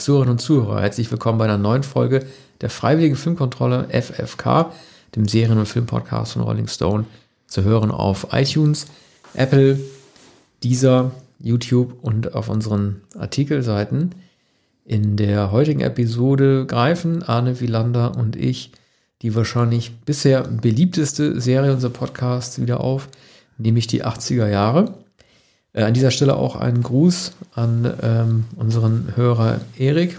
Zuhörerinnen 0.00 0.32
und 0.32 0.38
Zuhörer, 0.38 0.80
herzlich 0.80 1.10
willkommen 1.10 1.38
bei 1.38 1.44
einer 1.44 1.58
neuen 1.58 1.82
Folge 1.82 2.24
der 2.62 2.70
Freiwilligen 2.70 3.16
Filmkontrolle 3.16 3.88
FFK, 3.90 4.72
dem 5.14 5.28
Serien- 5.28 5.58
und 5.58 5.66
Filmpodcast 5.66 6.32
von 6.32 6.42
Rolling 6.42 6.68
Stone, 6.68 7.04
zu 7.46 7.64
hören 7.64 7.90
auf 7.90 8.28
iTunes, 8.32 8.86
Apple, 9.34 9.78
Deezer, 10.64 11.10
YouTube 11.38 11.98
und 12.02 12.34
auf 12.34 12.48
unseren 12.48 13.02
Artikelseiten. 13.18 14.14
In 14.86 15.16
der 15.16 15.52
heutigen 15.52 15.80
Episode 15.80 16.64
greifen 16.64 17.22
Arne 17.22 17.60
Wielander 17.60 18.16
und 18.16 18.36
ich 18.36 18.72
die 19.20 19.34
wahrscheinlich 19.34 19.92
bisher 20.06 20.42
beliebteste 20.44 21.40
Serie 21.42 21.74
unserer 21.74 21.92
Podcasts 21.92 22.58
wieder 22.58 22.80
auf, 22.80 23.08
nämlich 23.58 23.86
die 23.86 24.02
80er 24.02 24.48
Jahre. 24.48 24.94
Äh, 25.72 25.84
an 25.84 25.94
dieser 25.94 26.10
Stelle 26.10 26.36
auch 26.36 26.56
einen 26.56 26.82
Gruß 26.82 27.32
an 27.54 27.92
ähm, 28.02 28.44
unseren 28.56 29.12
Hörer 29.16 29.60
Erik, 29.78 30.18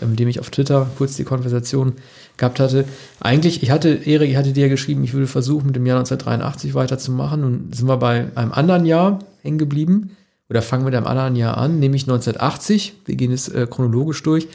äh, 0.00 0.06
mit 0.06 0.18
dem 0.18 0.28
ich 0.28 0.40
auf 0.40 0.50
Twitter 0.50 0.88
kurz 0.96 1.16
die 1.16 1.24
Konversation 1.24 1.94
gehabt 2.36 2.60
hatte. 2.60 2.84
Eigentlich, 3.20 3.62
ich 3.62 3.70
hatte, 3.70 3.90
Erik, 3.90 4.30
ich 4.30 4.36
hatte 4.36 4.52
dir 4.52 4.68
geschrieben, 4.68 5.04
ich 5.04 5.12
würde 5.12 5.26
versuchen, 5.26 5.66
mit 5.66 5.76
dem 5.76 5.86
Jahr 5.86 5.98
1983 5.98 6.74
weiterzumachen. 6.74 7.44
Und 7.44 7.74
sind 7.74 7.88
wir 7.88 7.96
bei 7.96 8.28
einem 8.34 8.52
anderen 8.52 8.86
Jahr 8.86 9.18
hängen 9.42 9.58
geblieben. 9.58 10.16
Oder 10.48 10.62
fangen 10.62 10.82
wir 10.82 10.90
mit 10.90 10.96
einem 10.96 11.06
anderen 11.06 11.36
Jahr 11.36 11.56
an, 11.56 11.78
nämlich 11.78 12.02
1980. 12.02 12.94
Wir 13.06 13.16
gehen 13.16 13.32
es 13.32 13.48
äh, 13.48 13.66
chronologisch 13.68 14.22
durch. 14.22 14.48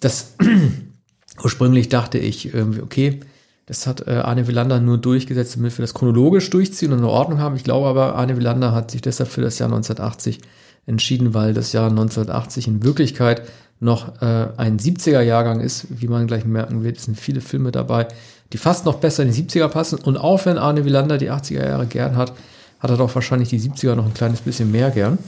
Das 0.00 0.34
ursprünglich 1.42 1.88
dachte 1.88 2.18
ich, 2.18 2.52
irgendwie, 2.52 2.82
okay, 2.82 3.20
das 3.66 3.86
hat 3.86 4.06
äh, 4.06 4.12
Arne 4.12 4.48
Wielander 4.48 4.80
nur 4.80 4.98
durchgesetzt, 4.98 5.56
damit 5.56 5.76
wir 5.78 5.82
das 5.82 5.94
chronologisch 5.94 6.50
durchziehen 6.50 6.92
und 6.92 6.98
eine 6.98 7.08
Ordnung 7.08 7.38
haben. 7.38 7.56
Ich 7.56 7.64
glaube 7.64 7.86
aber, 7.86 8.16
Arne 8.16 8.36
Wielander 8.36 8.72
hat 8.72 8.90
sich 8.90 9.02
deshalb 9.02 9.28
für 9.28 9.40
das 9.40 9.58
Jahr 9.58 9.68
1980 9.68 10.40
entschieden, 10.86 11.32
weil 11.32 11.54
das 11.54 11.72
Jahr 11.72 11.88
1980 11.88 12.66
in 12.66 12.82
Wirklichkeit 12.82 13.42
noch 13.78 14.20
äh, 14.20 14.48
ein 14.56 14.78
70er-Jahrgang 14.78 15.60
ist, 15.60 15.86
wie 15.90 16.08
man 16.08 16.26
gleich 16.26 16.44
merken 16.44 16.82
wird. 16.82 16.98
Es 16.98 17.04
sind 17.04 17.18
viele 17.18 17.40
Filme 17.40 17.70
dabei, 17.70 18.08
die 18.52 18.58
fast 18.58 18.84
noch 18.84 18.96
besser 18.96 19.22
in 19.22 19.30
die 19.32 19.42
70er 19.42 19.68
passen. 19.68 19.98
Und 19.98 20.16
auch 20.16 20.44
wenn 20.44 20.58
Arne 20.58 20.84
Wielander 20.84 21.18
die 21.18 21.30
80er 21.30 21.66
Jahre 21.66 21.86
gern 21.86 22.16
hat, 22.16 22.32
hat 22.80 22.90
er 22.90 22.96
doch 22.96 23.14
wahrscheinlich 23.14 23.48
die 23.48 23.60
70er 23.60 23.94
noch 23.94 24.06
ein 24.06 24.14
kleines 24.14 24.40
bisschen 24.40 24.72
mehr 24.72 24.90
gern. 24.90 25.18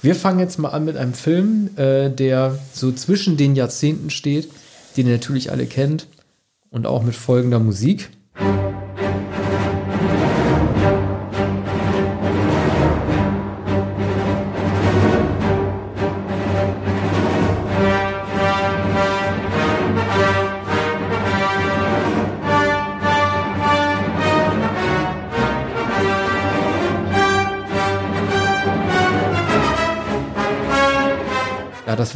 Wir 0.00 0.14
fangen 0.14 0.38
jetzt 0.38 0.58
mal 0.58 0.68
an 0.68 0.84
mit 0.84 0.96
einem 0.96 1.14
Film, 1.14 1.70
äh, 1.76 2.10
der 2.10 2.58
so 2.72 2.92
zwischen 2.92 3.36
den 3.36 3.56
Jahrzehnten 3.56 4.10
steht, 4.10 4.48
den 4.96 5.06
ihr 5.06 5.14
natürlich 5.14 5.50
alle 5.50 5.66
kennt 5.66 6.06
und 6.74 6.86
auch 6.86 7.04
mit 7.04 7.14
folgender 7.14 7.60
Musik. 7.60 8.10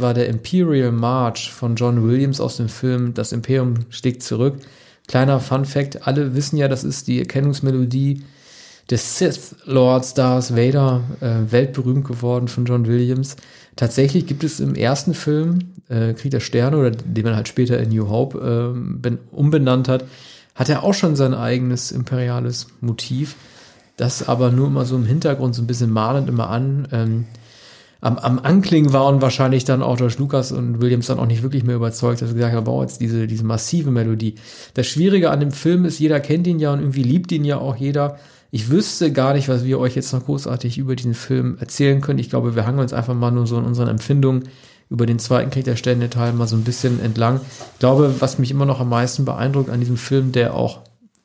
War 0.01 0.13
der 0.13 0.27
Imperial 0.27 0.91
March 0.91 1.51
von 1.51 1.75
John 1.75 2.07
Williams 2.07 2.41
aus 2.41 2.57
dem 2.57 2.69
Film 2.69 3.13
Das 3.13 3.31
Imperium 3.31 3.75
schlägt 3.89 4.23
zurück. 4.23 4.57
Kleiner 5.07 5.39
Fun 5.39 5.65
Fact, 5.65 6.07
alle 6.07 6.35
wissen 6.35 6.57
ja, 6.57 6.67
das 6.67 6.83
ist 6.83 7.07
die 7.07 7.19
Erkennungsmelodie 7.19 8.23
des 8.89 9.17
Sith 9.17 9.55
Lords 9.65 10.13
Darth 10.13 10.55
Vader, 10.55 11.01
äh, 11.21 11.51
weltberühmt 11.51 12.05
geworden 12.05 12.47
von 12.47 12.65
John 12.65 12.87
Williams. 12.87 13.35
Tatsächlich 13.75 14.25
gibt 14.25 14.43
es 14.43 14.59
im 14.59 14.75
ersten 14.75 15.13
Film, 15.13 15.59
äh, 15.89 16.13
Krieg 16.13 16.31
der 16.31 16.39
Sterne, 16.39 16.77
oder 16.77 16.91
den 16.91 17.23
man 17.23 17.35
halt 17.35 17.47
später 17.47 17.79
in 17.79 17.89
New 17.89 18.09
Hope 18.09 18.75
äh, 19.03 19.17
umbenannt 19.31 19.87
hat, 19.87 20.05
hat 20.55 20.69
er 20.69 20.83
auch 20.83 20.93
schon 20.93 21.15
sein 21.15 21.33
eigenes 21.33 21.91
imperiales 21.91 22.67
Motiv, 22.81 23.35
das 23.97 24.27
aber 24.27 24.51
nur 24.51 24.67
immer 24.67 24.85
so 24.85 24.95
im 24.95 25.05
Hintergrund 25.05 25.55
so 25.55 25.61
ein 25.61 25.67
bisschen 25.67 25.91
malend 25.91 26.27
immer 26.27 26.49
an. 26.49 26.87
Ähm, 26.91 27.25
am, 28.01 28.17
am 28.17 28.39
Anklingen 28.39 28.93
waren 28.93 29.21
wahrscheinlich 29.21 29.65
dann 29.65 29.81
auch 29.81 29.97
George 29.97 30.15
Lucas 30.19 30.51
und 30.51 30.81
Williams 30.81 31.07
dann 31.07 31.19
auch 31.19 31.25
nicht 31.25 31.43
wirklich 31.43 31.63
mehr 31.63 31.75
überzeugt, 31.75 32.21
dass 32.21 32.29
sie 32.29 32.35
gesagt 32.35 32.55
haben, 32.55 32.63
boah, 32.63 32.83
jetzt 32.83 33.01
diese, 33.01 33.27
diese 33.27 33.43
massive 33.43 33.91
Melodie. 33.91 34.35
Das 34.73 34.87
Schwierige 34.87 35.31
an 35.31 35.41
dem 35.41 35.51
Film 35.51 35.85
ist, 35.85 35.99
jeder 35.99 36.19
kennt 36.19 36.47
ihn 36.47 36.59
ja 36.59 36.71
und 36.71 36.79
irgendwie 36.79 37.03
liebt 37.03 37.31
ihn 37.31 37.43
ja 37.43 37.57
auch 37.57 37.75
jeder. 37.75 38.17
Ich 38.51 38.69
wüsste 38.69 39.11
gar 39.11 39.33
nicht, 39.33 39.49
was 39.49 39.65
wir 39.65 39.79
euch 39.79 39.95
jetzt 39.95 40.13
noch 40.13 40.25
großartig 40.25 40.77
über 40.77 40.95
diesen 40.95 41.13
Film 41.13 41.57
erzählen 41.59 42.01
können. 42.01 42.19
Ich 42.19 42.29
glaube, 42.29 42.55
wir 42.55 42.65
hangen 42.65 42.79
uns 42.79 42.93
einfach 42.93 43.13
mal 43.13 43.31
nur 43.31 43.45
so 43.45 43.57
in 43.57 43.65
unseren 43.65 43.89
Empfindungen 43.89 44.49
über 44.89 45.05
den 45.05 45.19
zweiten 45.19 45.51
Krieg 45.51 45.65
der 45.65 45.75
Stände 45.75 46.09
Teil 46.09 46.33
mal 46.33 46.47
so 46.47 46.55
ein 46.55 46.63
bisschen 46.63 46.99
entlang. 46.99 47.41
Ich 47.73 47.79
glaube, 47.79 48.15
was 48.19 48.39
mich 48.39 48.49
immer 48.49 48.65
noch 48.65 48.79
am 48.79 48.89
meisten 48.89 49.25
beeindruckt 49.25 49.69
an 49.69 49.79
diesem 49.79 49.97
Film, 49.97 50.31
der 50.31 50.55
auch 50.55 50.79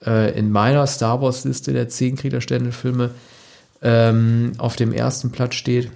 äh, 0.04 0.36
in 0.38 0.50
meiner 0.50 0.86
Star 0.86 1.22
Wars 1.22 1.44
Liste 1.44 1.72
der 1.72 1.88
zehn 1.88 2.16
Krieg 2.16 2.30
der 2.30 2.42
Stände 2.42 2.72
Filme 2.72 3.10
ähm, 3.80 4.52
auf 4.58 4.76
dem 4.76 4.92
ersten 4.92 5.30
Platz 5.30 5.54
steht, 5.54 5.90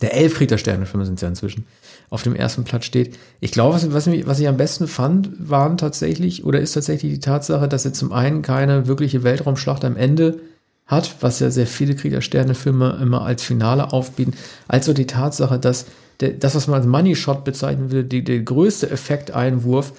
der 0.00 0.14
elf 0.14 0.34
Krieg 0.34 0.48
der 0.48 0.58
Sterne-Filme 0.58 1.04
sind 1.04 1.20
ja 1.20 1.28
inzwischen, 1.28 1.66
auf 2.08 2.22
dem 2.22 2.34
ersten 2.34 2.64
Platz 2.64 2.84
steht. 2.84 3.18
Ich 3.40 3.52
glaube, 3.52 3.74
was, 3.74 3.92
was, 3.92 4.06
ich, 4.06 4.26
was 4.26 4.40
ich 4.40 4.48
am 4.48 4.56
besten 4.56 4.88
fand, 4.88 5.30
waren 5.38 5.76
tatsächlich, 5.76 6.44
oder 6.44 6.60
ist 6.60 6.72
tatsächlich 6.72 7.12
die 7.12 7.20
Tatsache, 7.20 7.68
dass 7.68 7.84
er 7.84 7.92
zum 7.92 8.12
einen 8.12 8.42
keine 8.42 8.86
wirkliche 8.86 9.22
Weltraumschlacht 9.22 9.84
am 9.84 9.96
Ende 9.96 10.40
hat, 10.86 11.16
was 11.20 11.38
ja 11.38 11.50
sehr 11.50 11.66
viele 11.66 11.94
Krieg 11.94 12.12
der 12.12 12.20
Sterne-Filme 12.20 12.98
immer 13.00 13.22
als 13.22 13.42
Finale 13.42 13.92
aufbieten, 13.92 14.32
als 14.66 14.88
auch 14.88 14.94
die 14.94 15.06
Tatsache, 15.06 15.58
dass 15.58 15.86
der, 16.20 16.30
das, 16.30 16.54
was 16.54 16.66
man 16.66 16.80
als 16.80 16.86
Money 16.86 17.14
Shot 17.14 17.44
bezeichnen 17.44 17.92
würde, 17.92 18.08
die, 18.08 18.24
der 18.24 18.40
größte 18.40 18.90
Effekteinwurf 18.90 19.92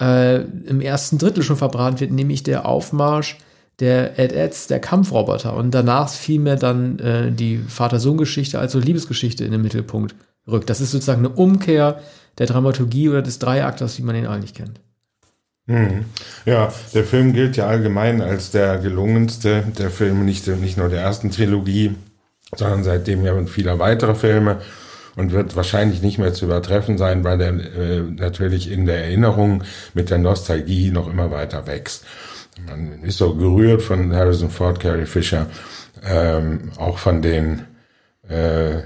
äh, 0.00 0.40
im 0.40 0.80
ersten 0.80 1.18
Drittel 1.18 1.42
schon 1.42 1.56
verbraten 1.56 2.00
wird, 2.00 2.10
nämlich 2.10 2.42
der 2.42 2.66
Aufmarsch 2.66 3.38
der 3.80 4.18
Ed-Ads, 4.18 4.66
der 4.66 4.78
Kampfroboter. 4.78 5.56
Und 5.56 5.72
danach 5.72 6.08
vielmehr 6.08 6.56
dann 6.56 6.98
äh, 6.98 7.32
die 7.32 7.58
Vater-Sohn-Geschichte, 7.58 8.58
also 8.58 8.78
Liebesgeschichte 8.78 9.44
in 9.44 9.52
den 9.52 9.62
Mittelpunkt 9.62 10.14
rückt. 10.46 10.70
Das 10.70 10.80
ist 10.80 10.90
sozusagen 10.90 11.24
eine 11.24 11.34
Umkehr 11.34 12.00
der 12.38 12.46
Dramaturgie 12.46 13.08
oder 13.08 13.22
des 13.22 13.38
Dreiakters, 13.38 13.98
wie 13.98 14.02
man 14.02 14.16
ihn 14.16 14.26
eigentlich 14.26 14.54
kennt. 14.54 14.80
Hm. 15.66 16.04
Ja, 16.46 16.72
der 16.94 17.04
Film 17.04 17.32
gilt 17.32 17.56
ja 17.56 17.66
allgemein 17.66 18.20
als 18.20 18.50
der 18.50 18.78
gelungenste 18.78 19.64
der 19.78 19.90
Filme, 19.90 20.24
nicht, 20.24 20.46
nicht 20.46 20.76
nur 20.76 20.88
der 20.88 21.00
ersten 21.00 21.30
Trilogie, 21.30 21.94
sondern 22.56 22.84
seitdem 22.84 23.24
ja 23.24 23.44
vieler 23.46 23.78
weiterer 23.78 24.14
Filme 24.14 24.58
und 25.16 25.32
wird 25.32 25.56
wahrscheinlich 25.56 26.02
nicht 26.02 26.18
mehr 26.18 26.32
zu 26.32 26.46
übertreffen 26.46 26.98
sein, 26.98 27.24
weil 27.24 27.38
der 27.38 27.52
äh, 27.52 28.00
natürlich 28.00 28.70
in 28.70 28.86
der 28.86 29.04
Erinnerung 29.04 29.62
mit 29.94 30.10
der 30.10 30.18
Nostalgie 30.18 30.90
noch 30.90 31.08
immer 31.08 31.30
weiter 31.30 31.66
wächst 31.66 32.04
man 32.66 33.02
ist 33.02 33.18
so 33.18 33.34
gerührt 33.34 33.82
von 33.82 34.14
Harrison 34.14 34.50
Ford, 34.50 34.80
Carrie 34.80 35.06
Fisher, 35.06 35.46
ähm, 36.04 36.70
auch 36.78 36.98
von 36.98 37.22
den, 37.22 37.62
äh, 38.28 38.78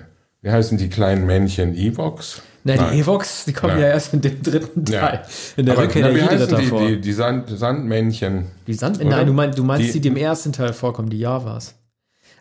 wie 0.42 0.50
heißen 0.50 0.78
die 0.78 0.88
kleinen 0.88 1.26
Männchen, 1.26 1.74
Evox? 1.74 2.42
Nein, 2.66 2.80
die 2.92 3.00
Evox, 3.00 3.44
die 3.44 3.53
kommen 3.53 3.74
Nein. 3.74 3.82
ja 3.82 3.88
erst 3.88 4.14
in 4.14 4.22
dem 4.22 4.42
dritten 4.42 4.86
Teil. 4.86 5.20
Ja. 5.22 5.22
In 5.56 5.66
der 5.66 5.74
Aber, 5.74 5.84
Rückkehr 5.84 6.08
na, 6.08 6.14
wie 6.14 6.22
heißen 6.22 6.48
die, 6.48 6.64
davor. 6.64 6.86
die, 6.86 7.00
die 7.00 7.12
Sand, 7.12 7.50
Sandmännchen? 7.50 8.47
Die 8.66 8.72
Sand, 8.72 9.04
Nein, 9.04 9.26
du 9.26 9.32
meinst, 9.34 9.58
du 9.58 9.64
meinst 9.64 9.94
die, 9.94 10.00
die, 10.00 10.08
im 10.08 10.16
ersten 10.16 10.53
Teil 10.53 10.72
vorkommen, 10.72 11.10
die 11.10 11.19
Javas. 11.19 11.74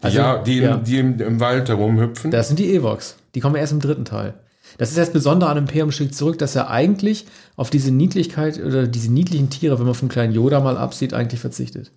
Also, 0.02 0.18
ja, 0.18 0.38
die, 0.38 0.60
ja. 0.60 0.78
die 0.78 0.98
im, 0.98 1.20
im 1.20 1.40
Wald 1.42 1.68
herumhüpfen. 1.68 2.32
Das 2.32 2.48
sind 2.48 2.58
die 2.58 2.74
Evox. 2.74 3.18
Die 3.36 3.42
kommen 3.42 3.56
erst 3.56 3.74
im 3.74 3.82
dritten 3.82 4.06
Teil. 4.06 4.34
Das 4.78 4.90
ist 4.90 4.98
das 4.98 5.12
Besondere 5.12 5.50
an 5.50 5.58
Imperium 5.58 5.92
schlägt 5.92 6.16
zurück, 6.16 6.38
dass 6.38 6.56
er 6.56 6.70
eigentlich 6.70 7.26
auf 7.56 7.70
diese 7.70 7.92
Niedlichkeit 7.92 8.60
oder 8.60 8.88
diese 8.88 9.12
niedlichen 9.12 9.50
Tiere, 9.50 9.80
wenn 9.80 9.86
man 9.86 9.96
vom 9.96 10.10
kleinen 10.10 10.34
Yoda 10.34 10.60
mal 10.60 10.78
absieht, 10.78 11.14
eigentlich 11.14 11.40
verzichtet. 11.40 11.92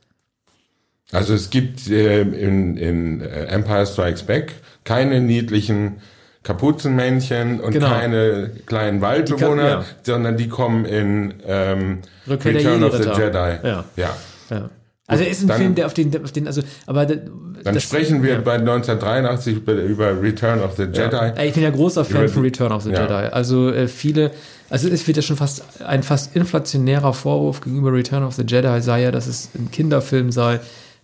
Also 1.12 1.34
es 1.34 1.50
gibt 1.50 1.88
äh, 1.88 2.22
in, 2.22 2.76
in 2.76 3.20
äh, 3.20 3.44
Empire 3.46 3.86
Strikes 3.86 4.24
Back 4.24 4.54
keine 4.84 5.20
niedlichen 5.20 6.00
Kapuzenmännchen 6.42 7.60
und 7.60 7.72
genau. 7.72 7.88
keine 7.88 8.50
kleinen 8.66 9.00
Waldbewohner, 9.00 9.62
kann, 9.62 9.80
ja. 9.80 9.84
sondern 10.02 10.36
die 10.36 10.48
kommen 10.48 10.84
in 10.84 11.34
ähm, 11.44 12.02
Return 12.28 12.84
of 12.84 12.96
the 12.96 13.08
Jedi. 13.08 13.58
Ja. 13.62 13.84
ja. 13.96 14.16
ja. 14.50 14.70
Also 15.08 15.24
ist 15.24 15.42
ein 15.42 15.48
dann, 15.48 15.58
Film, 15.58 15.74
der 15.76 15.86
auf 15.86 15.94
den, 15.94 16.24
auf 16.24 16.32
den, 16.32 16.46
also, 16.48 16.62
aber 16.86 17.06
dann 17.06 17.30
das, 17.62 17.82
sprechen 17.82 18.22
wir 18.22 18.34
ja. 18.34 18.40
bei 18.40 18.54
1983 18.54 19.58
über 19.58 20.20
Return 20.20 20.60
of 20.60 20.74
the 20.76 20.82
Jedi. 20.82 21.14
Ja. 21.14 21.42
Ich 21.44 21.54
bin 21.54 21.62
ja 21.62 21.70
großer 21.70 22.04
Fan 22.04 22.28
von 22.28 22.42
Return 22.42 22.72
of 22.72 22.82
the 22.82 22.90
ja. 22.90 23.02
Jedi. 23.02 23.32
Also 23.32 23.70
äh, 23.70 23.86
viele, 23.86 24.32
also 24.68 24.88
es 24.88 25.06
wird 25.06 25.16
ja 25.16 25.22
schon 25.22 25.36
fast 25.36 25.62
ein 25.84 26.02
fast 26.02 26.34
inflationärer 26.34 27.12
Vorwurf 27.12 27.60
gegenüber 27.60 27.92
Return 27.92 28.24
of 28.24 28.34
the 28.34 28.42
Jedi 28.42 28.80
sei 28.80 29.02
ja, 29.02 29.12
dass 29.12 29.28
es 29.28 29.50
ein 29.54 29.70
Kinderfilm 29.70 30.32
sei, 30.32 30.58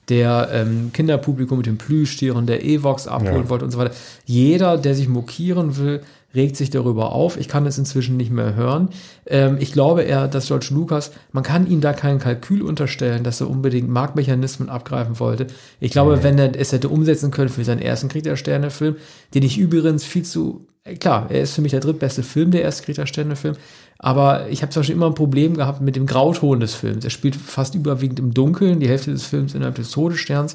der 0.09 0.49
ähm, 0.53 0.91
Kinderpublikum 0.93 1.59
mit 1.59 1.67
den 1.67 1.79
Plüschtieren, 1.79 2.47
der 2.47 2.65
Evox 2.65 3.07
abholen 3.07 3.49
wollte 3.49 3.65
und 3.65 3.71
so 3.71 3.79
weiter. 3.79 3.95
Jeder, 4.25 4.79
der 4.79 4.97
sich 4.97 5.09
mokieren 5.09 5.77
will, 5.77 6.03
regt 6.35 6.57
sich 6.57 6.71
darüber 6.71 7.13
auf. 7.13 7.37
Ich 7.37 7.49
kann 7.49 7.67
es 7.67 7.79
inzwischen 7.79 8.17
nicht 8.17 8.31
mehr 8.31 8.55
hören. 8.55 8.89
Ähm, 9.27 9.57
ich 9.61 9.73
glaube 9.73 10.03
eher, 10.03 10.29
dass 10.29 10.47
George 10.47 10.69
Lucas, 10.71 11.13
man 11.33 11.43
kann 11.43 11.67
ihm 11.67 11.81
da 11.81 11.93
kein 11.93 12.19
Kalkül 12.19 12.63
unterstellen, 12.63 13.25
dass 13.25 13.41
er 13.41 13.51
unbedingt 13.51 13.89
Marktmechanismen 13.89 14.69
abgreifen 14.69 15.19
wollte. 15.21 15.47
Ich 15.81 15.93
glaube, 15.93 16.17
mhm. 16.17 16.23
wenn 16.23 16.39
er 16.39 16.59
es 16.59 16.73
hätte 16.73 16.89
umsetzen 16.89 17.31
können 17.31 17.51
für 17.51 17.65
seinen 17.65 17.83
ersten 17.83 18.09
Krieg 18.09 18.25
der 18.25 18.37
Sterne-Film, 18.37 18.97
den 19.35 19.43
ich 19.43 19.59
übrigens 19.59 20.05
viel 20.05 20.25
zu 20.25 20.67
äh, 20.85 20.97
klar, 20.97 21.27
er 21.31 21.43
ist 21.43 21.55
für 21.55 21.63
mich 21.63 21.73
der 21.73 21.81
drittbeste 21.81 22.23
Film, 22.23 22.51
der 22.51 22.63
erste 22.63 22.85
Greta 22.85 23.07
Sterne-Film. 23.07 23.57
Aber 23.99 24.49
ich 24.49 24.63
habe 24.63 24.73
zum 24.73 24.81
Beispiel 24.81 24.97
immer 24.97 25.07
ein 25.07 25.15
Problem 25.15 25.57
gehabt 25.57 25.81
mit 25.81 25.95
dem 25.95 26.07
Grauton 26.07 26.59
des 26.59 26.75
Films. 26.75 27.05
Er 27.05 27.11
spielt 27.11 27.37
fast 27.37 27.75
überwiegend 27.75 28.19
im 28.19 28.35
Dunkeln, 28.35 28.81
die 28.81 28.89
Hälfte 28.89 29.13
des 29.13 29.27
Films 29.27 29.55
innerhalb 29.55 29.77
des 29.77 29.91
Todessterns. 29.91 30.55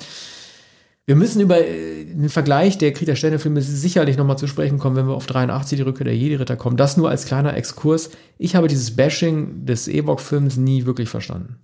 Wir 1.08 1.16
müssen 1.16 1.42
über 1.42 1.66
äh, 1.66 2.04
den 2.04 2.30
Vergleich 2.30 2.78
der 2.78 2.92
Krieg 2.92 3.08
der 3.08 3.16
Sterne-Filme 3.16 3.62
sicherlich 3.62 4.18
nochmal 4.18 4.38
zu 4.38 4.46
sprechen 4.46 4.78
kommen, 4.78 4.98
wenn 4.98 5.08
wir 5.08 5.16
auf 5.16 5.26
83 5.26 5.78
die 5.78 5.84
Rückkehr 5.84 6.04
der 6.04 6.16
Jedi-Ritter 6.16 6.58
kommen. 6.58 6.78
Das 6.78 6.98
nur 6.98 7.10
als 7.10 7.26
kleiner 7.26 7.56
Exkurs. 7.56 8.12
Ich 8.38 8.56
habe 8.56 8.68
dieses 8.68 8.96
Bashing 8.96 9.66
des 9.66 9.88
Ewok-Films 9.88 10.58
nie 10.58 10.86
wirklich 10.86 11.10
verstanden. 11.10 11.56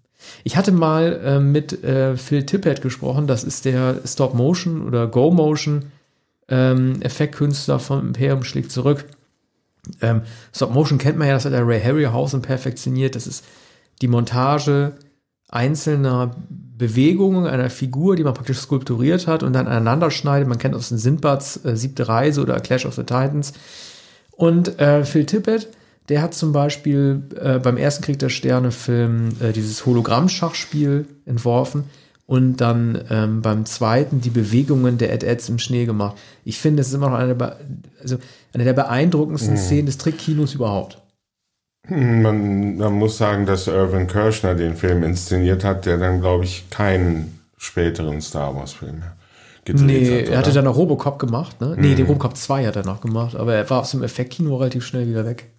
Ich 0.45 0.55
hatte 0.55 0.71
mal 0.71 1.21
äh, 1.23 1.39
mit 1.41 1.83
äh, 1.83 2.15
Phil 2.15 2.45
Tippett 2.45 2.81
gesprochen, 2.81 3.27
das 3.27 3.43
ist 3.43 3.65
der 3.65 3.99
Stop-Motion 4.05 4.81
oder 4.87 5.07
Go-Motion 5.07 5.91
ähm, 6.47 7.01
Effektkünstler 7.01 7.79
vom 7.79 7.99
Imperium 8.07 8.45
schlägt 8.45 8.71
zurück. 8.71 9.05
Ähm, 10.01 10.21
Stop 10.55 10.73
Motion 10.73 10.97
kennt 10.97 11.17
man 11.17 11.27
ja, 11.27 11.33
das 11.33 11.43
hat 11.43 11.51
der 11.51 11.67
Ray 11.67 11.81
Harryhausen 11.81 12.41
perfektioniert. 12.41 13.15
Das 13.15 13.27
ist 13.27 13.43
die 14.01 14.07
Montage 14.07 14.93
einzelner 15.53 16.35
Bewegungen 16.77 17.45
einer 17.45 17.69
Figur, 17.69 18.15
die 18.15 18.23
man 18.23 18.33
praktisch 18.33 18.57
skulpturiert 18.57 19.27
hat 19.27 19.43
und 19.43 19.53
dann 19.53 19.67
aneinander 19.67 20.11
schneidet. 20.11 20.47
Man 20.47 20.57
kennt 20.57 20.75
aus 20.75 20.89
den 20.89 20.97
Sindbads 20.97 21.63
äh, 21.63 21.75
Siebte 21.77 22.07
Reise 22.07 22.41
oder 22.41 22.59
Clash 22.59 22.85
of 22.85 22.95
the 22.95 23.03
Titans. 23.03 23.53
Und 24.31 24.79
äh, 24.79 25.05
Phil 25.05 25.25
Tippett, 25.25 25.69
der 26.09 26.21
hat 26.21 26.33
zum 26.33 26.51
Beispiel 26.51 27.23
äh, 27.39 27.59
beim 27.59 27.77
ersten 27.77 28.03
Krieg 28.03 28.19
der 28.19 28.29
Sterne 28.29 28.71
Film 28.71 29.29
äh, 29.39 29.53
dieses 29.53 29.85
Hologramm-Schachspiel 29.85 31.05
entworfen 31.25 31.85
und 32.25 32.57
dann 32.57 32.99
ähm, 33.09 33.41
beim 33.41 33.65
zweiten 33.65 34.19
die 34.19 34.31
Bewegungen 34.31 34.97
der 34.97 35.13
Ed-Eds 35.13 35.49
im 35.49 35.59
Schnee 35.59 35.85
gemacht. 35.85 36.17
Ich 36.43 36.57
finde, 36.57 36.77
das 36.77 36.87
ist 36.87 36.95
immer 36.95 37.09
noch 37.09 37.17
eine, 37.17 37.57
also 38.01 38.17
eine 38.53 38.63
der 38.63 38.73
beeindruckendsten 38.73 39.53
mhm. 39.53 39.59
Szenen 39.59 39.85
des 39.85 39.99
Trickkinos 39.99 40.55
überhaupt. 40.55 41.02
Man, 41.87 42.77
man, 42.77 42.93
muss 42.93 43.17
sagen, 43.17 43.45
dass 43.45 43.67
Irvin 43.67 44.07
Kirschner 44.07 44.55
den 44.55 44.75
Film 44.75 45.03
inszeniert 45.03 45.65
hat, 45.65 45.85
der 45.85 45.97
dann, 45.97 46.21
glaube 46.21 46.45
ich, 46.45 46.69
keinen 46.69 47.39
späteren 47.57 48.21
Star 48.21 48.55
Wars-Film 48.55 48.99
mehr 48.99 49.15
gedreht 49.65 49.85
nee, 49.85 50.21
hat. 50.21 50.29
Er 50.29 50.37
hatte 50.37 50.51
dann 50.51 50.65
noch 50.65 50.75
Robocop 50.75 51.19
gemacht, 51.19 51.59
ne? 51.61 51.75
Mhm. 51.75 51.81
Nee, 51.81 51.95
den 51.95 52.05
Robocop 52.05 52.35
2 52.35 52.65
hat 52.65 52.75
er 52.75 52.85
noch 52.85 53.01
gemacht, 53.01 53.35
aber 53.35 53.55
er 53.55 53.69
war 53.69 53.81
aus 53.81 53.91
dem 53.91 54.03
Effektkino 54.03 54.55
relativ 54.57 54.85
schnell 54.85 55.07
wieder 55.07 55.25
weg. 55.25 55.49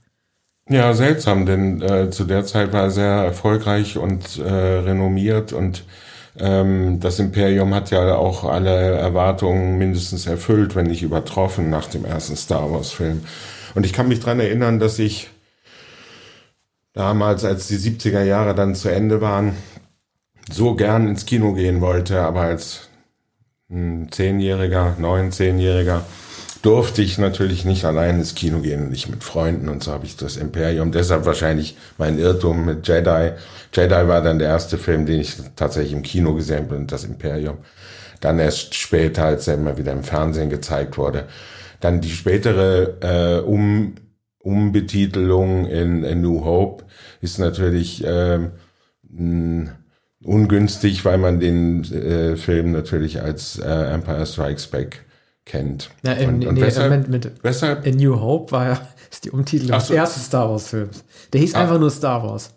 Ja, 0.69 0.95
seltsam, 0.95 1.45
denn 1.45 1.83
äh, 1.83 2.11
zu 2.11 2.25
der 2.25 2.45
Zeit 2.45 2.73
war 2.73 2.85
er 2.85 2.91
sehr 2.91 3.07
erfolgreich 3.07 3.99
und 3.99 4.39
äh, 4.39 4.51
renommiert 4.51 5.53
und 5.53 5.85
ähm, 6.39 7.01
das 7.01 7.19
Imperium 7.19 7.75
hat 7.75 7.91
ja 7.91 8.15
auch 8.17 8.45
alle 8.45 8.71
Erwartungen 8.71 9.77
mindestens 9.77 10.27
erfüllt, 10.27 10.75
wenn 10.75 10.87
nicht 10.87 11.03
übertroffen 11.03 11.69
nach 11.69 11.87
dem 11.87 12.05
ersten 12.05 12.35
Star 12.37 12.73
Wars-Film. 12.73 13.25
Und 13.75 13.85
ich 13.85 13.93
kann 13.93 14.09
mich 14.09 14.21
dran 14.21 14.41
erinnern, 14.41 14.79
dass 14.79 14.99
ich 14.99 15.29
damals, 16.95 17.45
als 17.45 17.69
die 17.69 17.77
70er 17.77 18.23
Jahre 18.23 18.55
dann 18.55 18.75
zu 18.75 18.89
Ende 18.89 19.21
waren, 19.21 19.55
so 20.51 20.75
gern 20.75 21.09
ins 21.09 21.27
Kino 21.27 21.53
gehen 21.53 21.81
wollte, 21.81 22.23
aber 22.23 22.43
als 22.43 22.89
Zehnjähriger, 23.69 24.97
neun, 24.99 25.33
Zehnjähriger, 25.33 26.05
durfte 26.63 27.03
ich 27.03 27.19
natürlich 27.19 27.65
nicht 27.67 27.85
allein 27.85 28.21
ins 28.21 28.35
Kino 28.35 28.61
gehen, 28.61 28.89
nicht 28.89 29.11
mit 29.11 29.23
Freunden 29.23 29.69
und 29.69 29.83
so 29.83 29.93
habe 29.93 30.07
ich 30.07 30.17
das 30.17 30.37
Imperium. 30.39 30.93
Deshalb 30.93 31.27
wahrscheinlich 31.27 31.77
mein 31.99 32.19
Irrtum 32.19 32.65
mit 32.65 32.89
Jedi. 32.89 33.33
Jedi 33.75 34.09
war 34.09 34.23
dann 34.23 34.39
der 34.39 34.49
erste 34.49 34.79
Film, 34.79 35.05
den 35.05 35.21
ich 35.21 35.37
tatsächlich 35.57 35.93
im 35.93 36.03
Kino 36.03 36.35
gesehen 36.35 36.69
bin, 36.69 36.87
das 36.87 37.05
Imperium. 37.05 37.59
Dann 38.21 38.39
erst 38.39 38.75
später, 38.75 39.27
als 39.27 39.47
er 39.47 39.55
immer 39.55 39.77
wieder 39.77 39.93
im 39.93 40.05
Fernsehen 40.05 40.49
gezeigt 40.49 40.97
wurde. 40.97 41.27
Dann 41.81 42.01
die 42.01 42.11
spätere 42.11 42.97
äh, 43.03 43.41
um, 43.41 43.97
Umbetitelung 44.45 45.67
in, 45.67 46.05
in 46.05 46.21
New 46.21 46.45
Hope 46.45 46.85
ist 47.21 47.39
natürlich 47.39 48.05
ähm, 48.07 48.51
ungünstig, 50.23 51.05
weil 51.05 51.19
man 51.19 51.41
den 51.41 51.85
äh, 51.93 52.37
Film 52.37 52.73
natürlich 52.73 53.23
als 53.23 53.59
äh, 53.59 53.95
Empire 53.95 54.27
Strikes 54.27 54.67
Back 54.67 55.05
kennt. 55.47 55.91
Ja, 56.05 56.13
in, 56.13 56.29
und, 56.29 56.47
und 56.47 56.55
nee, 56.55 56.61
weshalb, 56.63 57.09
mit, 57.09 57.33
weshalb? 57.43 57.87
In 57.87 57.97
New 57.97 58.21
Hope 58.21 58.53
war 58.53 58.67
ja 58.67 58.81
ist 59.11 59.25
die 59.25 59.31
Umtitel 59.31 59.69
des 59.69 59.89
so. 59.89 59.95
ersten 59.95 60.21
Star 60.21 60.51
Wars 60.51 60.69
Films. 60.69 61.05
Der 61.33 61.41
hieß 61.41 61.55
ah. 61.55 61.63
einfach 61.63 61.79
nur 61.79 61.91
Star 61.91 62.23
Wars. 62.23 62.51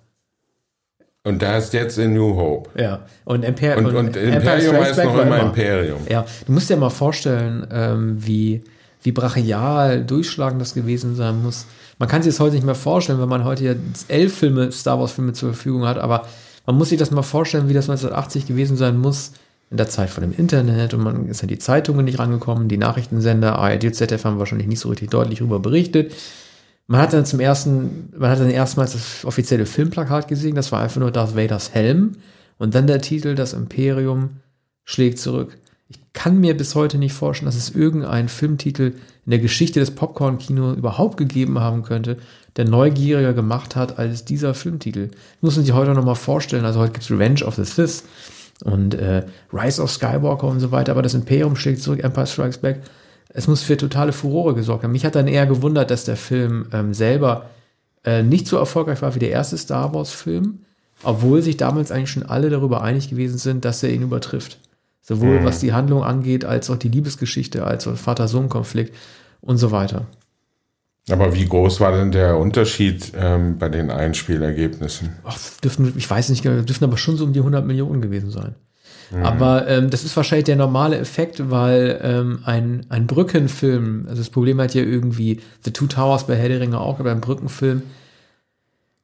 Und 1.24 1.42
da 1.42 1.57
ist 1.57 1.74
jetzt 1.74 1.98
in 1.98 2.13
New 2.13 2.36
Hope. 2.36 2.69
Ja. 2.81 3.01
Und, 3.25 3.44
Imper 3.44 3.78
und, 3.78 3.88
und, 3.88 3.95
und 3.95 4.16
Imperium 4.16 4.75
heißt 4.75 5.04
noch 5.04 5.13
immer, 5.13 5.24
immer 5.24 5.39
Imperium. 5.42 6.00
Ja. 6.10 6.25
Du 6.45 6.54
musst 6.54 6.69
dir 6.69 6.78
mal 6.78 6.89
vorstellen, 6.89 7.68
ähm, 7.69 8.16
wie, 8.25 8.63
wie 9.03 9.11
brachial 9.11 10.03
durchschlagend 10.03 10.61
das 10.61 10.73
gewesen 10.73 11.15
sein 11.15 11.41
muss. 11.41 11.65
Man 11.99 12.09
kann 12.09 12.23
sich 12.23 12.33
das 12.33 12.39
heute 12.39 12.55
nicht 12.55 12.65
mehr 12.65 12.75
vorstellen, 12.75 13.19
wenn 13.19 13.29
man 13.29 13.44
heute 13.44 13.63
ja 13.63 13.73
elf 14.07 14.38
Filme, 14.38 14.71
Star 14.71 14.99
Wars 14.99 15.11
Filme 15.11 15.33
zur 15.33 15.53
Verfügung 15.53 15.85
hat, 15.85 15.97
aber 15.97 16.27
man 16.65 16.77
muss 16.77 16.89
sich 16.89 16.99
das 16.99 17.11
mal 17.11 17.23
vorstellen, 17.23 17.69
wie 17.69 17.73
das 17.73 17.89
1980 17.89 18.45
gewesen 18.45 18.77
sein 18.77 18.97
muss, 18.97 19.31
in 19.69 19.77
der 19.77 19.89
Zeit 19.89 20.09
von 20.09 20.21
dem 20.21 20.33
Internet 20.33 20.94
und 20.94 21.01
man 21.01 21.27
ist 21.27 21.41
an 21.41 21.49
die 21.49 21.59
Zeitungen 21.59 22.05
nicht 22.05 22.19
rangekommen, 22.19 22.69
die 22.69 22.77
Nachrichtensender, 22.77 23.57
ARD 23.57 23.94
ZDF 23.94 24.23
haben 24.23 24.39
wahrscheinlich 24.39 24.67
nicht 24.67 24.79
so 24.79 24.89
richtig 24.89 25.09
deutlich 25.09 25.39
darüber 25.39 25.59
berichtet. 25.59 26.13
Man 26.88 27.01
hat 27.01 27.11
dann 27.11 27.25
zum 27.25 27.41
ersten, 27.41 28.13
man 28.17 28.29
hat 28.29 28.39
dann 28.39 28.50
erstmals 28.50 28.93
das 28.93 29.25
offizielle 29.25 29.65
Filmplakat 29.65 30.29
gesehen, 30.29 30.55
das 30.55 30.71
war 30.71 30.81
einfach 30.81 31.01
nur 31.01 31.11
Darth 31.11 31.35
Vaders 31.35 31.73
Helm 31.73 32.13
und 32.57 32.75
dann 32.75 32.88
der 32.88 33.01
Titel 33.01 33.35
Das 33.35 33.53
Imperium 33.53 34.38
schlägt 34.85 35.19
zurück. 35.19 35.57
Ich 35.89 36.00
kann 36.13 36.39
mir 36.39 36.57
bis 36.57 36.75
heute 36.75 36.98
nicht 36.98 37.13
vorstellen, 37.13 37.45
dass 37.45 37.56
es 37.56 37.75
irgendeinen 37.75 38.28
Filmtitel 38.28 38.94
in 39.25 39.31
der 39.31 39.39
Geschichte 39.39 39.80
des 39.80 39.92
Popcorn-Kino 39.92 40.74
überhaupt 40.74 41.18
gegeben 41.18 41.60
haben 41.60 41.84
könnte, 41.84 42.18
der 42.57 42.66
neugieriger 42.66 43.34
gemacht 43.34 43.75
hat 43.75 43.98
als 43.98 44.25
dieser 44.25 44.54
Filmtitel. 44.54 45.07
Das 45.07 45.42
muss 45.42 45.56
man 45.56 45.66
sich 45.66 45.74
heute 45.74 45.92
noch 45.92 46.04
mal 46.04 46.16
vorstellen. 46.16 46.66
Also 46.66 46.80
heute 46.80 46.94
gibt 46.94 47.04
es 47.04 47.12
Revenge 47.12 47.45
of 47.45 47.56
the 47.56 47.63
Sith 47.63 48.04
und 48.63 48.95
äh, 48.95 49.24
Rise 49.54 49.81
of 49.81 49.92
Skywalker 49.92 50.48
und 50.48 50.60
so 50.60 50.72
weiter, 50.72 50.92
aber 50.92 51.04
das 51.04 51.13
Imperium 51.13 51.56
schlägt 51.56 51.81
zurück, 51.81 52.04
Empire 52.04 52.28
Strikes 52.28 52.57
Back. 52.57 52.81
Es 53.30 53.48
muss 53.48 53.62
für 53.62 53.78
totale 53.78 54.12
Furore 54.12 54.56
gesorgt 54.56 54.84
haben. 54.84 54.92
Mich 54.92 55.06
hat 55.06 55.16
dann 55.16 55.28
eher 55.28 55.45
gewundert, 55.45 55.92
dass 55.92 56.06
der 56.06 56.18
Film 56.18 56.68
ähm, 56.74 56.94
selber 56.94 57.50
äh, 58.04 58.24
nicht 58.24 58.48
so 58.48 58.57
erfolgreich 58.57 59.01
war 59.01 59.16
wie 59.16 59.19
der 59.19 59.31
erste 59.31 59.57
Star 59.57 59.94
Wars-Film, 59.94 60.60
obwohl 61.04 61.42
sich 61.42 61.57
damals 61.57 61.92
eigentlich 61.92 62.12
schon 62.12 62.24
alle 62.24 62.50
darüber 62.50 62.81
einig 62.81 63.10
gewesen 63.10 63.38
sind, 63.38 63.63
dass 63.63 63.84
er 63.84 63.91
ihn 63.91 64.01
übertrifft. 64.01 64.60
Sowohl 65.01 65.39
mhm. 65.39 65.46
was 65.46 65.60
die 65.60 65.74
Handlung 65.74 66.04
angeht, 66.04 66.46
als 66.46 66.70
auch 66.70 66.75
die 66.75 66.89
Liebesgeschichte, 66.89 67.66
als 67.66 67.88
auch 67.88 67.96
Vater-Sohn-Konflikt 67.96 68.94
und 69.42 69.58
so 69.58 69.72
weiter. 69.72 70.06
Aber 71.10 71.34
wie 71.34 71.46
groß 71.46 71.80
war 71.80 71.94
denn 71.94 72.12
der 72.12 72.38
Unterschied 72.38 73.13
ähm, 73.16 73.58
bei 73.58 73.70
den 73.70 73.89
Einspielergebnissen? 73.89 75.16
Ach, 75.24 75.38
dürften, 75.63 75.94
ich 75.96 76.10
weiß 76.10 76.30
nicht, 76.30 76.44
dürften 76.44 76.84
aber 76.84 76.98
schon 76.98 77.16
so 77.16 77.24
um 77.24 77.32
die 77.32 77.39
100 77.39 77.66
Millionen 77.66 78.01
gewesen 78.01 78.30
sein. 78.30 78.56
Mhm. 79.12 79.24
Aber 79.24 79.68
ähm, 79.68 79.89
das 79.89 80.04
ist 80.04 80.18
wahrscheinlich 80.18 80.46
der 80.46 80.58
normale 80.58 80.98
Effekt, 80.98 81.50
weil 81.50 82.00
ähm, 82.04 82.39
ein, 82.44 82.86
ein 82.89 83.08
Brückenfilm, 83.08 84.06
also 84.10 84.22
das 84.22 84.30
Problem 84.30 84.60
hat 84.60 84.74
ja 84.74 84.82
irgendwie 84.82 85.39
The 85.63 85.72
Two 85.72 85.88
Towers 85.88 86.27
bei 86.27 86.36
Herr 86.36 86.50
der 86.50 86.60
Ringe 86.60 86.80
auch, 86.80 87.00
aber 87.00 87.12
ein 87.12 87.22
Brückenfilm 87.22 87.84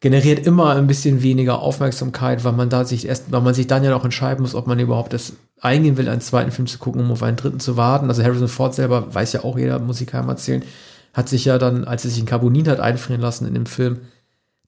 generiert 0.04 0.46
immer 0.46 0.76
ein 0.76 0.86
bisschen 0.86 1.24
weniger 1.24 1.60
Aufmerksamkeit, 1.60 2.44
weil 2.44 2.52
man 2.52 2.68
da 2.68 2.84
sich 2.84 3.08
erst, 3.08 3.32
weil 3.32 3.40
man 3.40 3.54
sich 3.54 3.68
dann 3.68 3.86
ja 3.86 3.90
noch 3.90 4.04
entscheiden 4.04 4.42
muss, 4.42 4.54
ob 4.54 4.68
man 4.68 4.78
überhaupt 4.78 5.14
das 5.14 5.32
eingehen 5.62 5.96
will, 5.96 6.10
einen 6.10 6.20
zweiten 6.20 6.52
Film 6.52 6.68
zu 6.68 6.78
gucken, 6.78 7.00
um 7.00 7.12
auf 7.14 7.24
einen 7.24 7.38
dritten 7.38 7.62
zu 7.62 7.78
warten. 7.78 8.10
Also 8.10 8.22
Harrison 8.22 8.50
Ford 8.50 8.76
selber 8.76 9.16
weiß 9.16 9.32
ja 9.32 9.46
auch 9.46 9.58
jeder, 9.58 9.80
muss 9.80 10.02
ich 10.02 10.08
keinem 10.08 10.28
erzählen, 10.28 10.62
hat 11.14 11.30
sich 11.30 11.46
ja 11.46 11.58
dann, 11.58 11.86
als 11.86 12.04
er 12.04 12.10
sich 12.10 12.20
in 12.20 12.26
Carbonin 12.26 12.68
hat 12.68 12.82
einfrieren 12.82 13.22
lassen 13.22 13.48
in 13.48 13.54
dem 13.54 13.66
Film, 13.66 14.02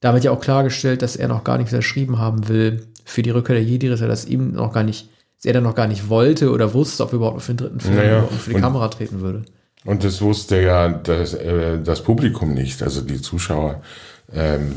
damit 0.00 0.24
ja 0.24 0.30
auch 0.30 0.40
klargestellt, 0.40 1.02
dass 1.02 1.16
er 1.16 1.28
noch 1.28 1.44
gar 1.44 1.58
nichts 1.58 1.74
erschrieben 1.74 2.18
haben 2.18 2.48
will 2.48 2.86
für 3.04 3.20
die 3.20 3.28
Rückkehr 3.28 3.56
der 3.56 3.64
Jedi-Ritter, 3.64 4.08
dass 4.08 4.24
ihm 4.24 4.52
noch 4.52 4.72
gar 4.72 4.84
nicht, 4.84 5.10
dass 5.36 5.44
er 5.44 5.52
dann 5.52 5.64
noch 5.64 5.74
gar 5.74 5.86
nicht 5.86 6.08
wollte 6.08 6.50
oder 6.50 6.72
wusste, 6.72 7.02
ob 7.02 7.12
er 7.12 7.16
überhaupt 7.16 7.42
für 7.42 7.52
den 7.52 7.58
dritten 7.58 7.80
Film 7.80 7.96
naja, 7.96 8.22
für 8.22 8.54
die 8.54 8.60
Kamera 8.60 8.88
treten 8.88 9.20
würde. 9.20 9.44
Und 9.84 10.02
das 10.02 10.22
wusste 10.22 10.62
ja 10.62 10.88
das, 10.88 11.34
äh, 11.34 11.78
das 11.82 12.02
Publikum 12.02 12.54
nicht, 12.54 12.82
also 12.82 13.02
die 13.02 13.20
Zuschauer 13.20 13.82
ähm, 14.32 14.76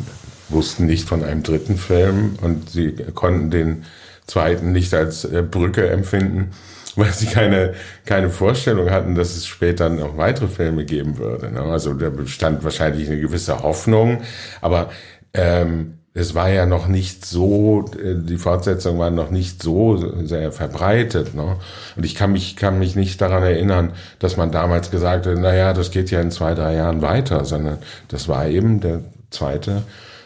wussten 0.50 0.86
nicht 0.86 1.08
von 1.08 1.24
einem 1.24 1.44
dritten 1.44 1.78
Film 1.78 2.38
und 2.42 2.70
sie 2.70 2.94
konnten 3.14 3.52
den 3.52 3.86
zweiten 4.26 4.72
nicht 4.72 4.94
als 4.94 5.26
äh, 5.26 5.44
Brücke 5.44 5.90
empfinden 5.90 6.52
weil 6.96 7.14
sie 7.14 7.28
keine, 7.28 7.74
keine 8.06 8.30
Vorstellung 8.30 8.90
hatten, 8.90 9.16
dass 9.16 9.36
es 9.36 9.46
später 9.46 9.90
noch 9.90 10.18
weitere 10.18 10.48
Filme 10.48 10.86
geben 10.86 11.18
würde. 11.18 11.52
Ne? 11.52 11.62
Also 11.62 11.94
da 11.94 12.10
bestand 12.10 12.64
wahrscheinlich 12.64 13.08
eine 13.08 13.20
gewisse 13.20 13.62
Hoffnung, 13.64 14.22
aber 14.62 14.90
ähm, 15.34 15.96
es 16.14 16.34
war 16.34 16.50
ja 16.50 16.66
noch 16.66 16.88
nicht 16.88 17.26
so, 17.26 17.86
äh, 18.04 18.16
die 18.16 18.38
Fortsetzung 18.38 18.98
war 18.98 19.12
noch 19.12 19.30
nicht 19.30 19.62
so 19.62 20.26
sehr 20.26 20.52
verbreitet. 20.52 21.36
Ne? 21.36 21.58
Und 21.96 22.06
ich 22.06 22.16
kann 22.16 22.32
mich, 22.32 22.56
kann 22.56 22.80
mich 22.80 22.96
nicht 22.96 23.22
daran 23.22 23.44
erinnern, 23.44 23.94
dass 24.18 24.36
man 24.36 24.52
damals 24.52 24.92
gesagt 24.92 25.28
hat, 25.28 25.38
naja, 25.38 25.74
das 25.74 25.92
geht 25.92 26.12
ja 26.12 26.20
in 26.22 26.32
zwei, 26.32 26.54
drei 26.56 26.76
Jahren 26.76 27.02
weiter, 27.02 27.46
sondern 27.46 27.78
das 28.08 28.28
war 28.28 28.48
eben 28.48 28.82
der 28.82 29.02
zweite 29.32 29.84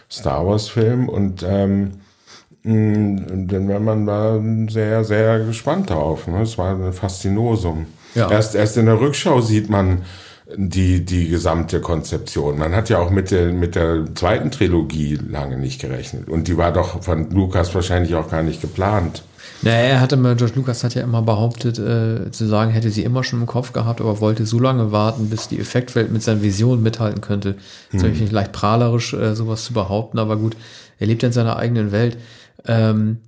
Star 0.09 0.45
Wars 0.45 0.69
Film 0.69 1.09
und 1.09 1.43
ähm, 1.47 1.91
wenn 2.63 3.83
man 3.83 4.07
war 4.07 4.41
sehr, 4.69 5.03
sehr 5.03 5.39
gespannt 5.39 5.89
darauf. 5.89 6.27
Ne? 6.27 6.43
Es 6.43 6.57
war 6.57 6.73
ein 6.73 6.93
Faszinosum. 6.93 7.87
Ja. 8.15 8.31
Erst, 8.31 8.55
erst 8.55 8.77
in 8.77 8.85
der 8.85 9.01
Rückschau 9.01 9.41
sieht 9.41 9.69
man, 9.69 10.03
die, 10.55 11.05
die 11.05 11.29
gesamte 11.29 11.81
Konzeption. 11.81 12.57
Man 12.57 12.75
hat 12.75 12.89
ja 12.89 12.99
auch 12.99 13.09
mit 13.09 13.31
der, 13.31 13.51
mit 13.51 13.75
der 13.75 14.05
zweiten 14.15 14.51
Trilogie 14.51 15.15
lange 15.15 15.57
nicht 15.57 15.81
gerechnet. 15.81 16.29
Und 16.29 16.47
die 16.47 16.57
war 16.57 16.71
doch 16.71 17.03
von 17.03 17.29
Lukas 17.31 17.73
wahrscheinlich 17.73 18.15
auch 18.15 18.29
gar 18.29 18.43
nicht 18.43 18.61
geplant. 18.61 19.23
Naja, 19.63 19.77
er 19.77 20.01
hatte 20.01 20.17
mal, 20.17 20.35
George 20.35 20.55
Lucas 20.55 20.83
hat 20.83 20.93
ja 20.93 21.03
immer 21.03 21.21
behauptet, 21.21 21.79
äh, 21.79 22.31
zu 22.31 22.45
sagen, 22.47 22.71
hätte 22.71 22.89
sie 22.89 23.03
immer 23.03 23.23
schon 23.23 23.39
im 23.39 23.47
Kopf 23.47 23.71
gehabt, 23.71 24.01
aber 24.01 24.19
wollte 24.19 24.45
so 24.45 24.59
lange 24.59 24.91
warten, 24.91 25.29
bis 25.29 25.47
die 25.47 25.59
Effektwelt 25.59 26.11
mit 26.11 26.21
seinen 26.21 26.41
Visionen 26.41 26.83
mithalten 26.83 27.21
könnte. 27.21 27.55
Ist 27.91 28.01
natürlich 28.01 28.21
nicht 28.21 28.33
leicht 28.33 28.51
prahlerisch, 28.51 29.13
äh, 29.13 29.35
sowas 29.35 29.63
zu 29.63 29.73
behaupten, 29.73 30.19
aber 30.19 30.35
gut, 30.35 30.57
er 30.99 31.07
lebt 31.07 31.23
ja 31.23 31.27
in 31.27 31.33
seiner 31.33 31.55
eigenen 31.55 31.93
Welt. 31.93 32.17
Ähm, 32.65 33.19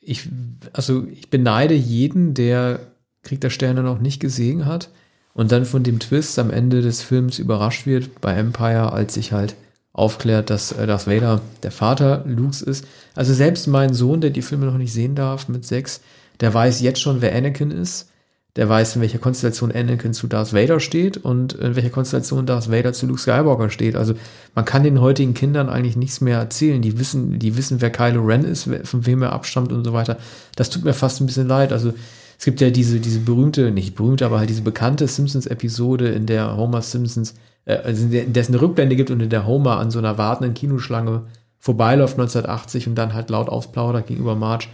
ich, 0.00 0.28
also 0.72 1.06
ich 1.10 1.30
beneide 1.30 1.74
jeden, 1.74 2.34
der 2.34 2.80
Krieg 3.22 3.40
der 3.40 3.50
Sterne 3.50 3.82
noch 3.82 4.00
nicht 4.00 4.20
gesehen 4.20 4.66
hat 4.66 4.90
und 5.32 5.52
dann 5.52 5.64
von 5.64 5.82
dem 5.82 6.00
Twist 6.00 6.38
am 6.38 6.50
Ende 6.50 6.82
des 6.82 7.02
Films 7.02 7.38
überrascht 7.38 7.86
wird 7.86 8.20
bei 8.20 8.34
Empire, 8.34 8.92
als 8.92 9.14
sich 9.14 9.32
halt 9.32 9.54
aufklärt, 9.94 10.50
dass 10.50 10.72
äh, 10.72 10.86
Darth 10.86 11.06
Vader 11.06 11.40
der 11.62 11.70
Vater 11.70 12.24
Lukes 12.26 12.60
ist. 12.60 12.84
Also 13.14 13.32
selbst 13.32 13.66
mein 13.68 13.94
Sohn, 13.94 14.20
der 14.20 14.30
die 14.30 14.42
Filme 14.42 14.66
noch 14.66 14.76
nicht 14.76 14.92
sehen 14.92 15.14
darf 15.14 15.48
mit 15.48 15.64
sechs, 15.64 16.02
der 16.40 16.52
weiß 16.52 16.82
jetzt 16.82 17.00
schon, 17.00 17.22
wer 17.22 17.34
Anakin 17.34 17.70
ist. 17.70 18.10
Der 18.56 18.68
weiß, 18.68 18.94
in 18.94 19.02
welcher 19.02 19.18
Konstellation 19.18 19.72
Anakin 19.72 20.12
zu 20.12 20.28
Darth 20.28 20.52
Vader 20.52 20.78
steht 20.78 21.16
und 21.16 21.54
in 21.54 21.74
welcher 21.74 21.90
Konstellation 21.90 22.46
Darth 22.46 22.70
Vader 22.70 22.92
zu 22.92 23.06
Luke 23.06 23.20
Skywalker 23.20 23.68
steht. 23.68 23.96
Also 23.96 24.14
man 24.54 24.64
kann 24.64 24.84
den 24.84 25.00
heutigen 25.00 25.34
Kindern 25.34 25.68
eigentlich 25.68 25.96
nichts 25.96 26.20
mehr 26.20 26.38
erzählen. 26.38 26.80
Die 26.80 26.98
wissen, 27.00 27.40
die 27.40 27.56
wissen, 27.56 27.80
wer 27.80 27.90
Kylo 27.90 28.22
Ren 28.22 28.44
ist, 28.44 28.68
von 28.84 29.06
wem 29.06 29.22
er 29.22 29.32
abstammt 29.32 29.72
und 29.72 29.84
so 29.84 29.92
weiter. 29.92 30.18
Das 30.54 30.70
tut 30.70 30.84
mir 30.84 30.94
fast 30.94 31.20
ein 31.20 31.26
bisschen 31.26 31.48
leid. 31.48 31.72
Also 31.72 31.94
es 32.38 32.44
gibt 32.44 32.60
ja 32.60 32.70
diese, 32.70 33.00
diese 33.00 33.20
berühmte, 33.20 33.72
nicht 33.72 33.96
berühmte, 33.96 34.24
aber 34.24 34.38
halt 34.38 34.50
diese 34.50 34.62
bekannte 34.62 35.08
Simpsons-Episode, 35.08 36.08
in 36.08 36.26
der 36.26 36.56
Homer 36.56 36.82
Simpsons 36.82 37.34
äh, 37.64 37.76
also 37.76 38.04
in 38.06 38.32
der 38.32 38.42
es 38.42 38.48
eine 38.48 38.60
Rückblende 38.60 38.96
gibt 38.96 39.10
und 39.10 39.20
in 39.20 39.30
der 39.30 39.46
Homer 39.46 39.78
an 39.78 39.90
so 39.90 39.98
einer 39.98 40.18
wartenden 40.18 40.54
Kinoschlange 40.54 41.22
vorbeiläuft 41.58 42.14
1980 42.18 42.88
und 42.88 42.94
dann 42.94 43.14
halt 43.14 43.30
laut 43.30 43.48
ausplaudert 43.48 44.06
gegenüber 44.06 44.36
Marge, 44.36 44.66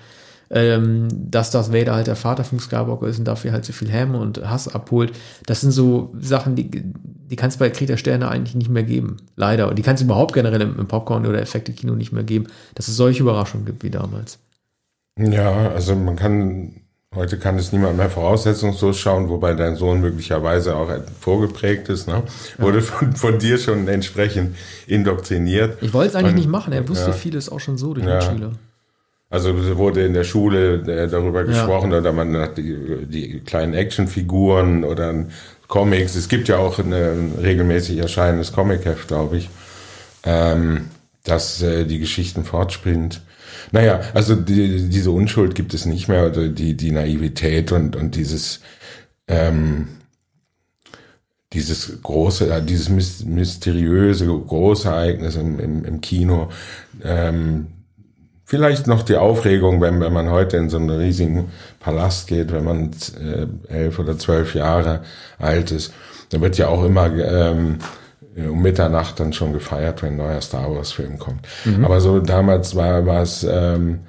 ähm, 0.50 1.06
dass 1.10 1.52
das 1.52 1.72
Vader 1.72 1.94
halt 1.94 2.08
der 2.08 2.16
Vater 2.16 2.42
von 2.42 2.58
Skywalker 2.58 3.06
ist 3.06 3.20
und 3.20 3.26
dafür 3.26 3.52
halt 3.52 3.64
so 3.64 3.72
viel 3.72 3.88
Häme 3.88 4.18
und 4.18 4.48
Hass 4.48 4.66
abholt. 4.66 5.12
Das 5.46 5.60
sind 5.60 5.70
so 5.70 6.12
Sachen, 6.18 6.56
die, 6.56 6.68
die 6.70 7.36
kann 7.36 7.50
es 7.50 7.58
bei 7.58 7.70
Krieg 7.70 7.86
der 7.86 7.96
Sterne 7.96 8.28
eigentlich 8.28 8.56
nicht 8.56 8.70
mehr 8.70 8.82
geben. 8.82 9.18
Leider. 9.36 9.68
Und 9.68 9.78
die 9.78 9.82
kann 9.82 9.94
es 9.94 10.02
überhaupt 10.02 10.32
generell 10.32 10.62
im, 10.62 10.76
im 10.78 10.88
Popcorn- 10.88 11.26
oder 11.26 11.40
Effekte-Kino 11.40 11.94
nicht 11.94 12.10
mehr 12.10 12.24
geben, 12.24 12.48
dass 12.74 12.88
es 12.88 12.96
solche 12.96 13.22
Überraschungen 13.22 13.66
gibt 13.66 13.84
wie 13.84 13.90
damals. 13.90 14.40
Ja, 15.16 15.70
also 15.70 15.94
man 15.94 16.16
kann 16.16 16.80
Heute 17.12 17.38
kann 17.38 17.58
es 17.58 17.72
niemand 17.72 17.96
mehr 17.96 18.08
voraussetzungslos 18.08 18.96
schauen, 18.96 19.28
wobei 19.28 19.54
dein 19.54 19.74
Sohn 19.74 20.00
möglicherweise 20.00 20.76
auch 20.76 20.88
vorgeprägt 21.20 21.88
ist. 21.88 22.06
Ne? 22.06 22.22
Ja. 22.56 22.64
Wurde 22.64 22.82
von, 22.82 23.12
von 23.14 23.38
dir 23.40 23.58
schon 23.58 23.88
entsprechend 23.88 24.56
indoktriniert. 24.86 25.82
Ich 25.82 25.92
wollte 25.92 26.10
es 26.10 26.14
eigentlich 26.14 26.34
Und, 26.34 26.36
nicht 26.36 26.48
machen. 26.48 26.72
Er 26.72 26.88
wusste 26.88 27.10
ja. 27.10 27.12
vieles 27.12 27.48
auch 27.48 27.58
schon 27.58 27.78
so 27.78 27.94
durch 27.94 28.06
ja. 28.06 28.20
den 28.20 28.30
Schüler. 28.30 28.52
Also 29.28 29.76
wurde 29.76 30.06
in 30.06 30.14
der 30.14 30.22
Schule 30.22 30.82
äh, 30.86 31.08
darüber 31.08 31.42
gesprochen 31.42 31.92
oder 31.92 32.12
man 32.12 32.36
hat 32.36 32.58
die, 32.58 33.06
die 33.06 33.40
kleinen 33.40 33.74
Actionfiguren 33.74 34.84
oder 34.84 35.12
Comics. 35.66 36.14
Es 36.14 36.28
gibt 36.28 36.46
ja 36.46 36.58
auch 36.58 36.78
ein 36.78 36.92
regelmäßig 37.42 37.98
erscheinendes 37.98 38.52
Comicheft, 38.52 39.08
glaube 39.08 39.38
ich, 39.38 39.50
ähm, 40.22 40.90
das 41.24 41.60
äh, 41.60 41.86
die 41.86 41.98
Geschichten 41.98 42.44
fortspringt. 42.44 43.20
Naja, 43.72 44.00
also 44.14 44.34
die, 44.34 44.88
diese 44.88 45.10
Unschuld 45.10 45.54
gibt 45.54 45.74
es 45.74 45.86
nicht 45.86 46.08
mehr, 46.08 46.26
oder 46.26 46.48
die, 46.48 46.76
die 46.76 46.92
Naivität 46.92 47.72
und, 47.72 47.96
und 47.96 48.16
dieses, 48.16 48.60
ähm, 49.28 49.88
dieses 51.52 52.00
große, 52.02 52.52
äh, 52.52 52.62
dieses 52.62 52.88
mysteriöse 52.88 54.26
Großereignis 54.26 55.36
im, 55.36 55.58
im, 55.58 55.84
im 55.84 56.00
Kino. 56.00 56.50
Ähm, 57.02 57.68
vielleicht 58.44 58.86
noch 58.86 59.02
die 59.02 59.16
Aufregung, 59.16 59.80
wenn, 59.80 60.00
wenn 60.00 60.12
man 60.12 60.30
heute 60.30 60.56
in 60.56 60.70
so 60.70 60.76
einen 60.76 60.90
riesigen 60.90 61.50
Palast 61.78 62.28
geht, 62.28 62.52
wenn 62.52 62.64
man 62.64 62.90
äh, 63.20 63.46
elf 63.72 63.98
oder 63.98 64.18
zwölf 64.18 64.54
Jahre 64.54 65.02
alt 65.38 65.70
ist. 65.70 65.92
Da 66.30 66.40
wird 66.40 66.58
ja 66.58 66.68
auch 66.68 66.84
immer 66.84 67.06
ähm, 67.06 67.78
äh, 67.80 67.84
um 68.36 68.62
Mitternacht 68.62 69.18
dann 69.20 69.32
schon 69.32 69.52
gefeiert, 69.52 70.02
wenn 70.02 70.14
ein 70.14 70.16
neuer 70.16 70.40
Star 70.40 70.74
Wars 70.74 70.92
Film 70.92 71.18
kommt. 71.18 71.46
Mhm. 71.64 71.84
Aber 71.84 72.00
so 72.00 72.20
damals 72.20 72.74
war, 72.74 73.04
war 73.06 73.22
es, 73.22 73.44
ähm, 73.44 74.00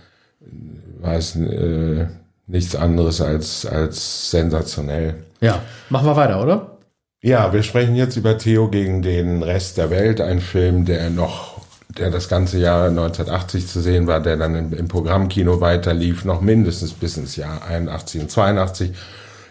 war 1.00 1.16
es 1.16 1.36
äh, 1.36 2.06
nichts 2.48 2.75
anderes 2.75 3.22
als, 3.22 3.66
als 3.66 4.30
sensationell. 4.30 5.16
Ja, 5.40 5.62
machen 5.90 6.06
wir 6.08 6.16
weiter, 6.16 6.42
oder? 6.42 6.78
Ja, 7.22 7.54
wir 7.54 7.63
sprechen 7.63 7.96
jetzt 7.96 8.18
über 8.18 8.38
Theo 8.38 8.70
gegen 8.70 9.01
den 9.01 9.44
Rest 9.44 9.78
der 9.78 9.90
Welt, 9.90 10.22
ein 10.22 10.40
Film, 10.40 10.86
der 10.86 11.10
noch, 11.10 11.62
der 11.98 12.10
das 12.10 12.30
ganze 12.30 12.58
Jahr 12.58 12.88
1980 12.88 13.68
zu 13.68 13.80
sehen 13.80 14.08
war, 14.08 14.22
der 14.22 14.38
dann 14.38 14.56
im, 14.56 14.74
im 14.74 14.88
Programmkino 14.88 15.62
weiterlief, 15.62 16.25
noch 16.25 16.42
mindestens 16.42 16.94
bis 16.94 17.18
ins 17.18 17.36
Jahr 17.36 17.63
81 17.63 18.22
und 18.22 18.32
82. 18.32 18.92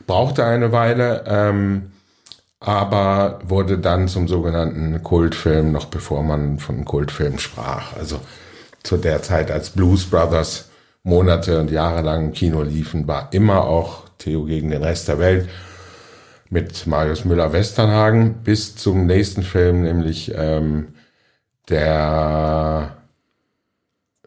Brauchte 0.07 0.45
eine 0.45 0.73
Weile. 0.73 1.25
Ähm, 1.27 1.93
aber 2.61 3.41
wurde 3.43 3.79
dann 3.79 4.07
zum 4.07 4.29
sogenannten 4.29 5.03
Kultfilm, 5.03 5.73
noch 5.73 5.87
bevor 5.87 6.23
man 6.23 6.59
von 6.59 6.85
Kultfilm 6.85 7.39
sprach. 7.39 7.97
Also 7.97 8.21
zu 8.83 8.99
der 8.99 9.23
Zeit, 9.23 9.51
als 9.51 9.71
Blues 9.71 10.05
Brothers 10.09 10.71
Monate 11.03 11.59
und 11.59 11.71
Jahre 11.71 12.03
lang 12.03 12.27
im 12.27 12.33
Kino 12.33 12.63
liefen, 12.63 13.09
war 13.09 13.33
immer 13.33 13.65
auch 13.65 14.03
Theo 14.19 14.45
gegen 14.45 14.71
den 14.71 14.83
Rest 14.83 15.09
der 15.09 15.19
Welt 15.19 15.49
mit 16.51 16.87
Marius 16.87 17.25
Müller-Westernhagen 17.25 18.43
bis 18.45 18.77
zum 18.77 19.07
nächsten 19.07 19.43
Film, 19.43 19.85
nämlich 19.85 20.33
ähm, 20.37 20.89
der, 21.71 22.97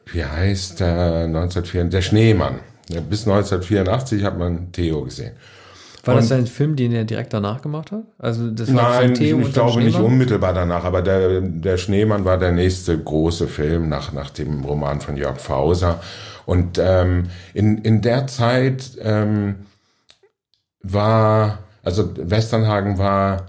wie 0.05 0.25
heißt 0.25 0.79
der, 0.79 1.25
1984, 1.25 1.89
der 1.91 2.01
Schneemann. 2.01 2.59
Ja, 2.89 3.01
bis 3.01 3.27
1984 3.27 4.23
hat 4.23 4.37
man 4.39 4.71
Theo 4.71 5.03
gesehen. 5.03 5.33
War 6.05 6.15
das 6.15 6.31
ein 6.33 6.47
Film, 6.47 6.75
den 6.75 6.91
er 6.91 7.05
direkt 7.05 7.33
danach 7.33 7.61
gemacht 7.61 7.91
hat? 7.93 8.03
Also 8.19 8.51
das 8.51 8.73
war 8.73 9.01
nein, 9.01 9.13
ich, 9.13 9.21
ich 9.21 9.53
glaube 9.53 9.81
nicht 9.81 9.97
unmittelbar 9.97 10.53
danach, 10.53 10.83
aber 10.83 11.01
der, 11.01 11.39
der 11.39 11.77
Schneemann 11.77 12.25
war 12.25 12.37
der 12.37 12.51
nächste 12.51 12.97
große 12.97 13.47
Film 13.47 13.87
nach, 13.87 14.11
nach 14.11 14.29
dem 14.29 14.65
Roman 14.65 14.99
von 14.99 15.15
Jörg 15.15 15.39
Fauser. 15.39 16.01
Und 16.45 16.77
ähm, 16.77 17.29
in, 17.53 17.77
in 17.77 18.01
der 18.01 18.27
Zeit 18.27 18.97
ähm, 19.01 19.55
war, 20.81 21.59
also 21.83 22.11
Westernhagen 22.17 22.97
war 22.97 23.45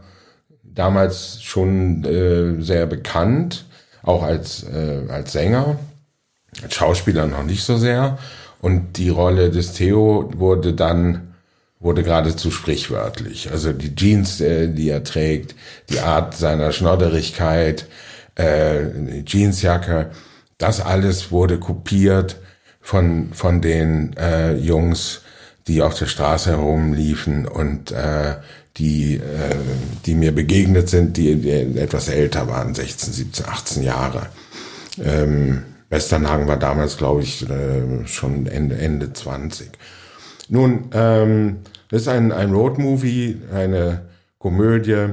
damals 0.62 1.42
schon 1.42 2.04
äh, 2.04 2.62
sehr 2.62 2.86
bekannt, 2.86 3.64
auch 4.04 4.22
als, 4.22 4.62
äh, 4.62 5.02
als 5.08 5.32
Sänger, 5.32 5.76
als 6.62 6.74
Schauspieler 6.74 7.26
noch 7.26 7.42
nicht 7.42 7.64
so 7.64 7.76
sehr. 7.76 8.16
Und 8.60 8.96
die 8.96 9.08
Rolle 9.08 9.50
des 9.50 9.72
Theo 9.72 10.30
wurde 10.36 10.72
dann 10.72 11.33
wurde 11.84 12.02
geradezu 12.02 12.50
sprichwörtlich. 12.50 13.50
Also 13.52 13.72
die 13.72 13.94
Jeans, 13.94 14.40
äh, 14.40 14.68
die 14.68 14.88
er 14.88 15.04
trägt, 15.04 15.54
die 15.90 16.00
Art 16.00 16.34
seiner 16.34 16.72
Schnodderigkeit, 16.72 17.86
äh, 18.34 18.86
die 18.94 19.24
Jeansjacke, 19.26 20.10
das 20.58 20.80
alles 20.80 21.30
wurde 21.30 21.58
kopiert 21.60 22.40
von, 22.80 23.32
von 23.32 23.60
den 23.60 24.16
äh, 24.16 24.54
Jungs, 24.54 25.20
die 25.66 25.82
auf 25.82 25.98
der 25.98 26.06
Straße 26.06 26.50
herumliefen 26.50 27.46
und 27.46 27.92
äh, 27.92 28.36
die, 28.76 29.16
äh, 29.16 29.20
die 30.06 30.14
mir 30.14 30.34
begegnet 30.34 30.88
sind, 30.88 31.16
die, 31.16 31.36
die 31.36 31.78
etwas 31.78 32.08
älter 32.08 32.48
waren, 32.48 32.74
16, 32.74 33.12
17, 33.12 33.46
18 33.46 33.82
Jahre. 33.82 34.26
Ähm, 35.02 35.62
Westernhagen 35.90 36.48
war 36.48 36.58
damals, 36.58 36.96
glaube 36.96 37.22
ich, 37.22 37.48
äh, 37.48 38.06
schon 38.06 38.46
Ende, 38.46 38.76
Ende 38.76 39.12
20. 39.12 39.70
Nun, 40.48 40.90
ähm, 40.92 41.58
das 41.94 42.02
ist 42.02 42.08
ein, 42.08 42.32
ein 42.32 42.52
Roadmovie, 42.52 43.40
eine 43.54 44.00
Komödie, 44.40 45.10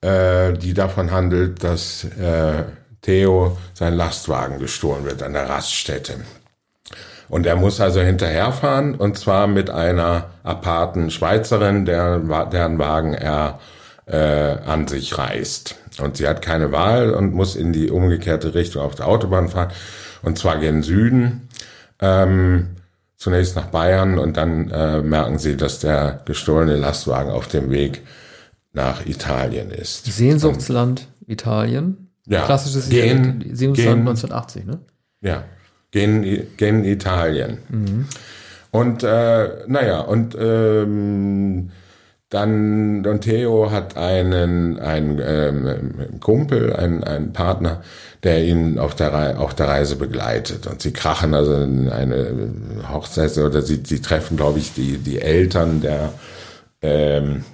äh, 0.00 0.54
die 0.54 0.74
davon 0.74 1.12
handelt, 1.12 1.62
dass 1.62 2.02
äh, 2.02 2.64
Theo 3.00 3.56
sein 3.74 3.94
Lastwagen 3.94 4.58
gestohlen 4.58 5.04
wird 5.04 5.22
an 5.22 5.34
der 5.34 5.48
Raststätte. 5.48 6.14
Und 7.28 7.46
er 7.46 7.54
muss 7.54 7.80
also 7.80 8.00
hinterherfahren 8.00 8.96
und 8.96 9.16
zwar 9.16 9.46
mit 9.46 9.70
einer 9.70 10.30
aparten 10.42 11.12
Schweizerin, 11.12 11.84
der, 11.84 12.18
deren 12.18 12.80
Wagen 12.80 13.14
er 13.14 13.60
äh, 14.06 14.16
an 14.18 14.88
sich 14.88 15.16
reißt. 15.16 15.76
Und 16.00 16.16
sie 16.16 16.26
hat 16.26 16.42
keine 16.42 16.72
Wahl 16.72 17.10
und 17.10 17.34
muss 17.34 17.54
in 17.54 17.72
die 17.72 17.88
umgekehrte 17.88 18.52
Richtung 18.54 18.82
auf 18.82 18.96
der 18.96 19.06
Autobahn 19.06 19.48
fahren 19.48 19.70
und 20.22 20.38
zwar 20.38 20.58
gen 20.58 20.82
Süden. 20.82 21.48
Ähm, 22.00 22.75
zunächst 23.16 23.56
nach 23.56 23.66
Bayern 23.66 24.18
und 24.18 24.36
dann 24.36 24.70
äh, 24.70 25.02
merken 25.02 25.38
sie, 25.38 25.56
dass 25.56 25.80
der 25.80 26.20
gestohlene 26.24 26.76
Lastwagen 26.76 27.30
auf 27.30 27.48
dem 27.48 27.70
Weg 27.70 28.02
nach 28.72 29.06
Italien 29.06 29.70
ist. 29.70 30.04
Sehnsuchtsland 30.04 31.08
und, 31.20 31.32
Italien. 31.32 32.10
Ja. 32.26 32.44
Klassisches 32.44 32.88
gen, 32.88 33.40
Sehnsuchtsland 33.52 34.00
1980, 34.00 34.66
ne? 34.66 34.80
Ja. 35.22 35.44
Gen, 35.92 36.46
gen 36.56 36.84
Italien. 36.84 37.58
Mhm. 37.68 38.06
Und 38.70 39.02
äh, 39.02 39.48
naja, 39.66 40.00
und 40.00 40.36
ähm, 40.38 41.70
dann 42.28 43.04
Don 43.04 43.20
Theo 43.20 43.70
hat 43.70 43.96
einen, 43.96 44.80
einen 44.80 45.20
ähm, 45.24 46.20
Kumpel, 46.20 46.74
einen, 46.74 47.04
einen 47.04 47.32
Partner, 47.32 47.82
der 48.24 48.44
ihn 48.44 48.78
auf 48.78 48.96
der, 48.96 49.38
auf 49.38 49.54
der 49.54 49.68
Reise 49.68 49.96
begleitet. 49.96 50.66
Und 50.66 50.82
sie 50.82 50.92
krachen 50.92 51.34
also 51.34 51.54
in 51.54 51.88
eine 51.88 52.52
Hochzeit 52.92 53.36
oder 53.38 53.62
sie, 53.62 53.82
sie 53.84 54.00
treffen, 54.00 54.36
glaube 54.36 54.58
ich, 54.58 54.74
die, 54.74 54.98
die 54.98 55.20
Eltern 55.20 55.80
der 55.80 56.12
ähm, 56.82 57.44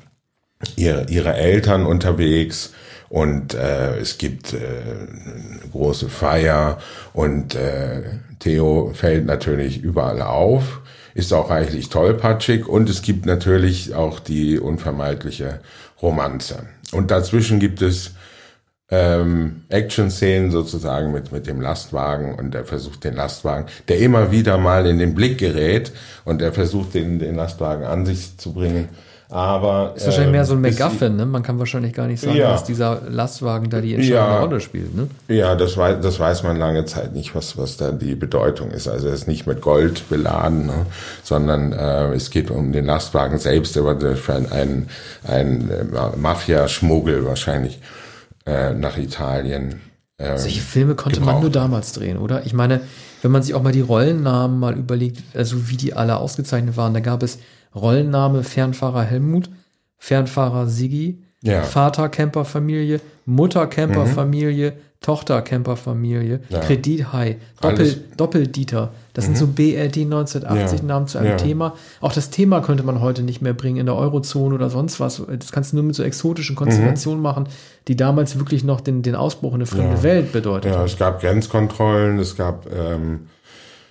ihre, 0.76 1.06
ihre 1.08 1.34
Eltern 1.34 1.84
unterwegs 1.84 2.72
und 3.12 3.52
äh, 3.52 3.98
es 3.98 4.16
gibt 4.16 4.54
äh, 4.54 4.56
eine 4.56 5.68
große 5.70 6.08
Feier. 6.08 6.78
Und 7.12 7.54
äh, 7.54 8.04
Theo 8.38 8.92
fällt 8.94 9.26
natürlich 9.26 9.82
überall 9.82 10.22
auf. 10.22 10.80
Ist 11.12 11.34
auch 11.34 11.50
reichlich 11.50 11.90
tollpatschig. 11.90 12.66
Und 12.66 12.88
es 12.88 13.02
gibt 13.02 13.26
natürlich 13.26 13.94
auch 13.94 14.18
die 14.18 14.58
unvermeidliche 14.58 15.60
Romanze. 16.00 16.60
Und 16.92 17.10
dazwischen 17.10 17.60
gibt 17.60 17.82
es 17.82 18.12
ähm, 18.88 19.64
Action-Szenen 19.68 20.50
sozusagen 20.50 21.12
mit, 21.12 21.32
mit 21.32 21.46
dem 21.46 21.60
Lastwagen. 21.60 22.34
Und 22.34 22.54
er 22.54 22.64
versucht 22.64 23.04
den 23.04 23.16
Lastwagen, 23.16 23.66
der 23.88 23.98
immer 23.98 24.30
wieder 24.32 24.56
mal 24.56 24.86
in 24.86 24.98
den 24.98 25.14
Blick 25.14 25.36
gerät. 25.36 25.92
Und 26.24 26.40
er 26.40 26.54
versucht 26.54 26.94
den, 26.94 27.18
den 27.18 27.34
Lastwagen 27.34 27.84
an 27.84 28.06
sich 28.06 28.38
zu 28.38 28.54
bringen 28.54 28.88
aber 29.32 29.94
ist 29.96 30.04
wahrscheinlich 30.04 30.32
mehr 30.32 30.44
so 30.44 30.52
ein 30.52 30.62
ähm, 30.62 30.70
MacGuffin, 30.70 31.16
ne? 31.16 31.24
Man 31.24 31.42
kann 31.42 31.58
wahrscheinlich 31.58 31.94
gar 31.94 32.06
nicht 32.06 32.20
sagen, 32.20 32.36
ja. 32.36 32.50
dass 32.50 32.64
dieser 32.64 33.00
Lastwagen 33.08 33.70
da 33.70 33.80
die 33.80 33.94
entscheidende 33.94 34.32
ja. 34.34 34.40
Rolle 34.40 34.60
spielt, 34.60 34.94
ne? 34.94 35.08
Ja, 35.28 35.54
das 35.54 35.78
weiß, 35.78 35.96
das 36.02 36.20
weiß 36.20 36.42
man 36.42 36.58
lange 36.58 36.84
Zeit 36.84 37.14
nicht, 37.14 37.34
was, 37.34 37.56
was 37.56 37.78
da 37.78 37.92
die 37.92 38.14
Bedeutung 38.14 38.70
ist. 38.70 38.88
Also 38.88 39.08
er 39.08 39.14
ist 39.14 39.26
nicht 39.26 39.46
mit 39.46 39.62
Gold 39.62 40.06
beladen, 40.10 40.66
ne? 40.66 40.86
sondern 41.22 41.72
äh, 41.72 42.12
es 42.12 42.28
geht 42.28 42.50
um 42.50 42.72
den 42.72 42.84
Lastwagen 42.84 43.38
selbst, 43.38 43.74
der 43.74 43.84
war 43.84 43.96
einen, 44.52 44.90
einen 45.26 45.70
äh, 45.70 46.16
Mafia-Schmuggel 46.16 47.24
wahrscheinlich 47.24 47.80
äh, 48.44 48.74
nach 48.74 48.98
Italien. 48.98 49.80
Ähm, 50.18 50.36
Solche 50.36 50.60
Filme 50.60 50.94
konnte 50.94 51.20
gebraucht. 51.20 51.36
man 51.36 51.42
nur 51.42 51.50
damals 51.50 51.92
drehen, 51.92 52.18
oder? 52.18 52.44
Ich 52.44 52.52
meine, 52.52 52.82
wenn 53.22 53.30
man 53.30 53.42
sich 53.42 53.54
auch 53.54 53.62
mal 53.62 53.72
die 53.72 53.80
Rollennamen 53.80 54.58
mal 54.58 54.76
überlegt, 54.76 55.22
also 55.34 55.70
wie 55.70 55.78
die 55.78 55.94
alle 55.94 56.16
ausgezeichnet 56.18 56.76
waren, 56.76 56.92
da 56.92 57.00
gab 57.00 57.22
es 57.22 57.38
Rollenname 57.74 58.44
Fernfahrer 58.44 59.02
Helmut, 59.02 59.50
Fernfahrer 59.98 60.66
Sigi, 60.66 61.22
ja. 61.42 61.62
Vater 61.62 62.08
Camperfamilie, 62.08 63.00
Mutter 63.26 63.66
Camperfamilie, 63.66 64.70
mhm. 64.70 64.76
Tochter 65.00 65.42
Camperfamilie, 65.42 66.40
ja. 66.48 66.60
Kredit 66.60 67.12
High, 67.12 67.36
Doppel, 67.60 68.04
Doppeldieter. 68.16 68.92
Das 69.14 69.24
mhm. 69.24 69.34
sind 69.34 69.38
so 69.38 69.46
BRD 69.48 70.02
1980 70.02 70.78
ja. 70.78 70.84
Namen 70.86 71.08
zu 71.08 71.18
einem 71.18 71.30
ja. 71.30 71.36
Thema. 71.36 71.74
Auch 72.00 72.12
das 72.12 72.30
Thema 72.30 72.60
könnte 72.60 72.84
man 72.84 73.00
heute 73.00 73.22
nicht 73.22 73.42
mehr 73.42 73.52
bringen 73.52 73.78
in 73.78 73.86
der 73.86 73.96
Eurozone 73.96 74.54
oder 74.54 74.70
sonst 74.70 75.00
was. 75.00 75.20
Das 75.38 75.50
kannst 75.50 75.72
du 75.72 75.76
nur 75.76 75.84
mit 75.84 75.96
so 75.96 76.04
exotischen 76.04 76.54
Konstellationen 76.54 77.18
mhm. 77.18 77.24
machen, 77.24 77.48
die 77.88 77.96
damals 77.96 78.38
wirklich 78.38 78.62
noch 78.62 78.80
den, 78.80 79.02
den 79.02 79.16
Ausbruch 79.16 79.50
in 79.50 79.56
eine 79.56 79.66
fremde 79.66 79.96
ja. 79.96 80.02
Welt 80.04 80.32
bedeutet. 80.32 80.72
Ja, 80.72 80.84
es 80.84 80.96
gab 80.96 81.20
Grenzkontrollen, 81.20 82.20
es 82.20 82.36
gab, 82.36 82.66
ähm, 82.72 83.26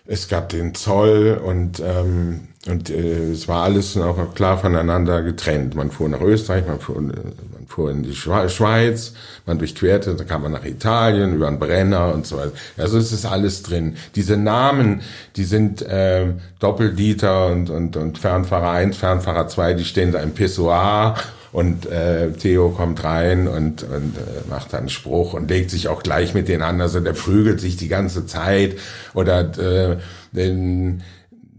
es 0.05 0.29
gab 0.29 0.47
den 0.49 0.73
Zoll 0.73 1.39
und 1.43 1.81
ähm, 1.85 2.47
und 2.67 2.91
äh, 2.91 3.31
es 3.31 3.47
war 3.47 3.63
alles 3.63 3.97
auch 3.97 4.35
klar 4.35 4.57
voneinander 4.57 5.23
getrennt. 5.23 5.75
Man 5.75 5.89
fuhr 5.89 6.09
nach 6.09 6.21
Österreich, 6.21 6.67
man 6.67 6.79
fuhr, 6.79 7.01
man 7.01 7.67
fuhr 7.67 7.89
in 7.89 8.03
die 8.03 8.13
Schweiz, 8.15 9.13
man 9.47 9.57
durchquerte, 9.57 10.13
da 10.13 10.23
kam 10.23 10.43
man 10.43 10.51
nach 10.51 10.65
Italien 10.65 11.33
über 11.33 11.47
einen 11.47 11.57
Brenner 11.57 12.13
und 12.13 12.27
so 12.27 12.37
weiter. 12.37 12.51
Also 12.77 12.99
es 12.99 13.11
ist 13.11 13.25
alles 13.25 13.63
drin. 13.63 13.95
Diese 14.15 14.37
Namen, 14.37 15.01
die 15.37 15.43
sind 15.43 15.81
äh, 15.81 16.27
Doppeldieter 16.59 17.47
und, 17.47 17.71
und, 17.71 17.97
und 17.97 18.19
Fernfahrer 18.19 18.71
1, 18.71 18.95
Fernfahrer 18.95 19.47
2, 19.47 19.73
die 19.73 19.85
stehen 19.85 20.11
da 20.11 20.19
im 20.19 20.31
Pissoir 20.31 21.15
und 21.51 21.87
äh, 21.87 22.31
Theo 22.31 22.69
kommt 22.69 23.03
rein 23.03 23.47
und, 23.47 23.81
und 23.83 24.17
äh, 24.17 24.49
macht 24.49 24.71
dann 24.73 24.87
Spruch 24.87 25.33
und 25.33 25.49
legt 25.49 25.71
sich 25.71 25.87
auch 25.87 26.03
gleich 26.03 26.35
mit 26.35 26.47
den 26.47 26.61
anderen, 26.61 26.81
also 26.81 26.99
der 26.99 27.13
prügelt 27.13 27.59
sich 27.59 27.75
die 27.75 27.87
ganze 27.87 28.27
Zeit 28.27 28.77
oder 29.15 29.41
äh, 29.57 29.97
den 30.31 31.01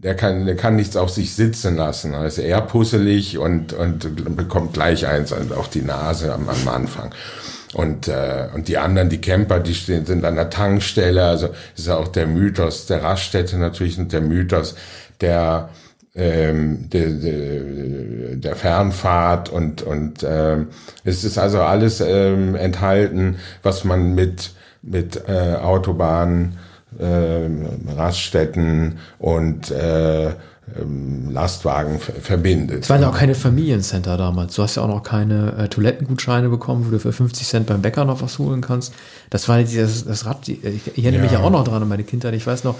der 0.03 0.15
kann, 0.15 0.45
der 0.45 0.55
kann 0.55 0.75
nichts 0.75 0.97
auf 0.97 1.09
sich 1.09 1.33
sitzen 1.33 1.77
lassen. 1.77 2.13
Er 2.13 2.25
ist 2.25 2.37
eher 2.37 2.61
puzzelig 2.61 3.37
und, 3.37 3.73
und 3.73 4.35
bekommt 4.35 4.73
gleich 4.73 5.07
eins 5.07 5.31
auf 5.31 5.69
die 5.69 5.81
Nase 5.81 6.33
am, 6.33 6.49
am 6.49 6.67
Anfang. 6.67 7.13
Und, 7.73 8.07
äh, 8.07 8.49
und 8.53 8.67
die 8.67 8.77
anderen, 8.77 9.09
die 9.09 9.21
Camper, 9.21 9.59
die 9.59 9.73
stehen, 9.73 10.05
sind 10.05 10.25
an 10.25 10.35
der 10.35 10.49
Tankstelle. 10.49 11.23
Also 11.23 11.49
ist 11.75 11.89
auch 11.89 12.09
der 12.09 12.27
Mythos 12.27 12.85
der 12.85 13.01
Raststätte 13.01 13.57
natürlich 13.57 13.97
und 13.97 14.11
der 14.11 14.21
Mythos 14.21 14.75
der, 15.21 15.69
ähm, 16.15 16.89
der, 16.89 17.09
der, 17.09 18.35
der 18.35 18.55
Fernfahrt 18.55 19.49
und, 19.49 19.81
und 19.81 20.23
ähm, 20.27 20.67
es 21.03 21.23
ist 21.23 21.37
also 21.37 21.61
alles 21.61 22.01
ähm, 22.01 22.55
enthalten, 22.55 23.37
was 23.63 23.83
man 23.85 24.13
mit, 24.13 24.51
mit 24.83 25.27
äh, 25.27 25.55
Autobahnen 25.55 26.59
Raststätten 26.99 28.99
und 29.19 29.71
äh, 29.71 30.31
ähm, 30.79 31.29
Lastwagen 31.31 31.99
verbindet. 31.99 32.83
Es 32.83 32.89
waren 32.89 33.01
ja 33.01 33.09
auch 33.09 33.17
keine 33.17 33.35
Familiencenter 33.35 34.15
damals. 34.15 34.55
Du 34.55 34.63
hast 34.63 34.75
ja 34.75 34.83
auch 34.83 34.87
noch 34.87 35.03
keine 35.03 35.53
äh, 35.57 35.67
Toilettengutscheine 35.67 36.47
bekommen, 36.47 36.85
wo 36.87 36.91
du 36.91 36.99
für 36.99 37.11
50 37.11 37.47
Cent 37.47 37.67
beim 37.67 37.81
Bäcker 37.81 38.05
noch 38.05 38.21
was 38.21 38.39
holen 38.39 38.61
kannst. 38.61 38.93
Das 39.29 39.49
war 39.49 39.59
dieses, 39.59 40.05
das 40.05 40.25
Rad, 40.25 40.47
ich, 40.47 40.63
ich 40.63 41.03
erinnere 41.03 41.17
ja. 41.17 41.23
mich 41.23 41.31
ja 41.33 41.39
auch 41.41 41.49
noch 41.49 41.65
dran 41.65 41.81
an 41.81 41.89
meine 41.89 42.03
Kindheit. 42.03 42.33
Ich 42.33 42.47
weiß 42.47 42.63
noch, 42.63 42.75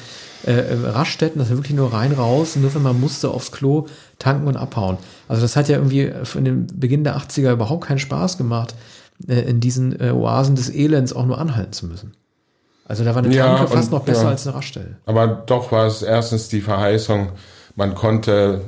äh, 0.45 0.53
äh, 0.53 0.77
Raststätten, 0.85 1.39
das 1.39 1.49
war 1.49 1.57
wirklich 1.57 1.75
nur 1.75 1.91
rein, 1.91 2.13
raus, 2.13 2.55
nur 2.55 2.73
wenn 2.73 2.83
man 2.83 2.99
musste 2.99 3.29
aufs 3.29 3.51
Klo 3.51 3.87
tanken 4.17 4.47
und 4.47 4.55
abhauen. 4.55 4.97
Also 5.27 5.41
das 5.41 5.57
hat 5.57 5.67
ja 5.67 5.75
irgendwie 5.75 6.11
von 6.23 6.45
dem 6.45 6.67
Beginn 6.67 7.03
der 7.03 7.17
80er 7.17 7.51
überhaupt 7.51 7.85
keinen 7.85 7.99
Spaß 7.99 8.37
gemacht, 8.37 8.75
äh, 9.27 9.41
in 9.41 9.59
diesen 9.59 9.99
äh, 9.99 10.11
Oasen 10.11 10.55
des 10.55 10.69
Elends 10.69 11.13
auch 11.13 11.25
nur 11.25 11.37
anhalten 11.37 11.73
zu 11.73 11.87
müssen. 11.87 12.13
Also 12.85 13.03
da 13.03 13.15
war 13.15 13.23
eine 13.23 13.33
ja, 13.33 13.57
Tanke 13.57 13.71
fast 13.71 13.91
noch 13.91 14.03
besser 14.03 14.23
ja. 14.23 14.29
als 14.29 14.45
eine 14.45 14.55
Raststelle. 14.55 14.97
Aber 15.05 15.27
doch 15.27 15.71
war 15.71 15.87
es 15.87 16.01
erstens 16.01 16.49
die 16.49 16.61
Verheißung, 16.61 17.29
man 17.75 17.95
konnte 17.95 18.61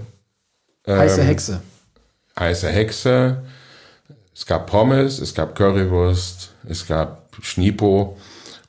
ähm, 0.86 0.97
heiße 0.97 1.23
Hexe. 1.23 1.62
Heiße 2.39 2.69
Hexe. 2.69 3.43
Es 4.34 4.45
gab 4.45 4.67
Pommes, 4.67 5.19
es 5.19 5.34
gab 5.34 5.56
Currywurst, 5.56 6.51
es 6.67 6.88
gab 6.88 7.30
Schnipo 7.41 8.17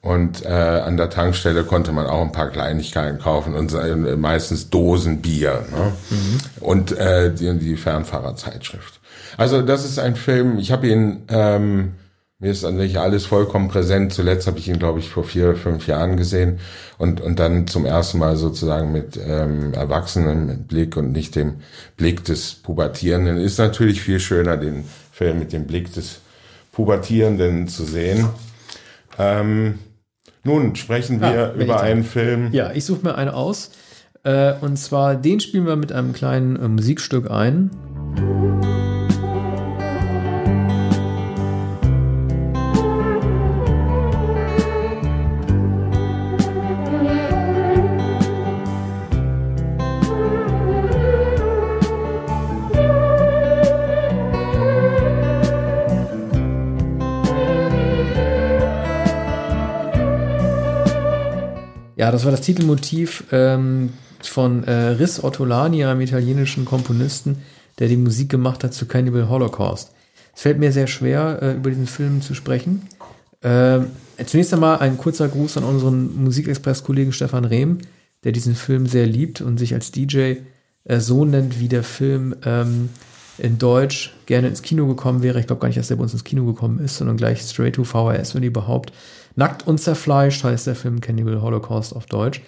und 0.00 0.44
äh, 0.44 0.48
an 0.48 0.96
der 0.96 1.10
Tankstelle 1.10 1.64
konnte 1.64 1.90
man 1.90 2.06
auch 2.06 2.22
ein 2.22 2.32
paar 2.32 2.50
Kleinigkeiten 2.50 3.18
kaufen 3.18 3.54
und 3.54 3.72
äh, 3.72 3.96
meistens 4.16 4.70
Dosen 4.70 5.20
Bier 5.20 5.64
ne? 5.72 5.92
Mhm. 6.10 6.38
und 6.60 6.96
äh, 6.96 7.34
die, 7.34 7.58
die 7.58 7.76
Fernfahrerzeitschrift. 7.76 9.00
Also 9.36 9.62
das 9.62 9.84
ist 9.84 9.98
ein 9.98 10.14
Film. 10.14 10.58
Ich 10.58 10.70
habe 10.70 10.86
ihn 10.86 11.24
ähm, 11.28 11.94
mir 12.38 12.50
ist 12.50 12.68
nicht 12.70 12.98
alles 12.98 13.24
vollkommen 13.24 13.68
präsent. 13.68 14.12
Zuletzt 14.12 14.46
habe 14.46 14.58
ich 14.58 14.68
ihn, 14.68 14.78
glaube 14.78 14.98
ich, 14.98 15.08
vor 15.08 15.24
vier, 15.24 15.56
fünf 15.56 15.86
Jahren 15.86 16.16
gesehen 16.16 16.58
und, 16.98 17.20
und 17.20 17.38
dann 17.38 17.66
zum 17.66 17.86
ersten 17.86 18.18
Mal 18.18 18.36
sozusagen 18.36 18.92
mit 18.92 19.16
ähm, 19.16 19.72
erwachsenem 19.72 20.64
Blick 20.64 20.96
und 20.96 21.12
nicht 21.12 21.34
dem 21.34 21.56
Blick 21.96 22.24
des 22.24 22.54
Pubertierenden. 22.54 23.38
Ist 23.38 23.58
natürlich 23.58 24.02
viel 24.02 24.20
schöner, 24.20 24.58
den 24.58 24.84
Film 25.12 25.38
mit 25.38 25.52
dem 25.54 25.66
Blick 25.66 25.92
des 25.94 26.20
Pubertierenden 26.72 27.68
zu 27.68 27.84
sehen. 27.84 28.28
Ähm, 29.18 29.78
nun 30.44 30.76
sprechen 30.76 31.20
wir 31.22 31.54
ah, 31.56 31.60
über 31.60 31.80
einen 31.80 32.04
Film. 32.04 32.52
Ja, 32.52 32.70
ich 32.72 32.84
suche 32.84 33.00
mir 33.02 33.14
einen 33.14 33.30
aus. 33.30 33.70
Äh, 34.24 34.52
und 34.60 34.76
zwar 34.76 35.16
den 35.16 35.40
spielen 35.40 35.66
wir 35.66 35.76
mit 35.76 35.90
einem 35.90 36.12
kleinen 36.12 36.56
äh, 36.56 36.68
Musikstück 36.68 37.30
ein. 37.30 37.70
Ja, 62.06 62.12
das 62.12 62.24
war 62.24 62.30
das 62.30 62.42
Titelmotiv 62.42 63.24
ähm, 63.32 63.92
von 64.22 64.62
äh, 64.62 64.70
Riz 64.70 65.18
Ortolani, 65.18 65.84
einem 65.84 66.02
italienischen 66.02 66.64
Komponisten, 66.64 67.38
der 67.80 67.88
die 67.88 67.96
Musik 67.96 68.28
gemacht 68.28 68.62
hat 68.62 68.74
zu 68.74 68.86
Cannibal 68.86 69.28
Holocaust. 69.28 69.90
Es 70.32 70.42
fällt 70.42 70.60
mir 70.60 70.70
sehr 70.70 70.86
schwer, 70.86 71.42
äh, 71.42 71.54
über 71.54 71.70
diesen 71.70 71.88
Film 71.88 72.22
zu 72.22 72.34
sprechen. 72.34 72.82
Äh, 73.40 73.80
zunächst 74.24 74.54
einmal 74.54 74.78
ein 74.78 74.98
kurzer 74.98 75.26
Gruß 75.26 75.56
an 75.56 75.64
unseren 75.64 76.22
Musikexpress-Kollegen 76.22 77.10
Stefan 77.10 77.44
Rehm, 77.44 77.78
der 78.22 78.30
diesen 78.30 78.54
Film 78.54 78.86
sehr 78.86 79.06
liebt 79.06 79.40
und 79.40 79.58
sich 79.58 79.74
als 79.74 79.90
DJ 79.90 80.34
äh, 80.84 81.00
so 81.00 81.24
nennt, 81.24 81.58
wie 81.58 81.66
der 81.66 81.82
Film 81.82 82.36
ähm, 82.44 82.90
in 83.38 83.58
Deutsch 83.58 84.12
gerne 84.26 84.48
ins 84.48 84.62
Kino 84.62 84.86
gekommen 84.86 85.22
wäre. 85.22 85.38
Ich 85.40 85.46
glaube 85.46 85.60
gar 85.60 85.68
nicht, 85.68 85.78
dass 85.78 85.88
der 85.88 85.96
bei 85.96 86.02
uns 86.02 86.12
ins 86.12 86.24
Kino 86.24 86.44
gekommen 86.44 86.78
ist, 86.78 86.96
sondern 86.96 87.16
gleich 87.16 87.42
straight 87.42 87.74
to 87.74 87.84
VHS, 87.84 88.34
wenn 88.34 88.42
überhaupt. 88.42 88.92
Nackt 89.34 89.66
und 89.66 89.78
zerfleischt 89.78 90.44
heißt 90.44 90.66
der 90.66 90.74
Film 90.74 91.00
Cannibal 91.00 91.42
Holocaust 91.42 91.94
auf 91.94 92.06
Deutsch. 92.06 92.40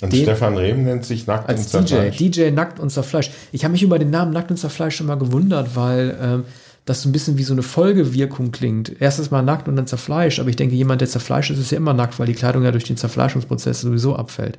Und 0.00 0.12
den, 0.12 0.24
Stefan 0.24 0.56
Rehm 0.56 0.82
nennt 0.84 1.04
sich 1.04 1.26
Nackt 1.26 1.48
und 1.48 1.58
Zerfleischt. 1.58 2.18
DJ, 2.18 2.48
DJ 2.48 2.50
Nackt 2.50 2.80
und 2.80 2.90
Zerfleischt. 2.90 3.32
Ich 3.52 3.64
habe 3.64 3.72
mich 3.72 3.82
über 3.84 4.00
den 4.00 4.10
Namen 4.10 4.32
Nackt 4.32 4.50
und 4.50 4.56
Zerfleischt 4.56 5.00
immer 5.00 5.16
gewundert, 5.16 5.76
weil 5.76 6.18
ähm, 6.20 6.44
das 6.84 7.02
so 7.02 7.08
ein 7.08 7.12
bisschen 7.12 7.38
wie 7.38 7.44
so 7.44 7.52
eine 7.52 7.62
Folgewirkung 7.62 8.50
klingt. 8.50 9.00
Erstes 9.00 9.30
mal 9.30 9.42
nackt 9.42 9.68
und 9.68 9.76
dann 9.76 9.86
zerfleischt, 9.86 10.40
aber 10.40 10.50
ich 10.50 10.56
denke, 10.56 10.74
jemand, 10.74 11.00
der 11.00 11.08
zerfleischt 11.08 11.50
ist, 11.50 11.58
ist 11.58 11.70
ja 11.70 11.76
immer 11.76 11.94
nackt, 11.94 12.18
weil 12.18 12.26
die 12.26 12.34
Kleidung 12.34 12.64
ja 12.64 12.72
durch 12.72 12.84
den 12.84 12.96
Zerfleischungsprozess 12.96 13.82
sowieso 13.82 14.16
abfällt. 14.16 14.58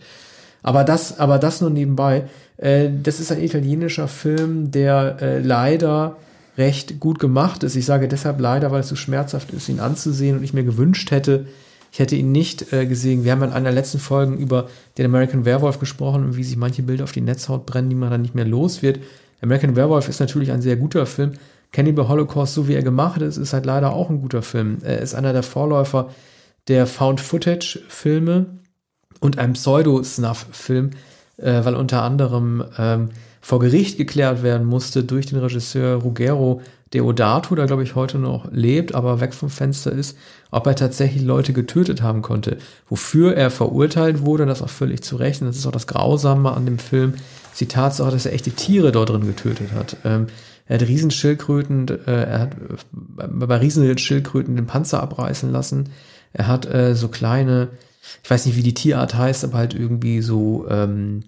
Aber 0.63 0.83
das, 0.83 1.19
aber 1.19 1.37
das 1.37 1.61
nur 1.61 1.69
nebenbei. 1.69 2.23
Äh, 2.57 2.89
das 3.03 3.19
ist 3.19 3.31
ein 3.31 3.41
italienischer 3.41 4.07
Film, 4.07 4.71
der 4.71 5.17
äh, 5.21 5.39
leider 5.39 6.17
recht 6.57 6.99
gut 6.99 7.19
gemacht 7.19 7.63
ist. 7.63 7.75
Ich 7.75 7.85
sage 7.85 8.07
deshalb 8.07 8.39
leider, 8.39 8.71
weil 8.71 8.79
es 8.81 8.87
so 8.87 8.95
schmerzhaft 8.95 9.51
ist, 9.51 9.69
ihn 9.69 9.79
anzusehen 9.79 10.37
und 10.37 10.43
ich 10.43 10.53
mir 10.53 10.63
gewünscht 10.63 11.11
hätte, 11.11 11.47
ich 11.91 11.99
hätte 11.99 12.15
ihn 12.15 12.31
nicht 12.31 12.73
äh, 12.73 12.87
gesehen. 12.87 13.23
Wir 13.23 13.33
haben 13.33 13.43
in 13.43 13.51
einer 13.51 13.65
der 13.65 13.73
letzten 13.73 13.99
Folgen 13.99 14.37
über 14.37 14.67
den 14.97 15.05
American 15.05 15.45
Werewolf 15.45 15.79
gesprochen 15.79 16.23
und 16.23 16.37
wie 16.37 16.43
sich 16.43 16.57
manche 16.57 16.81
Bilder 16.81 17.03
auf 17.03 17.11
die 17.11 17.21
Netzhaut 17.21 17.67
brennen, 17.67 17.89
die 17.89 17.95
man 17.95 18.09
dann 18.09 18.21
nicht 18.21 18.33
mehr 18.33 18.45
los 18.45 18.81
wird. 18.81 18.99
American 19.41 19.75
Werewolf 19.75 20.09
ist 20.09 20.19
natürlich 20.19 20.51
ein 20.51 20.61
sehr 20.61 20.75
guter 20.75 21.05
Film. 21.05 21.33
Cannibal 21.71 22.07
Holocaust, 22.07 22.53
so 22.53 22.67
wie 22.67 22.75
er 22.75 22.83
gemacht 22.83 23.21
ist, 23.21 23.37
ist 23.37 23.53
halt 23.53 23.65
leider 23.65 23.93
auch 23.93 24.09
ein 24.09 24.21
guter 24.21 24.41
Film. 24.41 24.77
Er 24.83 24.99
ist 24.99 25.13
einer 25.13 25.33
der 25.33 25.43
Vorläufer 25.43 26.09
der 26.67 26.87
Found-Footage-Filme 26.87 28.45
und 29.23 29.39
einem 29.39 29.53
Pseudo-Snuff-Film, 29.53 30.91
äh, 31.37 31.63
weil 31.63 31.75
unter 31.75 32.03
anderem 32.03 32.63
ähm, 32.77 33.09
vor 33.39 33.59
Gericht 33.59 33.97
geklärt 33.97 34.43
werden 34.43 34.67
musste 34.67 35.03
durch 35.03 35.27
den 35.27 35.39
Regisseur 35.39 35.95
Ruggero 35.95 36.61
Deodato, 36.93 37.55
der 37.55 37.65
glaube 37.65 37.83
ich 37.83 37.95
heute 37.95 38.19
noch 38.19 38.51
lebt, 38.51 38.93
aber 38.93 39.19
weg 39.19 39.33
vom 39.33 39.49
Fenster 39.49 39.91
ist, 39.91 40.17
ob 40.51 40.67
er 40.67 40.75
tatsächlich 40.75 41.23
Leute 41.23 41.51
getötet 41.53 42.01
haben 42.03 42.21
konnte. 42.21 42.57
Wofür 42.87 43.35
er 43.35 43.49
verurteilt 43.49 44.25
wurde, 44.25 44.45
das 44.45 44.61
auch 44.61 44.69
völlig 44.69 45.01
zu 45.03 45.15
Recht, 45.15 45.41
und 45.41 45.47
das 45.47 45.57
ist 45.57 45.65
auch 45.65 45.71
das 45.71 45.87
Grausame 45.87 46.51
an 46.51 46.65
dem 46.65 46.77
Film, 46.77 47.15
ist 47.51 47.61
die 47.61 47.67
Tatsache, 47.67 48.11
dass 48.11 48.25
er 48.25 48.33
echte 48.33 48.51
Tiere 48.51 48.91
dort 48.91 49.09
drin 49.09 49.25
getötet 49.25 49.71
hat. 49.73 49.97
Ähm, 50.03 50.27
er 50.67 50.79
hat 50.79 50.87
Riesenschildkröten, 50.87 51.87
äh, 52.05 52.11
er 52.11 52.39
hat 52.39 52.53
äh, 52.53 53.27
bei 53.27 53.57
Riesenschildkröten 53.57 54.55
den 54.55 54.67
Panzer 54.67 55.01
abreißen 55.01 55.51
lassen. 55.51 55.89
Er 56.33 56.47
hat 56.47 56.65
äh, 56.65 56.93
so 56.93 57.07
kleine, 57.07 57.69
ich 58.23 58.29
weiß 58.29 58.45
nicht, 58.45 58.55
wie 58.55 58.63
die 58.63 58.73
Tierart 58.73 59.15
heißt, 59.15 59.43
aber 59.43 59.57
halt 59.57 59.73
irgendwie 59.73 60.21
so 60.21 60.67
ähm, 60.69 61.23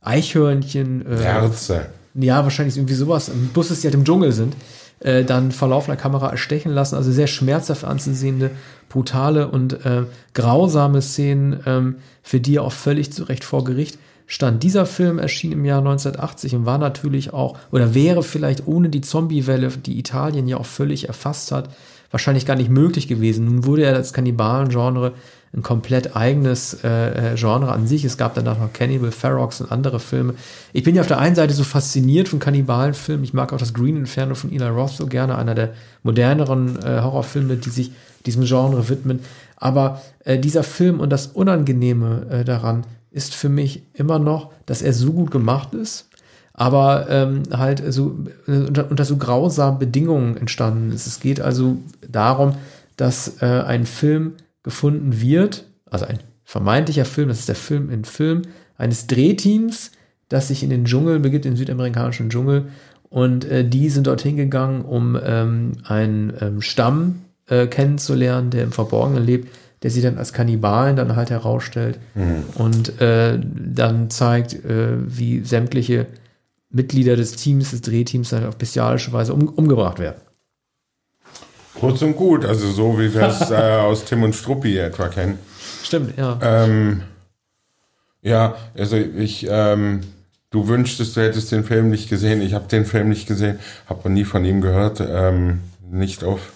Eichhörnchen. 0.00 1.06
Äh, 1.06 1.18
Herze. 1.18 1.86
Ja, 2.14 2.42
wahrscheinlich 2.44 2.76
irgendwie 2.76 2.94
sowas. 2.94 3.30
Busse, 3.54 3.74
die 3.74 3.82
halt 3.84 3.94
im 3.94 4.04
Dschungel 4.04 4.32
sind 4.32 4.54
äh, 5.02 5.24
dann 5.24 5.52
vor 5.52 5.68
laufender 5.68 6.00
Kamera 6.00 6.30
erstechen 6.30 6.72
lassen. 6.72 6.96
Also 6.96 7.10
sehr 7.12 7.26
schmerzhaft 7.26 7.84
anzusehende, 7.84 8.50
brutale 8.88 9.48
und 9.48 9.84
äh, 9.84 10.04
grausame 10.34 11.02
Szenen, 11.02 11.60
ähm, 11.66 11.96
für 12.22 12.40
die 12.40 12.56
er 12.56 12.64
auch 12.64 12.72
völlig 12.72 13.12
zu 13.12 13.24
Recht 13.24 13.44
vor 13.44 13.64
Gericht 13.64 13.98
stand. 14.26 14.62
Dieser 14.62 14.86
Film 14.86 15.18
erschien 15.18 15.52
im 15.52 15.64
Jahr 15.64 15.80
1980 15.80 16.54
und 16.54 16.66
war 16.66 16.78
natürlich 16.78 17.32
auch, 17.32 17.58
oder 17.70 17.94
wäre 17.94 18.22
vielleicht 18.22 18.66
ohne 18.66 18.88
die 18.88 19.00
Zombie-Welle, 19.00 19.68
die 19.68 19.98
Italien 19.98 20.46
ja 20.46 20.56
auch 20.56 20.66
völlig 20.66 21.08
erfasst 21.08 21.52
hat, 21.52 21.70
wahrscheinlich 22.10 22.46
gar 22.46 22.56
nicht 22.56 22.70
möglich 22.70 23.08
gewesen. 23.08 23.46
Nun 23.46 23.64
wurde 23.64 23.84
er 23.84 23.94
das 23.94 24.12
Kannibalen-Genre 24.12 25.12
ein 25.54 25.62
komplett 25.62 26.16
eigenes 26.16 26.78
äh, 26.82 27.32
äh, 27.32 27.36
Genre 27.36 27.70
an 27.72 27.86
sich. 27.86 28.04
Es 28.04 28.16
gab 28.16 28.34
danach 28.34 28.58
noch 28.58 28.72
Cannibal 28.72 29.12
Ferox 29.12 29.60
und 29.60 29.70
andere 29.70 30.00
Filme. 30.00 30.34
Ich 30.72 30.82
bin 30.82 30.94
ja 30.94 31.02
auf 31.02 31.08
der 31.08 31.18
einen 31.18 31.36
Seite 31.36 31.52
so 31.52 31.62
fasziniert 31.62 32.28
von 32.28 32.38
Kannibalenfilmen. 32.38 33.22
Ich 33.22 33.34
mag 33.34 33.52
auch 33.52 33.58
das 33.58 33.74
Green 33.74 33.96
Inferno 33.96 34.34
von 34.34 34.50
Eli 34.50 34.68
Roth 34.68 34.92
so 34.92 35.06
gerne, 35.06 35.36
einer 35.36 35.54
der 35.54 35.74
moderneren 36.02 36.82
äh, 36.82 37.00
Horrorfilme, 37.02 37.56
die 37.56 37.68
sich 37.68 37.92
diesem 38.24 38.44
Genre 38.44 38.88
widmen. 38.88 39.20
Aber 39.56 40.00
äh, 40.24 40.38
dieser 40.38 40.62
Film 40.62 41.00
und 41.00 41.10
das 41.10 41.26
Unangenehme 41.26 42.26
äh, 42.30 42.44
daran 42.44 42.84
ist 43.10 43.34
für 43.34 43.50
mich 43.50 43.82
immer 43.92 44.18
noch, 44.18 44.52
dass 44.64 44.80
er 44.80 44.94
so 44.94 45.12
gut 45.12 45.30
gemacht 45.30 45.74
ist, 45.74 46.08
aber 46.54 47.06
ähm, 47.10 47.42
halt 47.52 47.82
so 47.92 48.16
unter, 48.46 48.90
unter 48.90 49.04
so 49.04 49.16
grausamen 49.18 49.78
Bedingungen 49.78 50.36
entstanden 50.38 50.92
ist. 50.92 51.06
Es 51.06 51.20
geht 51.20 51.40
also 51.40 51.76
darum, 52.08 52.54
dass 52.96 53.42
äh, 53.42 53.46
ein 53.46 53.84
Film 53.84 54.32
gefunden 54.62 55.20
wird, 55.20 55.64
also 55.86 56.04
ein 56.04 56.18
vermeintlicher 56.44 57.04
Film, 57.04 57.28
das 57.28 57.40
ist 57.40 57.48
der 57.48 57.54
Film 57.54 57.90
in 57.90 58.04
Film 58.04 58.42
eines 58.76 59.06
Drehteams, 59.06 59.92
das 60.28 60.48
sich 60.48 60.62
in 60.62 60.70
den 60.70 60.84
Dschungel 60.84 61.20
begibt, 61.20 61.44
in 61.44 61.52
den 61.52 61.58
südamerikanischen 61.58 62.30
Dschungel. 62.30 62.66
Und 63.08 63.44
äh, 63.44 63.68
die 63.68 63.90
sind 63.90 64.06
dorthin 64.06 64.36
gegangen, 64.36 64.82
um 64.82 65.18
ähm, 65.22 65.72
einen 65.84 66.32
ähm, 66.40 66.62
Stamm 66.62 67.22
äh, 67.46 67.66
kennenzulernen, 67.66 68.50
der 68.50 68.64
im 68.64 68.72
Verborgenen 68.72 69.24
lebt, 69.24 69.54
der 69.82 69.90
sie 69.90 70.00
dann 70.00 70.16
als 70.16 70.32
Kannibalen 70.32 70.96
dann 70.96 71.16
halt 71.16 71.30
herausstellt 71.30 71.98
mhm. 72.14 72.44
und 72.54 73.00
äh, 73.00 73.38
dann 73.38 74.10
zeigt, 74.10 74.54
äh, 74.64 74.96
wie 75.06 75.40
sämtliche 75.40 76.06
Mitglieder 76.70 77.16
des 77.16 77.32
Teams, 77.32 77.72
des 77.72 77.82
Drehteams 77.82 78.30
dann 78.30 78.46
auf 78.46 78.56
bestialische 78.56 79.12
Weise 79.12 79.34
um, 79.34 79.48
umgebracht 79.48 79.98
werden. 79.98 80.20
Kurz 81.82 82.00
und 82.00 82.14
gut, 82.14 82.44
also 82.44 82.70
so 82.70 82.96
wie 82.96 83.12
wir 83.12 83.22
es 83.22 83.40
äh, 83.50 83.54
aus 83.54 84.04
Tim 84.04 84.22
und 84.22 84.36
Struppi 84.36 84.78
etwa 84.78 85.08
kennen. 85.08 85.36
Stimmt, 85.82 86.16
ja. 86.16 86.38
Ähm, 86.40 87.02
ja, 88.22 88.54
also 88.78 88.96
ich, 88.96 89.48
ähm, 89.50 90.02
du 90.50 90.68
wünschtest, 90.68 91.16
du 91.16 91.22
hättest 91.22 91.50
den 91.50 91.64
Film 91.64 91.90
nicht 91.90 92.08
gesehen. 92.08 92.40
Ich 92.40 92.54
habe 92.54 92.68
den 92.68 92.86
Film 92.86 93.08
nicht 93.08 93.26
gesehen, 93.26 93.58
habe 93.88 94.08
nie 94.10 94.24
von 94.24 94.44
ihm 94.44 94.60
gehört, 94.60 95.00
ähm, 95.00 95.58
nicht 95.90 96.22
auf 96.22 96.52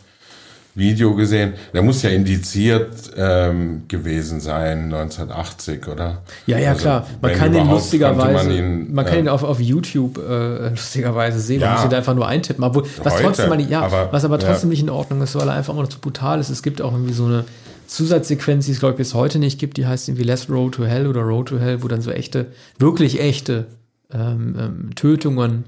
Video 0.76 1.14
gesehen. 1.14 1.54
Der 1.72 1.82
muss 1.82 2.02
ja 2.02 2.10
indiziert 2.10 2.92
ähm, 3.16 3.84
gewesen 3.88 4.40
sein, 4.40 4.92
1980, 4.92 5.88
oder? 5.88 6.22
Ja, 6.46 6.58
ja, 6.58 6.70
also, 6.70 6.82
klar. 6.82 7.06
Man 7.22 7.32
kann 7.32 7.54
ihn 7.54 7.68
lustigerweise, 7.68 8.48
man, 8.48 8.50
ihn, 8.50 8.94
man 8.94 9.06
kann 9.06 9.18
ihn 9.20 9.28
auf, 9.28 9.42
auf 9.42 9.58
YouTube 9.58 10.18
äh, 10.18 10.68
lustigerweise 10.70 11.40
sehen. 11.40 11.62
Ja, 11.62 11.68
man 11.68 11.76
muss 11.76 11.90
ihn 11.90 11.96
einfach 11.96 12.14
nur 12.14 12.28
eintippen. 12.28 12.62
Obwohl, 12.62 12.84
was 13.02 13.14
heute, 13.14 13.24
trotzdem, 13.24 13.48
man, 13.48 13.68
ja, 13.68 13.80
aber, 13.80 14.12
was 14.12 14.24
aber 14.26 14.38
trotzdem 14.38 14.68
ja. 14.68 14.72
nicht 14.72 14.82
in 14.82 14.90
Ordnung 14.90 15.22
ist, 15.22 15.34
weil 15.34 15.48
er 15.48 15.54
einfach 15.54 15.72
immer 15.72 15.82
noch 15.82 15.88
zu 15.88 15.98
brutal 15.98 16.40
ist. 16.40 16.50
Es 16.50 16.62
gibt 16.62 16.82
auch 16.82 16.92
irgendwie 16.92 17.14
so 17.14 17.24
eine 17.24 17.44
Zusatzsequenz, 17.86 18.66
die 18.66 18.72
es 18.72 18.80
glaube 18.80 18.92
ich 18.92 18.98
bis 18.98 19.14
heute 19.14 19.38
nicht 19.38 19.58
gibt, 19.58 19.78
die 19.78 19.86
heißt 19.86 20.08
irgendwie 20.08 20.24
Less 20.24 20.50
Road 20.50 20.74
to 20.74 20.84
Hell 20.84 21.06
oder 21.06 21.22
Road 21.22 21.48
to 21.48 21.58
Hell, 21.58 21.82
wo 21.82 21.88
dann 21.88 22.02
so 22.02 22.10
echte, 22.10 22.48
wirklich 22.78 23.20
echte 23.20 23.66
ähm, 24.12 24.56
ähm, 24.58 24.94
Tötungen 24.94 25.64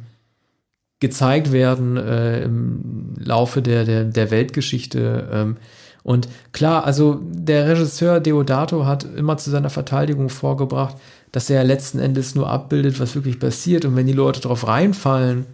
gezeigt 1.00 1.52
werden 1.52 1.96
äh, 1.96 2.42
im 2.42 3.14
Laufe 3.18 3.62
der, 3.62 3.84
der, 3.84 4.04
der 4.04 4.30
Weltgeschichte. 4.30 5.28
Ähm, 5.32 5.56
und 6.02 6.28
klar, 6.52 6.84
also 6.84 7.20
der 7.22 7.68
Regisseur 7.68 8.20
Deodato 8.20 8.86
hat 8.86 9.04
immer 9.04 9.36
zu 9.36 9.50
seiner 9.50 9.70
Verteidigung 9.70 10.28
vorgebracht, 10.28 10.96
dass 11.32 11.50
er 11.50 11.62
letzten 11.64 11.98
Endes 11.98 12.34
nur 12.34 12.48
abbildet, 12.48 12.98
was 12.98 13.14
wirklich 13.14 13.38
passiert. 13.38 13.84
Und 13.84 13.96
wenn 13.96 14.06
die 14.06 14.12
Leute 14.12 14.40
darauf 14.40 14.66
reinfallen, 14.66 15.46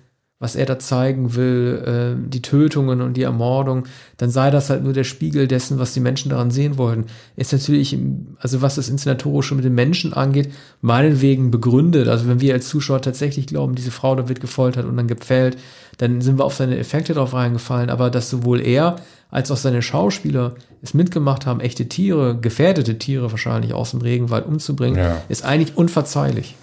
was 0.45 0.57
er 0.57 0.67
da 0.67 0.79
zeigen 0.79 1.37
will, 1.37 1.83
äh, 1.87 2.29
die 2.29 2.43
Tötungen 2.43 3.01
und 3.01 3.17
die 3.17 3.23
Ermordung, 3.23 3.85
dann 4.19 4.29
sei 4.29 4.51
das 4.51 4.69
halt 4.69 4.85
nur 4.85 4.93
der 4.93 5.05
Spiegel 5.05 5.49
dessen, 5.49 5.79
was 5.79 5.95
die 5.95 6.01
Menschen 6.01 6.29
daran 6.29 6.51
sehen 6.51 6.77
wollten. 6.77 7.07
Ist 7.35 7.55
natürlich, 7.55 7.97
also 8.41 8.61
was 8.61 8.75
das 8.75 8.91
Inszenatorische 8.91 9.55
mit 9.55 9.65
den 9.65 9.75
Menschen 9.75 10.13
angeht, 10.13 10.53
meinetwegen 10.83 11.51
begründet. 11.51 12.09
Also 12.09 12.29
wenn 12.29 12.43
wir 12.43 12.53
als 12.53 12.69
Zuschauer 12.69 13.01
tatsächlich 13.01 13.47
glauben, 13.47 13.75
diese 13.75 13.91
Frau 13.91 14.15
da 14.15 14.29
wird 14.29 14.43
gefoltert 14.43 14.85
und 14.85 14.99
dann 14.99 15.09
gepfählt, 15.09 15.57
dann 15.97 16.21
sind 16.21 16.39
wir 16.39 16.45
auf 16.45 16.57
seine 16.57 16.77
Effekte 16.77 17.15
drauf 17.15 17.33
reingefallen. 17.33 17.89
Aber 17.89 18.11
dass 18.11 18.29
sowohl 18.29 18.61
er 18.61 18.97
als 19.31 19.51
auch 19.51 19.57
seine 19.57 19.81
Schauspieler 19.81 20.57
es 20.83 20.93
mitgemacht 20.93 21.47
haben, 21.47 21.61
echte 21.61 21.89
Tiere, 21.89 22.37
gefährdete 22.39 22.99
Tiere 22.99 23.31
wahrscheinlich 23.31 23.73
aus 23.73 23.93
dem 23.93 24.03
Regenwald 24.03 24.45
umzubringen, 24.45 24.99
ja. 24.99 25.23
ist 25.31 25.43
eigentlich 25.43 25.75
unverzeihlich. 25.79 26.55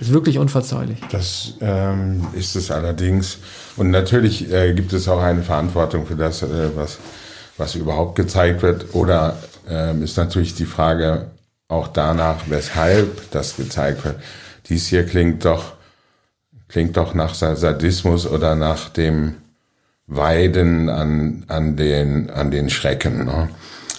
Ist 0.00 0.12
wirklich 0.12 0.38
unverzeihlich. 0.38 0.98
Das 1.10 1.54
ähm, 1.60 2.26
ist 2.32 2.56
es 2.56 2.70
allerdings. 2.70 3.38
Und 3.76 3.90
natürlich 3.90 4.50
äh, 4.52 4.72
gibt 4.74 4.92
es 4.92 5.08
auch 5.08 5.22
eine 5.22 5.42
Verantwortung 5.42 6.06
für 6.06 6.16
das, 6.16 6.42
äh, 6.42 6.70
was, 6.74 6.98
was 7.58 7.74
überhaupt 7.74 8.16
gezeigt 8.16 8.62
wird. 8.62 8.94
Oder 8.94 9.36
ähm, 9.68 10.02
ist 10.02 10.16
natürlich 10.16 10.54
die 10.54 10.64
Frage 10.64 11.30
auch 11.68 11.88
danach, 11.88 12.44
weshalb 12.48 13.30
das 13.30 13.56
gezeigt 13.56 14.04
wird. 14.04 14.16
Dies 14.68 14.88
hier 14.88 15.06
klingt 15.06 15.44
doch, 15.44 15.74
klingt 16.68 16.96
doch 16.96 17.14
nach 17.14 17.34
Sadismus 17.34 18.26
oder 18.26 18.54
nach 18.54 18.88
dem 18.88 19.36
Weiden 20.06 20.88
an, 20.88 21.44
an, 21.48 21.76
den, 21.76 22.30
an 22.30 22.50
den 22.50 22.68
Schrecken. 22.68 23.26
Ne? 23.26 23.48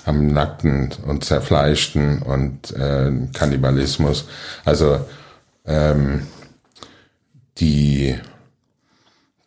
Am 0.05 0.27
nackten 0.27 0.93
und 1.05 1.23
zerfleischten 1.23 2.21
und 2.21 2.71
äh, 2.75 3.11
Kannibalismus. 3.33 4.25
Also 4.63 4.99
ähm, 5.65 6.27
die, 7.57 8.15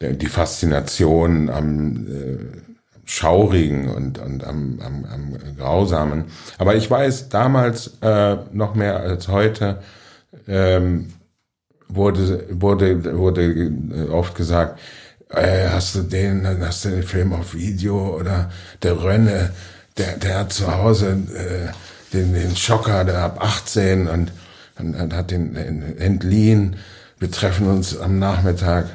die 0.00 0.26
Faszination 0.26 1.50
am 1.50 2.06
äh, 2.06 2.68
Schaurigen 3.04 3.88
und, 3.88 4.18
und 4.18 4.44
am, 4.44 4.80
am, 4.80 5.04
am 5.06 5.56
Grausamen. 5.56 6.26
Aber 6.58 6.76
ich 6.76 6.90
weiß, 6.90 7.30
damals 7.30 7.98
äh, 8.02 8.36
noch 8.52 8.74
mehr 8.74 9.00
als 9.00 9.28
heute 9.28 9.82
ähm, 10.46 11.14
wurde, 11.88 12.46
wurde, 12.50 13.16
wurde 13.16 13.72
oft 14.10 14.34
gesagt, 14.34 14.78
äh, 15.30 15.68
hast 15.68 15.94
du 15.94 16.02
den, 16.02 16.46
hast 16.60 16.84
du 16.84 16.90
den 16.90 17.02
Film 17.02 17.32
auf 17.32 17.54
Video 17.54 18.14
oder 18.16 18.50
der 18.82 19.02
Rönne, 19.02 19.52
der, 19.96 20.18
der 20.18 20.40
hat 20.40 20.52
zu 20.52 20.74
Hause 20.74 21.18
äh, 21.34 21.72
den, 22.12 22.34
den 22.34 22.56
Schocker, 22.56 23.04
der 23.04 23.20
ab 23.20 23.38
18 23.40 24.06
und 24.06 24.32
und, 24.78 25.12
hat 25.14 25.30
den 25.30 25.54
entliehen. 25.98 26.76
Wir 27.18 27.30
treffen 27.30 27.66
uns 27.66 27.98
am 27.98 28.18
Nachmittag 28.18 28.86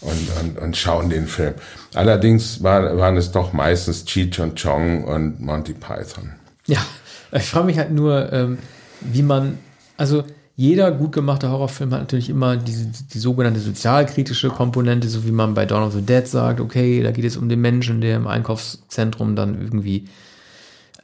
und, 0.00 0.28
und, 0.40 0.58
und 0.58 0.76
schauen 0.76 1.10
den 1.10 1.26
Film. 1.26 1.54
Allerdings 1.94 2.62
war, 2.62 2.96
waren 2.96 3.16
es 3.16 3.32
doch 3.32 3.52
meistens 3.52 4.04
Cheech 4.04 4.40
und 4.40 4.60
Chong 4.60 5.04
und 5.04 5.40
Monty 5.40 5.74
Python. 5.74 6.30
Ja, 6.66 6.78
ich 7.32 7.44
frage 7.44 7.66
mich 7.66 7.78
halt 7.78 7.92
nur, 7.92 8.32
ähm, 8.32 8.58
wie 9.00 9.22
man, 9.22 9.58
also 9.96 10.24
jeder 10.56 10.90
gut 10.90 11.12
gemachte 11.12 11.50
Horrorfilm 11.50 11.92
hat 11.92 12.00
natürlich 12.00 12.30
immer 12.30 12.56
diese, 12.56 12.86
die 12.86 13.18
sogenannte 13.18 13.60
sozialkritische 13.60 14.48
Komponente, 14.48 15.08
so 15.08 15.26
wie 15.26 15.32
man 15.32 15.52
bei 15.52 15.66
Dawn 15.66 15.82
of 15.82 15.92
the 15.92 16.00
Dead 16.00 16.26
sagt, 16.26 16.60
okay, 16.60 17.02
da 17.02 17.10
geht 17.10 17.26
es 17.26 17.36
um 17.36 17.50
den 17.50 17.60
Menschen, 17.60 18.00
der 18.00 18.16
im 18.16 18.26
Einkaufszentrum 18.26 19.36
dann 19.36 19.60
irgendwie 19.60 20.08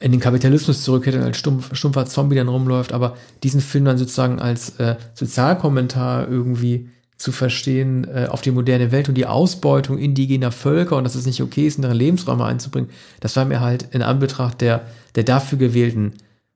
in 0.03 0.11
den 0.11 0.19
Kapitalismus 0.19 0.83
zurückkehrt 0.83 1.15
und 1.15 1.23
als 1.23 1.37
stumpf, 1.37 1.73
stumpfer 1.73 2.05
Zombie 2.05 2.35
dann 2.35 2.49
rumläuft, 2.49 2.91
aber 2.91 3.15
diesen 3.41 3.61
Film 3.61 3.85
dann 3.85 3.97
sozusagen 3.97 4.41
als 4.41 4.77
äh, 4.77 4.97
Sozialkommentar 5.13 6.27
irgendwie 6.27 6.89
zu 7.15 7.31
verstehen 7.31 8.05
äh, 8.13 8.27
auf 8.29 8.41
die 8.41 8.51
moderne 8.51 8.91
Welt 8.91 9.07
und 9.07 9.15
die 9.15 9.25
Ausbeutung 9.25 9.97
indigener 9.97 10.51
Völker 10.51 10.97
und 10.97 11.05
dass 11.05 11.15
es 11.15 11.25
nicht 11.25 11.41
okay 11.41 11.67
ist, 11.67 11.77
in 11.77 11.85
ihre 11.85 11.93
Lebensräume 11.93 12.43
einzubringen, 12.43 12.89
das 13.21 13.37
war 13.37 13.45
mir 13.45 13.61
halt 13.61 13.87
in 13.91 14.01
Anbetracht 14.01 14.59
der, 14.59 14.81
der 15.15 15.23
dafür 15.23 15.57
gewählten 15.57 16.11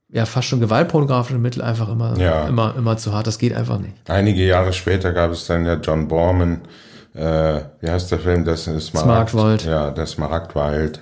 ja 0.10 0.26
fast 0.26 0.50
schon 0.50 0.60
gewaltpornografische 0.60 1.40
Mittel 1.40 1.62
einfach 1.62 1.88
immer, 1.90 2.18
ja. 2.18 2.48
immer, 2.48 2.76
immer 2.78 2.98
zu 2.98 3.14
hart. 3.14 3.28
Das 3.28 3.38
geht 3.40 3.54
einfach 3.54 3.80
nicht. 3.80 3.94
Einige 4.10 4.46
Jahre 4.46 4.74
später 4.74 5.14
gab 5.14 5.32
es 5.32 5.48
dann 5.48 5.66
ja 5.66 5.76
John 5.76 6.10
Borman, 6.10 6.62
äh, 7.14 7.62
wie 7.80 7.90
heißt 7.90 8.12
der 8.12 8.20
Film? 8.20 8.44
Das 8.44 8.68
ist 8.68 8.88
Smaragd, 8.88 9.32
Smaragdwald. 9.32 9.66
Ja, 9.66 9.92
das 9.92 10.12
Smaragdwald. 10.12 11.02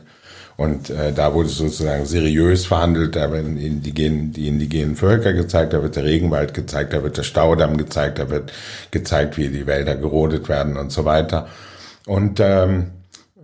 Und 0.57 0.89
äh, 0.89 1.11
da 1.11 1.33
wurde 1.33 1.49
sozusagen 1.49 2.05
seriös 2.05 2.65
verhandelt, 2.65 3.15
da 3.15 3.31
werden 3.31 3.57
indigenen, 3.57 4.31
die 4.31 4.47
indigenen 4.47 4.95
Völker 4.95 5.33
gezeigt, 5.33 5.73
da 5.73 5.83
wird 5.83 5.97
der 5.97 6.05
Regenwald 6.05 6.53
gezeigt, 6.53 6.93
da 6.93 7.03
wird 7.03 7.17
der 7.17 7.23
Staudamm 7.23 7.75
gezeigt, 7.77 8.19
da 8.19 8.29
wird 8.29 8.53
gezeigt, 8.91 9.37
wie 9.37 9.49
die 9.49 9.67
Wälder 9.67 9.95
gerodet 9.95 10.47
werden 10.47 10.77
und 10.77 10.91
so 10.91 11.03
weiter. 11.03 11.47
Und 12.05 12.39
ähm, 12.39 12.91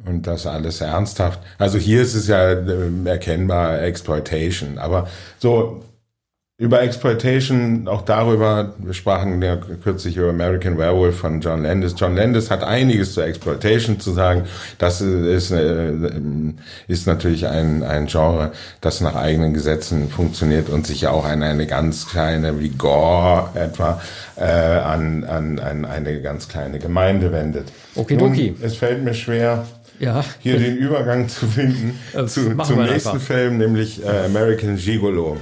und 0.06 0.26
das 0.28 0.47
alles 0.47 0.82
ernsthaft. 0.82 1.39
Also 1.58 1.78
hier 1.78 2.02
ist 2.02 2.15
es 2.15 2.28
ja 2.28 2.52
äh, 2.52 2.89
erkennbar 3.06 3.82
Exploitation, 3.84 4.78
aber 4.78 5.08
so 5.38 5.84
über 6.62 6.84
Exploitation, 6.84 7.88
auch 7.88 8.04
darüber, 8.04 8.76
wir 8.78 8.93
sprachen 8.93 9.41
ja 9.41 9.58
kürzlich 9.84 10.15
über 10.15 10.30
American 10.30 10.78
Werewolf 10.78 11.17
von 11.17 11.41
John 11.41 11.63
Landis. 11.63 11.95
John 11.97 12.15
Landis 12.15 12.52
hat 12.52 12.63
einiges 12.63 13.15
zur 13.15 13.26
Exploitation 13.26 14.00
zu 14.00 14.12
sagen. 14.12 14.43
Das 14.78 15.02
ist, 15.02 15.50
äh, 15.50 15.91
ist 16.88 17.08
natürlich 17.08 17.47
ein, 17.47 17.82
ein 17.82 18.06
Genre, 18.06 18.52
das 18.80 19.02
nach 19.02 19.15
eigenen 19.15 19.56
Gesetzen 19.56 20.08
funktioniert 20.08 20.69
und 20.69 20.86
sich 20.86 21.02
ja 21.02 21.10
auch 21.10 21.26
an 21.26 21.41
eine 21.41 21.65
ganz 21.65 22.08
kleine, 22.08 22.60
wie 22.60 22.69
Gore 22.69 23.50
etwa, 23.56 24.00
äh, 24.36 24.43
an, 24.43 25.24
an, 25.24 25.58
an 25.58 25.86
eine 25.86 26.21
ganz 26.21 26.47
kleine 26.47 26.78
Gemeinde 26.78 27.32
wendet. 27.32 27.69
Okay, 27.95 28.17
Nun, 28.17 28.56
Es 28.62 28.76
fällt 28.76 29.04
mir 29.04 29.15
schwer, 29.15 29.65
ja. 29.97 30.24
hier 30.38 30.60
den 30.60 30.78
Übergang 30.78 31.28
zu 31.28 31.47
finden 31.47 32.00
zu, 32.28 32.56
zum 32.56 32.84
nächsten 32.84 33.10
einfach. 33.10 33.19
Film, 33.19 33.58
nämlich 33.58 34.06
äh, 34.06 34.26
American 34.26 34.76
Gigolo. 34.76 35.38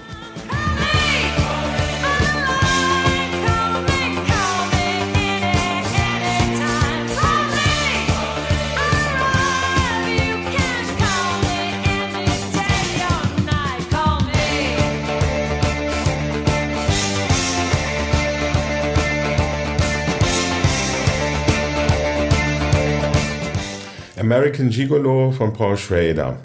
American 24.29 24.69
Gigolo 24.69 25.31
von 25.31 25.53
Paul 25.53 25.75
Schrader. 25.75 26.37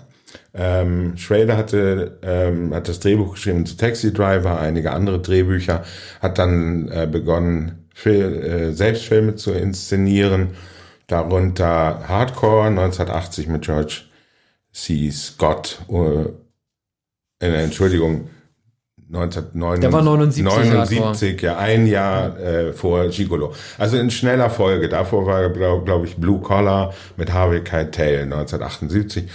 Ähm, 0.55 1.19
Schrader 1.19 1.59
hatte, 1.59 2.19
ähm, 2.23 2.73
hat 2.73 2.89
das 2.89 2.99
Drehbuch 2.99 3.35
geschrieben 3.35 3.67
zu 3.67 3.77
Taxi 3.77 4.11
Driver, 4.11 4.59
einige 4.59 4.93
andere 4.93 5.21
Drehbücher, 5.21 5.85
hat 6.23 6.39
dann 6.39 6.89
äh, 6.89 7.07
begonnen, 7.07 7.87
Fil 7.93 8.43
äh, 8.43 8.73
Selbstfilme 8.73 9.35
zu 9.35 9.53
inszenieren, 9.53 10.57
darunter 11.09 12.09
Hardcore 12.09 12.69
1980 12.69 13.49
mit 13.49 13.67
George 13.67 14.05
C. 14.73 15.11
Scott, 15.11 15.83
äh, 15.91 17.47
äh 17.47 17.65
Entschuldigung, 17.65 18.31
1979, 19.17 19.81
Der 19.81 19.93
war 19.93 20.03
79, 20.03 20.45
79 20.45 21.43
ja, 21.43 21.57
ein 21.59 21.87
Jahr 21.87 22.39
äh, 22.39 22.73
vor 22.73 23.09
Gigolo. 23.09 23.53
Also 23.79 23.97
in 23.97 24.11
schneller 24.11 24.51
Folge. 24.51 24.89
Davor 24.89 25.27
war, 25.27 25.49
glaube 25.51 25.85
glaub 25.85 26.05
ich, 26.05 26.17
Blue 26.17 26.41
Collar 26.41 26.93
mit 27.17 27.33
Harvey 27.33 27.63
Keitel 27.63 28.23
1978. 28.23 29.29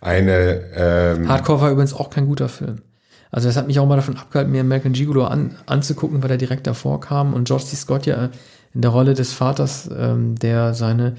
Eine 0.00 0.62
ähm, 0.74 1.28
Hardcore 1.28 1.60
war 1.60 1.70
übrigens 1.70 1.94
auch 1.94 2.10
kein 2.10 2.26
guter 2.26 2.48
Film. 2.48 2.82
Also 3.30 3.48
das 3.48 3.56
hat 3.56 3.66
mich 3.66 3.78
auch 3.78 3.86
mal 3.86 3.96
davon 3.96 4.16
abgehalten, 4.16 4.50
mir 4.50 4.60
American 4.60 4.92
Gigolo 4.92 5.24
an, 5.24 5.56
anzugucken, 5.66 6.22
weil 6.22 6.30
er 6.32 6.36
direkt 6.36 6.66
davor 6.66 7.00
kam 7.00 7.32
und 7.32 7.44
George 7.44 7.64
C. 7.64 7.76
Scott 7.76 8.06
ja 8.06 8.30
in 8.74 8.80
der 8.80 8.90
Rolle 8.90 9.14
des 9.14 9.32
Vaters, 9.32 9.88
ähm, 9.96 10.36
der 10.36 10.74
seine 10.74 11.16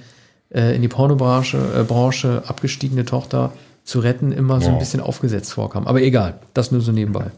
äh, 0.54 0.76
in 0.76 0.82
die 0.82 0.88
Pornobranche 0.88 1.58
äh, 1.58 1.84
Branche 1.84 2.43
abgestiegene 2.47 3.06
Tochter 3.06 3.54
zu 3.84 4.00
retten, 4.00 4.32
immer 4.32 4.62
so 4.62 4.69
ein 4.69 4.78
bisschen 4.78 5.02
aufgesetzt 5.02 5.54
vorkam. 5.54 5.88
Aber 5.88 6.02
egal, 6.02 6.39
das 6.54 6.71
nur 6.71 6.82
so 6.82 6.91
nebenbei. 6.91 7.32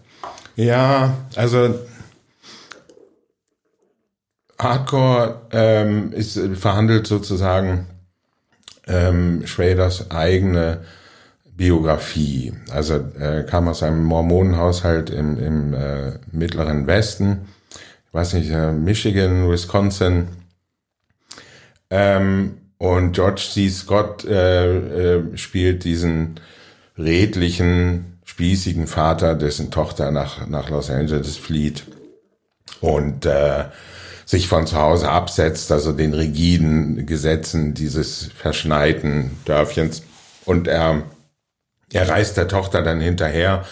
Ja, 0.55 1.17
also 1.35 1.79
Hardcore 4.59 5.41
ähm, 5.51 6.13
ist 6.13 6.39
verhandelt 6.55 7.07
sozusagen 7.07 7.87
ähm, 8.87 9.45
Schraders 9.47 10.11
eigene 10.11 10.83
Biografie. 11.55 12.53
Also 12.71 13.03
er 13.19 13.43
kam 13.43 13.67
aus 13.67 13.83
einem 13.83 14.03
Mormonenhaushalt 14.03 15.09
im, 15.09 15.37
im 15.37 15.73
äh, 15.73 16.19
mittleren 16.31 16.87
Westen, 16.87 17.47
ich 18.07 18.13
weiß 18.13 18.33
nicht, 18.33 18.51
äh, 18.51 18.71
Michigan, 18.71 19.49
Wisconsin. 19.49 20.27
Ähm, 21.89 22.57
und 22.77 23.13
George 23.13 23.41
C. 23.53 23.69
Scott 23.69 24.25
äh, 24.25 25.15
äh, 25.17 25.37
spielt 25.37 25.83
diesen 25.83 26.39
redlichen 26.97 28.12
spießigen 28.33 28.87
Vater, 28.87 29.35
dessen 29.35 29.69
Tochter 29.69 30.09
nach, 30.09 30.47
nach 30.47 30.71
Los 30.71 30.89
Angeles 30.89 31.37
flieht 31.37 31.83
und 32.81 33.27
äh, 33.27 33.65
sich 34.25 34.47
von 34.47 34.65
zu 34.65 34.75
Hause 34.75 35.09
absetzt, 35.09 35.71
also 35.71 35.91
den 35.91 36.15
rigiden 36.15 37.05
Gesetzen 37.05 37.75
dieses 37.75 38.31
verschneiten 38.35 39.37
Dörfchens. 39.45 40.01
Und 40.45 40.67
er, 40.67 41.03
er 41.91 42.09
reist 42.09 42.35
der 42.35 42.47
Tochter 42.47 42.81
dann 42.81 43.01
hinterher 43.01 43.65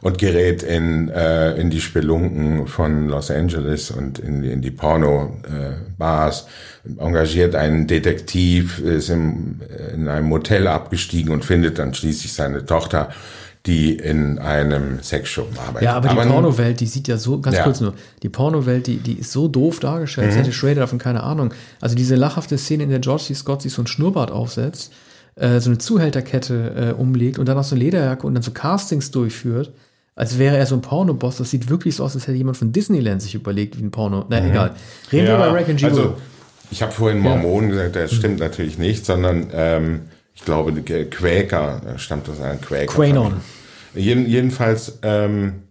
und 0.00 0.18
gerät 0.18 0.62
in, 0.62 1.08
äh, 1.08 1.54
in 1.54 1.68
die 1.70 1.80
Spelunken 1.80 2.68
von 2.68 3.08
Los 3.08 3.32
Angeles 3.32 3.90
und 3.90 4.20
in, 4.20 4.44
in 4.44 4.62
die 4.62 4.70
Porno-Bars, 4.70 6.46
äh, 6.86 7.02
engagiert 7.02 7.56
einen 7.56 7.88
Detektiv, 7.88 8.78
ist 8.78 9.10
im, 9.10 9.60
in 9.92 10.06
einem 10.06 10.28
Motel 10.28 10.68
abgestiegen 10.68 11.32
und 11.32 11.44
findet 11.44 11.80
dann 11.80 11.94
schließlich 11.94 12.32
seine 12.32 12.64
Tochter 12.64 13.08
die 13.68 13.92
in 13.92 14.38
einem 14.38 15.02
Sexshop 15.02 15.50
arbeiten. 15.58 15.84
Ja, 15.84 15.94
aber 15.94 16.08
die 16.08 16.14
Pornowelt, 16.14 16.80
die 16.80 16.86
sieht 16.86 17.06
ja 17.06 17.18
so, 17.18 17.38
ganz 17.38 17.58
ja. 17.58 17.64
kurz 17.64 17.80
nur, 17.82 17.92
die 18.22 18.30
Pornowelt, 18.30 18.86
die, 18.86 18.96
die 18.96 19.18
ist 19.18 19.30
so 19.30 19.46
doof 19.46 19.78
dargestellt, 19.78 20.32
mhm. 20.32 20.36
hätte 20.36 20.52
Schrader 20.52 20.80
davon 20.80 20.98
keine 20.98 21.22
Ahnung. 21.22 21.52
Also 21.78 21.94
diese 21.94 22.16
lachhafte 22.16 22.56
Szene, 22.56 22.84
in 22.84 22.88
der 22.88 23.00
George 23.00 23.24
C. 23.24 23.34
Scott 23.34 23.60
sich 23.60 23.74
so 23.74 23.82
ein 23.82 23.86
Schnurrbart 23.86 24.30
aufsetzt, 24.30 24.90
äh, 25.34 25.60
so 25.60 25.68
eine 25.68 25.76
Zuhälterkette 25.76 26.94
äh, 26.96 26.98
umlegt 26.98 27.38
und 27.38 27.46
dann 27.46 27.58
noch 27.58 27.64
so 27.64 27.74
eine 27.74 27.84
Lederjacke 27.84 28.26
und 28.26 28.32
dann 28.32 28.42
so 28.42 28.52
Castings 28.52 29.10
durchführt, 29.10 29.70
als 30.16 30.38
wäre 30.38 30.56
er 30.56 30.64
so 30.64 30.74
ein 30.74 30.80
Pornoboss. 30.80 31.36
Das 31.36 31.50
sieht 31.50 31.68
wirklich 31.68 31.96
so 31.96 32.04
aus, 32.04 32.14
als 32.14 32.26
hätte 32.26 32.38
jemand 32.38 32.56
von 32.56 32.72
Disneyland 32.72 33.20
sich 33.20 33.34
überlegt, 33.34 33.78
wie 33.78 33.82
ein 33.82 33.90
Porno. 33.90 34.24
Na, 34.30 34.40
mhm. 34.40 34.48
egal. 34.48 34.74
Reden 35.12 35.26
ja, 35.26 35.32
wir 35.32 35.44
bei 35.44 35.58
Rack 35.58 35.68
and 35.68 35.78
Gigolo. 35.78 36.02
Also, 36.02 36.16
ich 36.70 36.80
habe 36.80 36.92
vorhin 36.92 37.18
Mormonen 37.18 37.68
ja. 37.68 37.76
gesagt, 37.76 37.96
das 37.96 38.14
stimmt 38.14 38.40
natürlich 38.40 38.78
nicht, 38.78 39.04
sondern 39.04 39.48
ähm, 39.52 40.00
ich 40.34 40.44
glaube, 40.44 40.72
Quäker 40.72 41.82
stammt 41.98 42.30
aus 42.30 42.40
einem 42.40 42.60
Quäker. 42.62 42.94
Quanon. 42.94 43.34
Jeden, 43.98 44.26
jedenfalls, 44.26 44.98
ähm, 45.02 45.64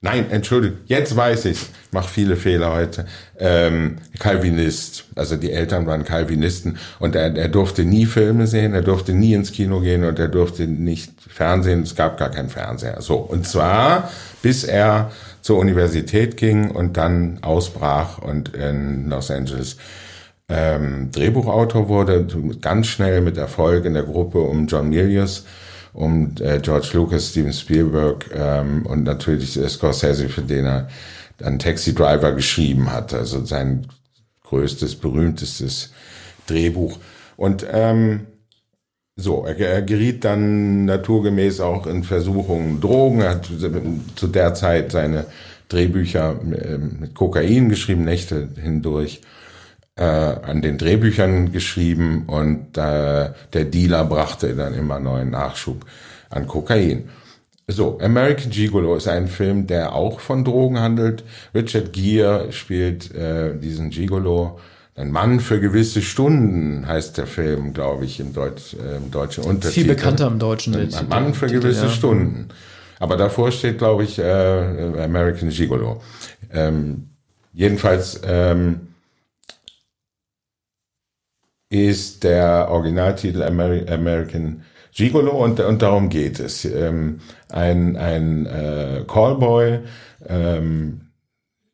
nein, 0.00 0.30
entschuldige, 0.30 0.76
jetzt 0.86 1.16
weiß 1.16 1.46
ich, 1.46 1.58
mach 1.90 2.08
viele 2.08 2.36
Fehler 2.36 2.72
heute. 2.74 3.06
Ähm, 3.38 3.96
Calvinist, 4.18 5.06
also 5.16 5.36
die 5.36 5.50
Eltern 5.50 5.86
waren 5.86 6.04
Calvinisten 6.04 6.78
und 6.98 7.14
er, 7.14 7.34
er 7.34 7.48
durfte 7.48 7.84
nie 7.84 8.06
Filme 8.06 8.46
sehen, 8.46 8.74
er 8.74 8.82
durfte 8.82 9.12
nie 9.12 9.34
ins 9.34 9.52
Kino 9.52 9.80
gehen 9.80 10.04
und 10.04 10.18
er 10.18 10.28
durfte 10.28 10.66
nicht 10.66 11.12
Fernsehen, 11.28 11.82
es 11.82 11.96
gab 11.96 12.18
gar 12.18 12.30
keinen 12.30 12.50
Fernseher. 12.50 13.00
So, 13.00 13.16
und 13.16 13.46
zwar 13.46 14.10
bis 14.42 14.64
er 14.64 15.10
zur 15.40 15.58
Universität 15.58 16.36
ging 16.36 16.70
und 16.70 16.96
dann 16.96 17.38
ausbrach 17.42 18.18
und 18.18 18.54
in 18.54 19.08
Los 19.08 19.30
Angeles 19.30 19.76
ähm, 20.48 21.10
Drehbuchautor 21.12 21.88
wurde, 21.88 22.26
ganz 22.60 22.88
schnell 22.88 23.20
mit 23.22 23.38
Erfolg 23.38 23.84
in 23.84 23.94
der 23.94 24.02
Gruppe 24.02 24.40
um 24.40 24.66
John 24.66 24.90
Milius 24.90 25.46
um 25.92 26.34
äh, 26.40 26.58
George 26.60 26.90
Lucas, 26.94 27.30
Steven 27.30 27.52
Spielberg 27.52 28.30
ähm, 28.34 28.86
und 28.86 29.04
natürlich 29.04 29.58
Scorsese, 29.68 30.28
für 30.28 30.42
den 30.42 30.64
er 30.64 30.88
dann 31.38 31.58
Taxi 31.58 31.94
Driver 31.94 32.32
geschrieben 32.32 32.92
hat, 32.92 33.12
also 33.14 33.44
sein 33.44 33.86
größtes, 34.44 34.96
berühmtestes 34.96 35.92
Drehbuch. 36.46 36.98
Und 37.36 37.66
ähm, 37.70 38.26
so, 39.16 39.44
er, 39.44 39.58
er 39.58 39.82
geriet 39.82 40.24
dann 40.24 40.84
naturgemäß 40.84 41.60
auch 41.60 41.86
in 41.86 42.04
Versuchungen 42.04 42.80
Drogen, 42.80 43.20
er 43.20 43.30
hat 43.30 43.50
zu 44.16 44.26
der 44.28 44.54
Zeit 44.54 44.92
seine 44.92 45.26
Drehbücher 45.68 46.40
ähm, 46.42 46.96
mit 47.00 47.14
Kokain 47.14 47.68
geschrieben, 47.68 48.04
Nächte 48.04 48.48
hindurch 48.60 49.20
äh, 49.96 50.04
an 50.04 50.62
den 50.62 50.78
Drehbüchern 50.78 51.52
geschrieben 51.52 52.24
und 52.26 52.78
äh, 52.78 53.30
der 53.52 53.64
Dealer 53.64 54.04
brachte 54.04 54.54
dann 54.54 54.74
immer 54.74 54.98
neuen 54.98 55.30
Nachschub 55.30 55.84
an 56.30 56.46
Kokain. 56.46 57.10
So, 57.68 57.98
American 58.00 58.50
Gigolo 58.50 58.96
ist 58.96 59.08
ein 59.08 59.28
Film, 59.28 59.66
der 59.66 59.94
auch 59.94 60.20
von 60.20 60.44
Drogen 60.44 60.80
handelt. 60.80 61.24
Richard 61.54 61.92
Gere 61.92 62.52
spielt 62.52 63.14
äh, 63.14 63.56
diesen 63.56 63.90
Gigolo. 63.90 64.58
Ein 64.94 65.10
Mann 65.10 65.40
für 65.40 65.58
gewisse 65.60 66.02
Stunden 66.02 66.86
heißt 66.86 67.16
der 67.16 67.26
Film, 67.26 67.72
glaube 67.72 68.04
ich, 68.04 68.20
im, 68.20 68.34
Deutsch, 68.34 68.74
äh, 68.74 68.96
im 68.96 69.10
deutschen 69.10 69.44
Untertitel. 69.44 69.86
Viel 69.86 69.94
bekannter 69.94 70.26
im 70.26 70.38
Deutschen. 70.38 70.74
Ein, 70.74 70.92
ein 70.92 71.08
Mann 71.08 71.34
für 71.34 71.46
gewisse 71.46 71.86
ja. 71.86 71.90
Stunden. 71.90 72.48
Aber 72.98 73.16
davor 73.16 73.52
steht, 73.52 73.78
glaube 73.78 74.04
ich, 74.04 74.18
äh, 74.18 74.22
American 74.22 75.48
Gigolo. 75.48 76.02
Ähm, 76.52 77.08
jedenfalls 77.52 78.20
ähm, 78.26 78.91
ist 81.72 82.22
der 82.22 82.68
Originaltitel 82.70 83.42
Ameri 83.42 83.88
American 83.88 84.62
Gigolo 84.94 85.30
und, 85.42 85.58
und 85.58 85.80
darum 85.80 86.10
geht 86.10 86.38
es. 86.38 86.66
Ähm, 86.66 87.20
ein 87.48 87.96
ein 87.96 88.44
äh, 88.44 89.04
Callboy, 89.08 89.78
ähm, 90.28 91.00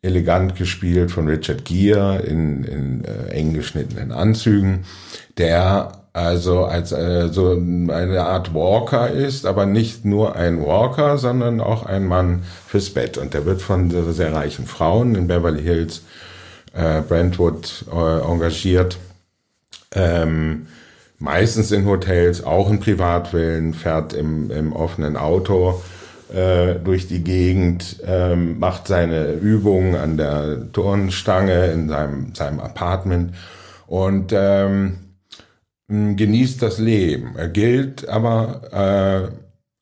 elegant 0.01 0.55
gespielt 0.55 1.11
von 1.11 1.27
Richard 1.27 1.65
Gere 1.65 2.21
in, 2.21 2.63
in 2.63 3.05
äh, 3.05 3.31
eng 3.31 3.55
geschnittenen 3.55 4.13
Anzügen, 4.13 4.85
der 5.37 6.05
also 6.13 6.65
als 6.65 6.93
äh, 6.93 7.29
so 7.33 7.51
eine 7.51 8.21
Art 8.25 8.55
Walker 8.55 9.11
ist, 9.11 9.47
aber 9.47 9.67
nicht 9.67 10.05
nur 10.05 10.37
ein 10.37 10.65
Walker, 10.65 11.19
sondern 11.19 11.61
auch 11.61 11.87
ein 11.87 12.07
Mann 12.07 12.45
fürs 12.69 12.91
Bett. 12.91 13.19
Und 13.19 13.35
der 13.35 13.47
wird 13.47 13.63
von 13.63 13.91
sehr, 13.91 14.05
sehr 14.13 14.33
reichen 14.33 14.67
Frauen 14.67 15.17
in 15.17 15.27
Beverly 15.27 15.63
Hills, 15.63 16.03
äh, 16.73 17.03
Brentwood 17.03 17.85
äh, 17.93 18.21
engagiert. 18.21 18.99
Ähm, 19.95 20.67
meistens 21.19 21.73
in 21.73 21.87
Hotels, 21.87 22.45
auch 22.45 22.71
in 22.71 22.81
Privatvillen, 22.81 23.75
fährt 23.75 24.13
im, 24.13 24.51
im 24.51 24.73
offenen 24.73 25.17
Auto 25.17 25.83
äh, 26.33 26.75
durch 26.77 27.09
die 27.09 27.25
Gegend, 27.25 28.01
ähm, 28.07 28.59
macht 28.59 28.87
seine 28.87 29.33
Übungen 29.33 29.95
an 29.95 30.17
der 30.17 30.71
Turnstange 30.73 31.67
in 31.67 31.89
seinem, 31.89 32.35
seinem 32.35 32.61
Apartment 32.61 33.35
und 33.87 34.33
ähm, 34.35 34.99
genießt 35.89 36.61
das 36.61 36.79
Leben. 36.79 37.35
Er 37.37 37.49
gilt 37.49 38.09
aber 38.09 39.33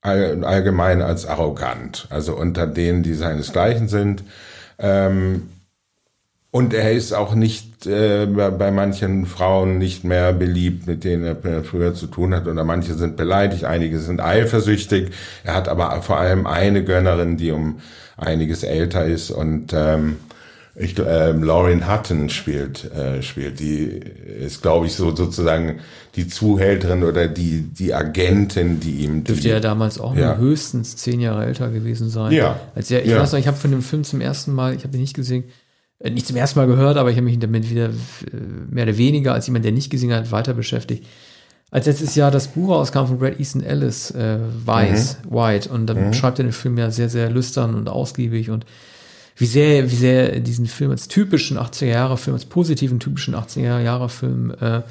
äh, 0.05 0.07
allgemein 0.07 1.03
als 1.03 1.27
arrogant, 1.27 2.07
also 2.11 2.37
unter 2.37 2.69
denen, 2.69 3.03
die 3.03 3.14
seinesgleichen 3.14 3.88
sind. 3.88 4.23
Ähm, 4.79 5.49
und 6.57 6.73
er 6.73 6.90
ist 6.92 7.12
auch 7.12 7.35
nicht 7.35 7.85
äh, 7.85 8.25
bei 8.25 8.71
manchen 8.71 9.27
Frauen 9.27 9.77
nicht 9.77 10.05
mehr 10.05 10.33
beliebt, 10.33 10.87
mit 10.87 11.05
denen 11.05 11.25
er 11.25 11.62
früher 11.62 11.92
zu 11.92 12.07
tun 12.07 12.35
hat. 12.35 12.49
Oder 12.49 12.64
manche 12.64 12.95
sind 12.95 13.19
beleidigt, 13.19 13.64
einige 13.64 13.99
sind 13.99 14.23
eifersüchtig. 14.23 15.11
Er 15.45 15.55
hat 15.55 15.69
aber 15.69 16.01
vor 16.01 16.16
allem 16.16 16.47
eine 16.47 16.83
Gönnerin, 16.83 17.37
die 17.37 17.51
um 17.51 17.81
einiges 18.16 18.62
älter 18.62 19.05
ist 19.05 19.31
und 19.31 19.75
ähm, 19.75 20.16
ich, 20.75 20.99
äh, 20.99 21.33
Lauren 21.33 21.92
Hutton 21.92 22.31
spielt, 22.31 22.90
äh, 22.90 23.23
spielt. 23.23 23.61
Die 23.61 24.01
ist, 24.40 24.62
glaube 24.62 24.87
ich, 24.87 24.95
so 24.95 25.14
sozusagen 25.14 25.81
die 26.14 26.27
Zuhälterin 26.27 27.03
oder 27.03 27.29
die, 27.29 27.64
die 27.64 27.92
Agentin, 27.92 28.81
die 28.81 29.05
ihm. 29.05 29.25
Dürfte 29.25 29.51
ja 29.51 29.61
damals 29.61 30.01
auch 30.01 30.16
ja. 30.16 30.38
höchstens 30.38 30.97
zehn 30.97 31.21
Jahre 31.21 31.45
älter 31.45 31.69
gewesen 31.69 32.09
sein. 32.09 32.33
Ja. 32.33 32.59
Als 32.75 32.90
er, 32.90 33.05
ich 33.05 33.11
ja. 33.11 33.21
weiß 33.21 33.33
noch, 33.33 33.40
ich 33.40 33.47
habe 33.47 33.59
von 33.59 33.71
dem 33.71 33.83
Film 33.83 34.05
zum 34.05 34.23
ersten 34.23 34.55
Mal, 34.55 34.75
ich 34.75 34.85
habe 34.85 34.97
ihn 34.97 35.03
nicht 35.03 35.14
gesehen, 35.14 35.45
nicht 36.03 36.27
zum 36.27 36.37
ersten 36.37 36.59
Mal 36.59 36.67
gehört, 36.67 36.97
aber 36.97 37.11
ich 37.11 37.17
habe 37.17 37.25
mich 37.25 37.39
damit 37.39 37.71
wieder 37.71 37.89
äh, 37.89 38.37
mehr 38.71 38.85
oder 38.85 38.99
weniger 38.99 39.33
als 39.33 39.47
jemand, 39.47 39.65
der 39.65 39.73
nicht 39.73 39.91
gesehen 39.91 40.13
hat, 40.13 40.31
weiter 40.31 40.55
beschäftigt. 40.55 41.05
Als 41.71 41.87
letztes 41.87 42.15
Jahr 42.15 42.31
das 42.31 42.49
Buch 42.49 42.71
rauskam 42.71 43.07
von 43.07 43.19
Brad 43.19 43.41
Easton 43.41 43.63
Ellis, 43.63 44.11
äh, 44.13 44.39
Weiß, 44.65 45.19
mhm. 45.25 45.35
White, 45.35 45.69
und 45.71 45.87
dann 45.87 46.09
mhm. 46.09 46.13
schreibt 46.13 46.39
er 46.39 46.45
den 46.45 46.53
Film 46.53 46.79
ja 46.79 46.91
sehr, 46.91 47.09
sehr 47.09 47.31
lüstern 47.31 47.75
und 47.75 47.89
ausgiebig 47.89 48.51
und 48.51 48.67
wie 49.37 49.47
sehr, 49.47 49.91
wie 49.91 49.97
sehr 49.97 50.41
diesen 50.41 50.67
Film 50.67 50.91
als 50.91 51.09
typischen 51.09 51.59
80er-Jahre-Film, 51.59 52.35
als 52.35 52.47
positiven 52.47 53.01
typischen 53.01 53.35
80er-Jahre-Film 53.35 54.55
äh, 54.61 54.83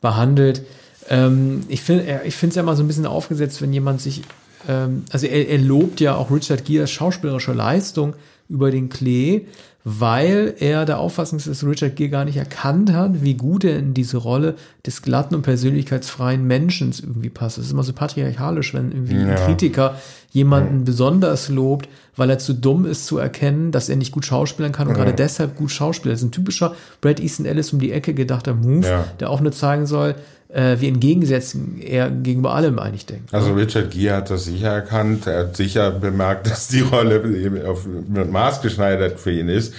behandelt. 0.00 0.62
Ähm, 1.08 1.62
ich 1.68 1.80
finde 1.82 2.22
ich 2.24 2.34
finde 2.34 2.50
es 2.50 2.56
ja 2.56 2.62
immer 2.62 2.76
so 2.76 2.82
ein 2.82 2.86
bisschen 2.86 3.06
aufgesetzt, 3.06 3.62
wenn 3.62 3.72
jemand 3.72 4.00
sich, 4.00 4.22
ähm, 4.68 5.04
also 5.10 5.26
er, 5.26 5.48
er 5.48 5.58
lobt 5.58 6.00
ja 6.00 6.16
auch 6.16 6.30
Richard 6.30 6.64
Gears 6.64 6.90
schauspielerische 6.90 7.52
Leistung 7.52 8.14
über 8.48 8.70
den 8.70 8.88
Klee, 8.90 9.46
weil 9.86 10.54
er 10.60 10.86
der 10.86 10.98
Auffassung 10.98 11.38
ist, 11.38 11.46
dass 11.46 11.62
Richard 11.62 11.94
Gere 11.94 12.08
gar 12.08 12.24
nicht 12.24 12.38
erkannt 12.38 12.90
hat, 12.90 13.22
wie 13.22 13.34
gut 13.34 13.64
er 13.64 13.78
in 13.78 13.92
diese 13.92 14.16
Rolle 14.16 14.54
des 14.86 15.02
glatten 15.02 15.34
und 15.34 15.42
persönlichkeitsfreien 15.42 16.42
Menschen 16.42 16.94
irgendwie 16.98 17.28
passt. 17.28 17.58
Es 17.58 17.66
ist 17.66 17.72
immer 17.72 17.82
so 17.82 17.92
patriarchalisch, 17.92 18.72
wenn 18.72 18.92
irgendwie 18.92 19.16
ja. 19.16 19.26
ein 19.26 19.36
Kritiker 19.36 19.96
jemanden 20.30 20.78
ja. 20.78 20.84
besonders 20.86 21.50
lobt, 21.50 21.90
weil 22.16 22.30
er 22.30 22.38
zu 22.38 22.54
dumm 22.54 22.86
ist 22.86 23.04
zu 23.04 23.18
erkennen, 23.18 23.72
dass 23.72 23.90
er 23.90 23.96
nicht 23.96 24.10
gut 24.10 24.24
schauspielern 24.24 24.72
kann 24.72 24.88
und 24.88 24.96
ja. 24.96 25.04
gerade 25.04 25.14
deshalb 25.14 25.54
gut 25.54 25.70
schauspielt. 25.70 26.14
Das 26.14 26.20
ist 26.20 26.28
ein 26.28 26.32
typischer 26.32 26.74
Brad 27.02 27.20
Easton 27.20 27.44
Ellis 27.44 27.74
um 27.74 27.78
die 27.78 27.92
Ecke 27.92 28.14
gedachter 28.14 28.54
Move, 28.54 29.04
der 29.20 29.28
auch 29.28 29.42
nur 29.42 29.52
zeigen 29.52 29.84
soll, 29.84 30.14
äh, 30.54 30.80
wie 30.80 30.88
entgegengesetzt 30.88 31.56
er 31.80 32.10
gegenüber 32.10 32.54
allem 32.54 32.78
eigentlich 32.78 33.06
denkt. 33.06 33.34
Also 33.34 33.52
Richard 33.54 33.90
Gere 33.90 34.16
hat 34.16 34.30
das 34.30 34.44
sicher 34.44 34.70
erkannt. 34.70 35.26
Er 35.26 35.40
hat 35.40 35.56
sicher 35.56 35.90
bemerkt, 35.90 36.46
dass 36.50 36.68
die 36.68 36.80
Rolle 36.80 37.22
eben 37.36 37.64
auf 37.66 37.86
Maß 37.86 38.62
geschneidert 38.62 39.18
für 39.18 39.32
ihn 39.32 39.48
ist. 39.48 39.74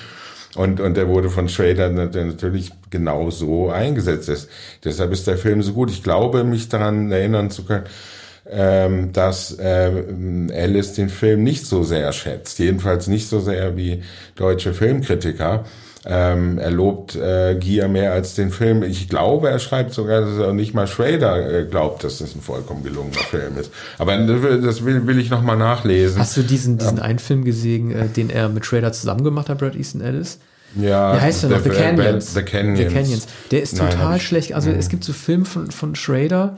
Und, 0.56 0.80
und 0.80 0.98
er 0.98 1.10
wurde 1.10 1.30
von 1.30 1.50
Schrader 1.50 1.90
natürlich 1.90 2.72
genau 2.90 3.30
so 3.30 3.70
eingesetzt. 3.70 4.30
Ist. 4.30 4.50
Deshalb 4.84 5.12
ist 5.12 5.28
der 5.28 5.38
Film 5.38 5.62
so 5.62 5.74
gut. 5.74 5.90
Ich 5.90 6.04
glaube, 6.04 6.44
mich 6.44 6.70
daran 6.70 7.12
erinnern 7.12 7.52
zu 7.52 7.66
können, 7.66 7.84
ähm, 8.50 9.12
dass 9.12 9.58
ähm, 9.60 10.50
Alice 10.54 10.94
den 10.94 11.10
Film 11.10 11.44
nicht 11.44 11.66
so 11.66 11.84
sehr 11.84 12.12
schätzt. 12.14 12.60
Jedenfalls 12.60 13.08
nicht 13.08 13.28
so 13.28 13.40
sehr 13.40 13.76
wie 13.76 14.04
deutsche 14.36 14.74
Filmkritiker. 14.74 15.66
Ähm, 16.08 16.60
er 16.60 16.70
lobt 16.70 17.16
äh, 17.16 17.56
Gier 17.56 17.88
mehr 17.88 18.14
als 18.14 18.36
den 18.36 18.52
Film. 18.52 18.84
Ich 18.84 19.10
glaube, 19.10 19.50
er 19.50 19.58
schreibt 19.58 19.92
sogar, 19.94 20.22
dass 20.22 20.38
er 20.38 20.54
nicht 20.54 20.76
mal 20.76 20.86
Schrader 20.86 21.62
äh, 21.62 21.66
glaubt, 21.66 22.04
dass 22.04 22.20
das 22.20 22.36
ein 22.36 22.42
vollkommen 22.42 22.84
gelungener 22.84 23.24
Film 23.24 23.58
ist. 23.58 23.72
Aber 23.98 24.16
das 24.18 24.86
will, 24.86 25.08
will 25.08 25.18
ich 25.18 25.32
noch 25.32 25.42
mal 25.42 25.56
nachlesen. 25.56 26.20
Hast 26.20 26.38
du 26.38 26.44
diesen, 26.44 26.78
diesen 26.78 27.00
einen 27.00 27.18
Film 27.18 27.44
gesehen, 27.44 27.92
äh, 27.92 28.08
den 28.08 28.30
er 28.30 28.50
mit 28.50 28.66
Schrader 28.66 28.92
zusammen 28.92 29.24
gemacht 29.24 29.50
hat, 29.50 29.58
Brad 29.58 29.76
Easton 29.76 30.02
Ellis? 30.02 30.38
Ja, 30.76 31.16
Wie 31.16 31.22
heißt 31.22 31.44
der 31.44 31.50
noch? 31.52 31.64
The 31.64 31.70
Canyons. 31.70 32.34
The 32.34 32.42
Canyons. 32.44 32.80
The 32.80 32.86
Canyons. 32.86 33.28
Der 33.52 33.62
ist 33.64 33.78
total 33.78 33.96
Nein, 33.98 34.20
schlecht. 34.20 34.54
Also 34.54 34.70
es 34.72 34.90
gibt 34.90 35.04
so 35.04 35.14
Filme 35.14 35.46
von, 35.46 35.72
von 35.72 35.96
Schrader, 35.96 36.58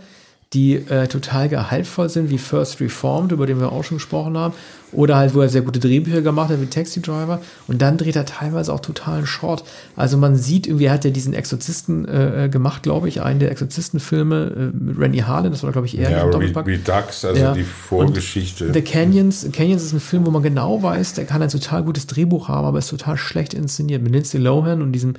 die 0.53 0.75
äh, 0.75 1.07
total 1.07 1.49
gehaltvoll 1.49 2.07
sind, 2.07 2.29
wie 2.29 2.37
First 2.37 2.79
Reformed, 2.79 3.33
über 3.33 3.45
den 3.45 3.59
wir 3.59 3.71
auch 3.73 3.83
schon 3.83 3.97
gesprochen 3.97 4.37
haben, 4.37 4.53
oder 4.93 5.17
halt, 5.17 5.35
wo 5.35 5.41
er 5.41 5.49
sehr 5.49 5.61
gute 5.61 5.79
Drehbücher 5.79 6.21
gemacht 6.21 6.49
hat, 6.49 6.61
wie 6.61 6.67
Taxi 6.67 7.01
Driver, 7.01 7.41
und 7.67 7.81
dann 7.81 7.97
dreht 7.97 8.15
er 8.15 8.25
teilweise 8.25 8.73
auch 8.73 8.79
totalen 8.79 9.25
Short. 9.25 9.65
Also 9.97 10.17
man 10.17 10.37
sieht 10.37 10.65
irgendwie, 10.65 10.85
er 10.85 10.93
hat 10.93 11.03
ja 11.03 11.11
diesen 11.11 11.33
Exorzisten 11.33 12.07
äh, 12.07 12.45
äh 12.45 12.49
gemacht, 12.49 12.83
glaube 12.83 13.09
ich, 13.09 13.21
einen 13.21 13.39
der 13.39 13.51
Exorzistenfilme 13.51 14.71
äh, 14.73 14.77
mit 14.77 14.97
Randy 14.97 15.19
Harlan, 15.19 15.51
das 15.51 15.63
war, 15.63 15.73
glaube 15.73 15.87
ich, 15.87 15.97
eher 15.97 16.11
ja, 16.11 16.29
Doppelpack. 16.29 16.65
Redux, 16.65 17.25
also 17.25 17.41
ja. 17.41 17.53
die 17.53 17.65
Vorgeschichte. 17.65 18.67
Und 18.67 18.73
The 18.73 18.81
Canyons, 18.81 19.45
Canyons 19.51 19.83
ist 19.83 19.91
ein 19.91 19.99
Film, 19.99 20.25
wo 20.25 20.31
man 20.31 20.43
genau 20.43 20.81
weiß, 20.81 21.13
der 21.15 21.25
kann 21.25 21.41
ein 21.41 21.49
total 21.49 21.83
gutes 21.83 22.07
Drehbuch 22.07 22.47
haben, 22.47 22.65
aber 22.65 22.79
ist 22.79 22.89
total 22.89 23.17
schlecht 23.17 23.53
inszeniert, 23.53 24.01
mit 24.01 24.13
Lindsay 24.13 24.39
Lohan 24.39 24.81
und 24.81 24.93
diesem 24.93 25.15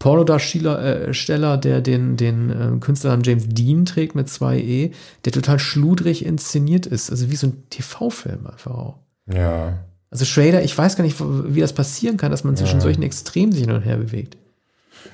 Pornodarsteller, 0.00 1.54
äh, 1.54 1.60
der 1.60 1.80
den, 1.82 2.16
den 2.16 2.50
äh, 2.50 2.80
Künstlernamen 2.80 3.22
James 3.22 3.44
Dean 3.48 3.84
trägt 3.84 4.14
mit 4.14 4.28
zwei 4.28 4.58
E, 4.58 4.92
der 5.26 5.32
total 5.32 5.58
schludrig 5.58 6.24
inszeniert 6.24 6.86
ist. 6.86 7.10
Also 7.10 7.30
wie 7.30 7.36
so 7.36 7.48
ein 7.48 7.62
TV-Film 7.68 8.46
einfach 8.46 8.72
auch. 8.72 8.96
Ja. 9.32 9.78
Also 10.10 10.24
Schrader, 10.24 10.62
ich 10.62 10.76
weiß 10.76 10.96
gar 10.96 11.04
nicht, 11.04 11.18
wie 11.20 11.60
das 11.60 11.74
passieren 11.74 12.16
kann, 12.16 12.30
dass 12.30 12.44
man 12.44 12.56
zwischen 12.56 12.76
ja. 12.76 12.80
solchen 12.80 13.02
Extremen 13.02 13.52
sich 13.52 13.60
hin 13.60 13.70
und 13.70 13.82
her 13.82 13.98
bewegt. 13.98 14.38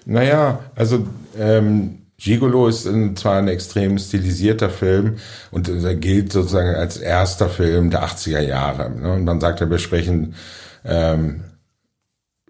Naja, 0.06 0.60
also 0.76 1.04
ähm, 1.36 1.98
Gigolo 2.16 2.68
ist 2.68 2.86
ein, 2.86 3.16
zwar 3.16 3.38
ein 3.38 3.48
extrem 3.48 3.98
stilisierter 3.98 4.70
Film 4.70 5.16
und 5.50 5.68
er 5.68 5.96
gilt 5.96 6.32
sozusagen 6.32 6.76
als 6.76 6.96
erster 6.96 7.48
Film 7.48 7.90
der 7.90 8.04
80er 8.04 8.40
Jahre. 8.40 8.88
Ne? 8.90 9.12
Und 9.12 9.24
man 9.24 9.40
sagt 9.40 9.58
ja, 9.58 9.68
wir 9.68 9.78
sprechen 9.78 10.36
ähm, 10.84 11.40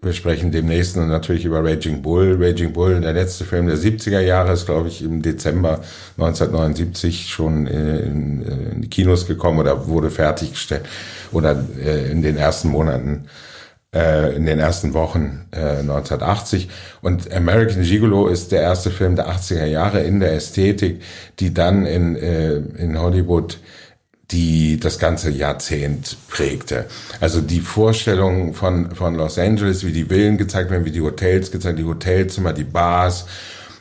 wir 0.01 0.13
sprechen 0.13 0.51
demnächst 0.51 0.95
natürlich 0.95 1.45
über 1.45 1.63
Raging 1.63 2.03
Bull. 2.03 2.37
Raging 2.39 2.71
Bull, 2.71 3.01
der 3.01 3.13
letzte 3.13 3.45
Film 3.45 3.65
der 3.65 3.77
70er 3.77 4.19
Jahre, 4.19 4.53
ist, 4.53 4.67
glaube 4.67 4.89
ich, 4.89 5.01
im 5.01 5.23
Dezember 5.23 5.81
1979 6.17 7.27
schon 7.27 7.65
in, 7.65 8.41
in 8.43 8.81
die 8.81 8.89
Kinos 8.89 9.25
gekommen 9.25 9.59
oder 9.59 9.87
wurde 9.87 10.11
fertiggestellt 10.11 10.85
oder 11.31 11.65
äh, 11.83 12.11
in 12.11 12.21
den 12.21 12.37
ersten 12.37 12.69
Monaten 12.69 13.25
äh, 13.93 14.35
in 14.35 14.45
den 14.45 14.59
ersten 14.59 14.93
Wochen 14.93 15.47
äh, 15.51 15.79
1980. 15.79 16.69
Und 17.01 17.33
American 17.33 17.81
Gigolo 17.81 18.27
ist 18.27 18.51
der 18.51 18.61
erste 18.61 18.91
Film 18.91 19.15
der 19.15 19.27
80er 19.29 19.65
Jahre 19.65 20.01
in 20.01 20.19
der 20.19 20.33
Ästhetik, 20.33 21.01
die 21.39 21.53
dann 21.53 21.85
in, 21.85 22.15
äh, 22.15 22.57
in 22.57 22.99
Hollywood 22.99 23.57
die 24.31 24.79
das 24.79 24.99
ganze 24.99 25.29
Jahrzehnt 25.31 26.17
prägte. 26.27 26.85
Also 27.21 27.39
die 27.39 27.61
Vorstellung 27.61 28.53
von, 28.53 28.93
von 28.93 29.15
Los 29.15 29.39
Angeles, 29.39 29.85
wie 29.85 29.93
die 29.93 30.05
Villen 30.05 30.37
gezeigt 30.37 30.69
werden, 30.69 30.85
wie 30.85 30.91
die 30.91 31.01
Hotels 31.01 31.51
gezeigt, 31.51 31.79
die 31.79 31.85
Hotelzimmer, 31.85 32.51
die 32.51 32.65
Bars, 32.65 33.25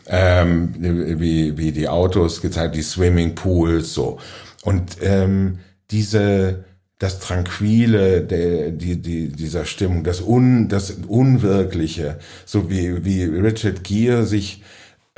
ähm, 0.06 0.72
wie, 0.78 1.56
wie 1.58 1.72
die 1.72 1.88
Autos 1.88 2.40
gezeigt, 2.40 2.76
die 2.76 2.82
Swimmingpools, 2.82 3.92
so. 3.92 4.18
Und 4.62 4.98
ähm, 5.02 5.58
diese, 5.90 6.64
das 6.98 7.18
Tranquile 7.18 8.22
der, 8.22 8.70
die, 8.70 9.02
die, 9.02 9.28
dieser 9.28 9.64
Stimmung, 9.64 10.04
das, 10.04 10.22
Un, 10.22 10.68
das 10.68 10.92
Unwirkliche, 11.08 12.18
so 12.44 12.70
wie, 12.70 13.04
wie 13.04 13.24
Richard 13.24 13.82
Gere 13.82 14.24
sich 14.24 14.62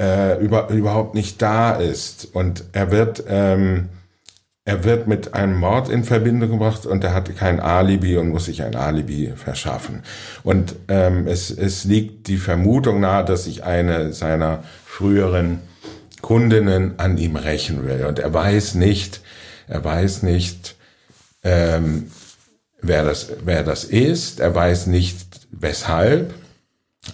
äh, 0.01 0.43
über, 0.43 0.70
überhaupt 0.70 1.14
nicht 1.14 1.43
da 1.43 1.72
ist. 1.72 2.29
Und 2.33 2.64
er 2.72 2.91
wird, 2.91 3.24
ähm, 3.29 3.91
er 4.69 4.85
wird 4.85 5.07
mit 5.07 5.33
einem 5.33 5.57
Mord 5.57 5.89
in 5.89 6.05
Verbindung 6.05 6.51
gebracht 6.51 6.85
und 6.85 7.03
er 7.03 7.14
hat 7.14 7.35
kein 7.35 7.59
Alibi 7.59 8.19
und 8.19 8.29
muss 8.29 8.45
sich 8.45 8.62
ein 8.62 8.77
Alibi 8.77 9.33
verschaffen. 9.35 10.03
Und 10.43 10.77
ähm, 10.89 11.27
es, 11.27 11.51
es 11.51 11.85
liegt 11.85 12.29
die 12.29 12.37
Vermutung 12.37 13.01
nahe, 13.01 13.25
dass 13.25 13.45
sich 13.45 13.64
eine 13.64 14.12
seiner 14.12 14.62
früheren 14.85 15.61
Kundinnen 16.21 16.99
an 16.99 17.16
ihm 17.16 17.37
rächen 17.37 17.87
will. 17.87 18.05
Und 18.05 18.19
er 18.19 18.35
weiß 18.35 18.75
nicht, 18.75 19.23
er 19.69 19.83
weiß 19.85 20.23
nicht, 20.23 20.77
ähm, 21.45 22.11
wer, 22.83 23.05
das, 23.05 23.33
wer 23.43 23.62
das 23.62 23.85
ist. 23.85 24.39
Er 24.39 24.55
weiß 24.55 24.87
nicht, 24.89 25.49
weshalb. 25.51 26.35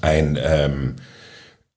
Ein 0.00 0.36
ähm, 0.42 0.96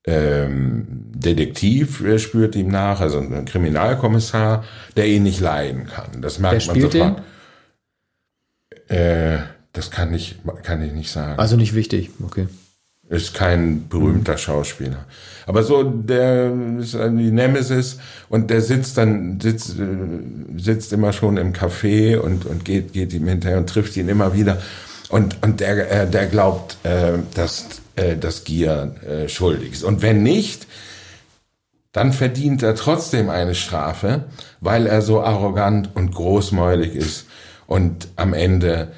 ähm, 0.07 0.85
Detektiv 1.13 2.01
spürt 2.17 2.55
ihm 2.55 2.69
nach, 2.69 3.01
also 3.01 3.19
ein 3.19 3.45
Kriminalkommissar, 3.45 4.63
der 4.95 5.07
ihn 5.07 5.23
nicht 5.23 5.41
leiden 5.41 5.87
kann. 5.87 6.21
Das 6.21 6.39
merkt 6.39 6.67
wer 6.67 6.75
man 6.75 6.81
sofort. 6.81 7.21
Äh, 8.87 9.37
das 9.73 9.91
kann 9.91 10.13
ich, 10.13 10.37
kann 10.63 10.81
ich 10.81 10.93
nicht 10.93 11.11
sagen. 11.11 11.37
Also 11.37 11.55
nicht 11.55 11.75
wichtig, 11.75 12.09
okay. 12.23 12.47
Ist 13.09 13.33
kein 13.33 13.87
berühmter 13.87 14.33
mhm. 14.33 14.37
Schauspieler. 14.37 15.05
Aber 15.45 15.63
so, 15.63 15.83
der 15.83 16.51
ist 16.79 16.93
die 16.93 17.31
Nemesis 17.31 17.99
und 18.27 18.49
der 18.49 18.61
sitzt 18.61 18.97
dann, 18.97 19.39
sitzt, 19.39 19.79
äh, 19.79 19.83
sitzt 20.57 20.93
immer 20.93 21.13
schon 21.13 21.37
im 21.37 21.53
Café 21.53 22.17
und, 22.17 22.45
und 22.45 22.65
geht, 22.65 22.93
geht 22.93 23.13
ihm 23.13 23.27
hinterher 23.27 23.57
und 23.57 23.69
trifft 23.69 23.95
ihn 23.97 24.09
immer 24.09 24.33
wieder. 24.33 24.61
Und, 25.09 25.41
und 25.41 25.59
der, 25.61 25.91
äh, 25.91 26.09
der 26.09 26.27
glaubt, 26.27 26.77
äh, 26.83 27.13
dass, 27.33 27.67
äh, 27.97 28.15
dass 28.15 28.43
Gier 28.43 28.95
äh, 29.05 29.27
schuldig 29.27 29.73
ist. 29.73 29.83
Und 29.83 30.01
wenn 30.01 30.23
nicht, 30.23 30.67
dann 31.91 32.13
verdient 32.13 32.61
er 32.63 32.75
trotzdem 32.75 33.29
eine 33.29 33.55
Strafe, 33.55 34.25
weil 34.61 34.85
er 34.85 35.01
so 35.01 35.21
arrogant 35.21 35.95
und 35.95 36.13
großmäulig 36.13 36.95
ist. 36.95 37.25
Und 37.65 38.07
am 38.15 38.33
Ende 38.33 38.89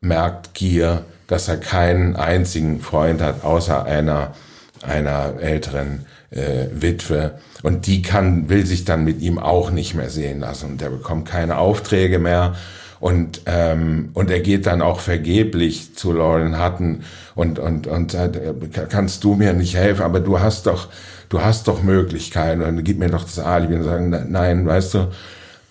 merkt 0.00 0.54
Gier, 0.54 1.04
dass 1.26 1.48
er 1.48 1.58
keinen 1.58 2.16
einzigen 2.16 2.80
Freund 2.80 3.20
hat, 3.20 3.44
außer 3.44 3.84
einer, 3.84 4.34
einer 4.82 5.34
älteren 5.40 6.06
äh, 6.30 6.66
Witwe. 6.72 7.38
Und 7.62 7.86
die 7.86 8.00
kann, 8.00 8.48
will 8.48 8.64
sich 8.64 8.84
dann 8.86 9.04
mit 9.04 9.20
ihm 9.20 9.38
auch 9.38 9.70
nicht 9.70 9.94
mehr 9.94 10.08
sehen 10.08 10.40
lassen. 10.40 10.72
Und 10.72 10.82
er 10.82 10.90
bekommt 10.90 11.28
keine 11.28 11.58
Aufträge 11.58 12.18
mehr. 12.18 12.56
Und, 13.00 13.42
ähm, 13.46 14.10
und 14.14 14.30
er 14.30 14.40
geht 14.40 14.66
dann 14.66 14.82
auch 14.82 15.00
vergeblich 15.00 15.94
zu 15.94 16.12
Lauren 16.12 16.62
Hutton 16.62 17.04
und, 17.34 17.58
und, 17.58 17.86
und 17.86 18.12
sagt, 18.12 18.36
äh, 18.36 18.52
kannst 18.88 19.22
du 19.22 19.34
mir 19.34 19.52
nicht 19.52 19.76
helfen, 19.76 20.02
aber 20.02 20.20
du 20.20 20.40
hast 20.40 20.66
doch, 20.66 20.88
du 21.28 21.40
hast 21.40 21.68
doch 21.68 21.82
Möglichkeiten 21.82 22.62
und 22.62 22.82
gib 22.82 22.98
mir 22.98 23.10
doch 23.10 23.22
das 23.22 23.38
Alibi 23.38 23.76
und 23.76 23.84
sagen, 23.84 24.26
nein, 24.30 24.66
weißt 24.66 24.94
du, 24.94 25.08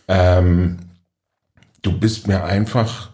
ähm, 0.07 0.78
du 1.82 1.97
bist 1.99 2.28
mir 2.28 2.43
einfach, 2.43 3.09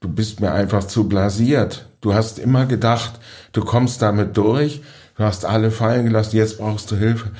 du 0.00 0.08
bist 0.08 0.40
mir 0.40 0.52
einfach 0.52 0.84
zu 0.84 1.08
blasiert. 1.08 1.88
Du 2.00 2.14
hast 2.14 2.38
immer 2.38 2.66
gedacht, 2.66 3.20
du 3.52 3.62
kommst 3.62 4.02
damit 4.02 4.36
durch, 4.36 4.82
du 5.16 5.24
hast 5.24 5.44
alle 5.44 5.70
fallen 5.70 6.06
gelassen, 6.06 6.36
jetzt 6.36 6.58
brauchst 6.58 6.90
du 6.90 6.96
Hilfe. 6.96 7.30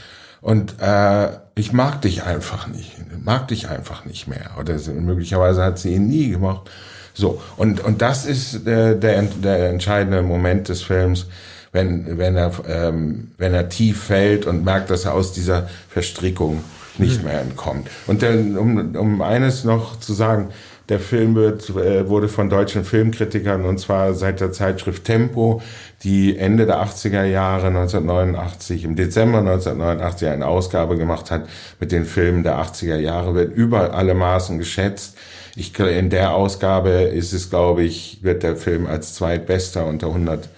Und 0.46 0.80
äh, 0.80 1.30
ich 1.56 1.72
mag 1.72 2.02
dich 2.02 2.22
einfach 2.22 2.68
nicht, 2.68 2.92
mag 3.24 3.48
dich 3.48 3.68
einfach 3.68 4.04
nicht 4.04 4.28
mehr. 4.28 4.52
Oder 4.60 4.76
möglicherweise 4.92 5.64
hat 5.64 5.80
sie 5.80 5.94
ihn 5.94 6.06
nie 6.06 6.30
gemacht. 6.30 6.70
So, 7.14 7.42
und, 7.56 7.80
und 7.80 8.00
das 8.00 8.26
ist 8.26 8.64
der, 8.64 8.94
der, 8.94 9.22
der 9.22 9.70
entscheidende 9.70 10.22
Moment 10.22 10.68
des 10.68 10.82
Films, 10.82 11.26
wenn, 11.72 12.16
wenn, 12.16 12.36
er, 12.36 12.52
ähm, 12.68 13.32
wenn 13.38 13.54
er 13.54 13.68
tief 13.68 14.04
fällt 14.04 14.46
und 14.46 14.64
merkt, 14.64 14.90
dass 14.90 15.04
er 15.04 15.14
aus 15.14 15.32
dieser 15.32 15.68
Verstrickung 15.88 16.62
nicht 16.96 17.24
mehr 17.24 17.40
entkommt. 17.40 17.88
Und 18.06 18.22
dann, 18.22 18.56
um, 18.56 18.94
um 18.94 19.22
eines 19.22 19.64
noch 19.64 19.98
zu 19.98 20.12
sagen, 20.12 20.50
der 20.88 21.00
Film 21.00 21.34
wird, 21.34 21.68
äh, 21.70 22.08
wurde 22.08 22.28
von 22.28 22.48
deutschen 22.48 22.84
Filmkritikern 22.84 23.64
und 23.64 23.78
zwar 23.78 24.14
seit 24.14 24.40
der 24.40 24.52
Zeitschrift 24.52 25.04
Tempo, 25.04 25.60
die 26.02 26.36
Ende 26.36 26.66
der 26.66 26.84
80er 26.84 27.24
Jahre 27.24 27.68
1989, 27.68 28.84
im 28.84 28.94
Dezember 28.94 29.38
1989 29.38 30.28
eine 30.28 30.46
Ausgabe 30.46 30.96
gemacht 30.96 31.30
hat 31.30 31.48
mit 31.80 31.90
den 31.90 32.04
Filmen 32.04 32.42
der 32.42 32.58
80er 32.58 32.98
Jahre, 32.98 33.34
wird 33.34 33.56
über 33.56 33.94
alle 33.94 34.14
Maßen 34.14 34.58
geschätzt. 34.58 35.16
Ich, 35.56 35.76
in 35.78 36.10
der 36.10 36.34
Ausgabe 36.34 36.90
ist 36.90 37.32
es, 37.32 37.50
glaube 37.50 37.82
ich, 37.82 38.18
wird 38.22 38.42
der 38.42 38.56
Film 38.56 38.86
als 38.86 39.14
zweitbester 39.14 39.86
unter 39.86 40.08
100 40.08 40.48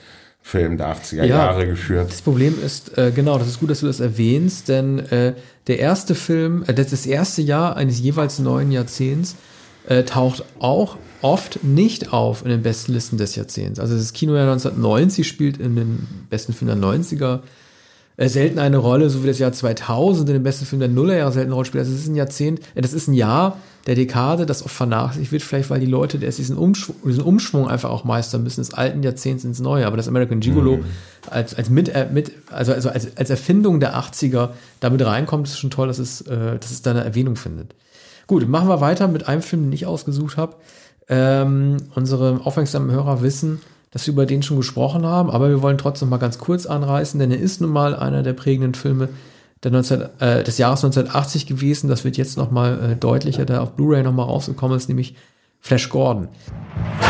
Film 0.42 0.76
der 0.76 0.94
80er 0.94 1.16
ja, 1.16 1.24
Jahre 1.24 1.66
geführt. 1.66 2.10
Das 2.10 2.22
Problem 2.22 2.54
ist, 2.64 2.96
äh, 2.98 3.12
genau, 3.14 3.38
das 3.38 3.48
ist 3.48 3.60
gut, 3.60 3.70
dass 3.70 3.80
du 3.80 3.86
das 3.86 4.00
erwähnst, 4.00 4.68
denn 4.68 4.98
äh, 5.10 5.34
der 5.66 5.78
erste 5.78 6.14
Film, 6.14 6.64
äh, 6.66 6.74
das, 6.74 6.88
das 6.88 7.06
erste 7.06 7.42
Jahr 7.42 7.76
eines 7.76 8.00
jeweils 8.00 8.38
neuen 8.38 8.72
Jahrzehnts 8.72 9.36
äh, 9.88 10.04
taucht 10.04 10.44
auch 10.60 10.96
oft 11.22 11.64
nicht 11.64 12.12
auf 12.12 12.42
in 12.44 12.50
den 12.50 12.62
besten 12.62 12.92
Listen 12.92 13.16
des 13.16 13.34
Jahrzehnts. 13.34 13.80
Also 13.80 13.96
das 13.96 14.12
Kinojahr 14.12 14.50
1990 14.50 15.26
spielt 15.26 15.58
in 15.58 15.74
den 15.74 16.08
besten 16.30 16.52
Filmen 16.52 16.80
der 16.80 16.90
90er 16.90 17.40
äh, 18.18 18.28
selten 18.28 18.58
eine 18.58 18.76
Rolle, 18.76 19.10
so 19.10 19.22
wie 19.22 19.26
das 19.26 19.38
Jahr 19.38 19.52
2000 19.52 20.28
in 20.28 20.34
den 20.34 20.42
besten 20.42 20.66
Filmen 20.66 20.80
der 20.80 20.88
Nullerjahre 20.90 21.32
selten 21.32 21.48
eine 21.48 21.54
Rolle 21.54 21.66
spielt. 21.66 21.80
Also 21.80 21.92
das 21.92 22.02
ist 22.02 22.08
ein 22.08 22.16
Jahrzehnt, 22.16 22.60
äh, 22.74 22.82
das 22.82 22.92
ist 22.92 23.08
ein 23.08 23.14
Jahr 23.14 23.58
der 23.86 23.94
Dekade, 23.94 24.44
das 24.44 24.62
oft 24.62 24.74
vernachlässigt 24.74 25.32
wird, 25.32 25.42
vielleicht 25.42 25.70
weil 25.70 25.80
die 25.80 25.86
Leute 25.86 26.18
erst 26.22 26.38
diesen 26.38 26.58
Umschwung, 26.58 26.96
diesen 27.04 27.22
Umschwung 27.22 27.68
einfach 27.68 27.90
auch 27.90 28.04
meistern 28.04 28.42
müssen, 28.42 28.60
des 28.60 28.74
alten 28.74 29.02
Jahrzehnts 29.02 29.44
ins 29.44 29.60
Neue. 29.60 29.86
Aber 29.86 29.96
das 29.96 30.08
American 30.08 30.40
Gigolo 30.40 30.78
mhm. 30.78 30.84
als, 31.30 31.54
als, 31.54 31.70
mit, 31.70 31.88
äh, 31.88 32.06
mit, 32.12 32.32
also, 32.50 32.72
also 32.72 32.90
als, 32.90 33.16
als 33.16 33.30
Erfindung 33.30 33.80
der 33.80 33.96
80er 33.96 34.50
damit 34.80 35.04
reinkommt, 35.04 35.48
ist 35.48 35.58
schon 35.58 35.70
toll, 35.70 35.88
dass 35.88 35.98
es, 35.98 36.20
äh, 36.22 36.58
dass 36.58 36.70
es 36.70 36.82
da 36.82 36.90
eine 36.90 37.04
Erwähnung 37.04 37.36
findet. 37.36 37.74
Gut, 38.28 38.46
machen 38.46 38.68
wir 38.68 38.82
weiter 38.82 39.08
mit 39.08 39.26
einem 39.26 39.40
Film, 39.40 39.64
den 39.64 39.72
ich 39.72 39.86
ausgesucht 39.86 40.36
habe. 40.36 40.56
Ähm, 41.08 41.78
unsere 41.94 42.42
aufmerksamen 42.44 42.90
Hörer 42.90 43.22
wissen, 43.22 43.62
dass 43.90 44.06
wir 44.06 44.12
über 44.12 44.26
den 44.26 44.42
schon 44.42 44.58
gesprochen 44.58 45.06
haben, 45.06 45.30
aber 45.30 45.48
wir 45.48 45.62
wollen 45.62 45.78
trotzdem 45.78 46.10
mal 46.10 46.18
ganz 46.18 46.38
kurz 46.38 46.66
anreißen, 46.66 47.18
denn 47.18 47.30
er 47.30 47.40
ist 47.40 47.62
nun 47.62 47.70
mal 47.70 47.96
einer 47.96 48.22
der 48.22 48.34
prägenden 48.34 48.74
Filme 48.74 49.08
der 49.62 49.70
19, 49.70 50.02
äh, 50.20 50.44
des 50.44 50.58
Jahres 50.58 50.84
1980 50.84 51.46
gewesen. 51.46 51.88
Das 51.88 52.04
wird 52.04 52.18
jetzt 52.18 52.36
noch 52.36 52.50
mal 52.50 52.92
äh, 52.92 52.96
deutlicher, 52.96 53.46
da 53.46 53.62
auf 53.62 53.72
Blu-ray 53.72 54.02
noch 54.02 54.12
mal 54.12 54.24
rausgekommen 54.24 54.76
ist, 54.76 54.88
nämlich 54.88 55.16
Flash 55.60 55.88
Gordon. 55.88 56.28
Flash! 56.98 57.07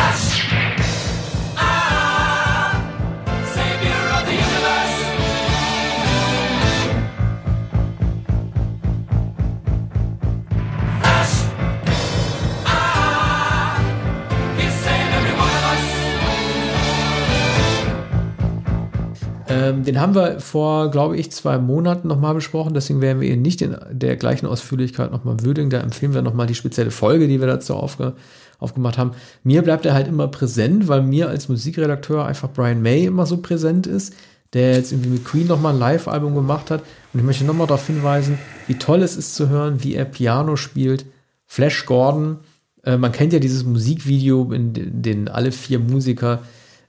Den 19.88 20.00
haben 20.02 20.14
wir 20.14 20.38
vor, 20.38 20.90
glaube 20.90 21.16
ich, 21.16 21.32
zwei 21.32 21.56
Monaten 21.56 22.08
nochmal 22.08 22.34
besprochen. 22.34 22.74
Deswegen 22.74 23.00
werden 23.00 23.22
wir 23.22 23.32
ihn 23.32 23.40
nicht 23.40 23.62
in 23.62 23.74
der 23.90 24.16
gleichen 24.16 24.44
Ausführlichkeit 24.44 25.10
nochmal 25.10 25.40
würdigen. 25.40 25.70
Da 25.70 25.80
empfehlen 25.80 26.12
wir 26.12 26.20
nochmal 26.20 26.46
die 26.46 26.54
spezielle 26.54 26.90
Folge, 26.90 27.26
die 27.26 27.40
wir 27.40 27.46
dazu 27.46 27.74
aufge 27.74 28.12
aufgemacht 28.58 28.98
haben. 28.98 29.12
Mir 29.44 29.62
bleibt 29.62 29.86
er 29.86 29.94
halt 29.94 30.08
immer 30.08 30.26
präsent, 30.28 30.88
weil 30.88 31.02
mir 31.02 31.28
als 31.28 31.48
Musikredakteur 31.48 32.26
einfach 32.26 32.50
Brian 32.52 32.82
May 32.82 33.06
immer 33.06 33.24
so 33.24 33.36
präsent 33.36 33.86
ist, 33.86 34.14
der 34.52 34.74
jetzt 34.74 34.90
irgendwie 34.90 35.10
mit 35.10 35.24
Queen 35.24 35.46
nochmal 35.46 35.74
ein 35.74 35.78
Live-Album 35.78 36.34
gemacht 36.34 36.70
hat. 36.70 36.82
Und 37.14 37.20
ich 37.20 37.24
möchte 37.24 37.44
nochmal 37.44 37.68
darauf 37.68 37.86
hinweisen, 37.86 38.36
wie 38.66 38.74
toll 38.74 39.00
es 39.02 39.16
ist 39.16 39.36
zu 39.36 39.48
hören, 39.48 39.84
wie 39.84 39.94
er 39.94 40.04
Piano 40.04 40.56
spielt. 40.56 41.06
Flash 41.46 41.86
Gordon, 41.86 42.38
äh, 42.82 42.98
man 42.98 43.12
kennt 43.12 43.32
ja 43.32 43.38
dieses 43.38 43.64
Musikvideo, 43.64 44.52
in 44.52 44.72
dem 44.74 45.28
alle 45.28 45.52
vier 45.52 45.78
Musiker 45.78 46.40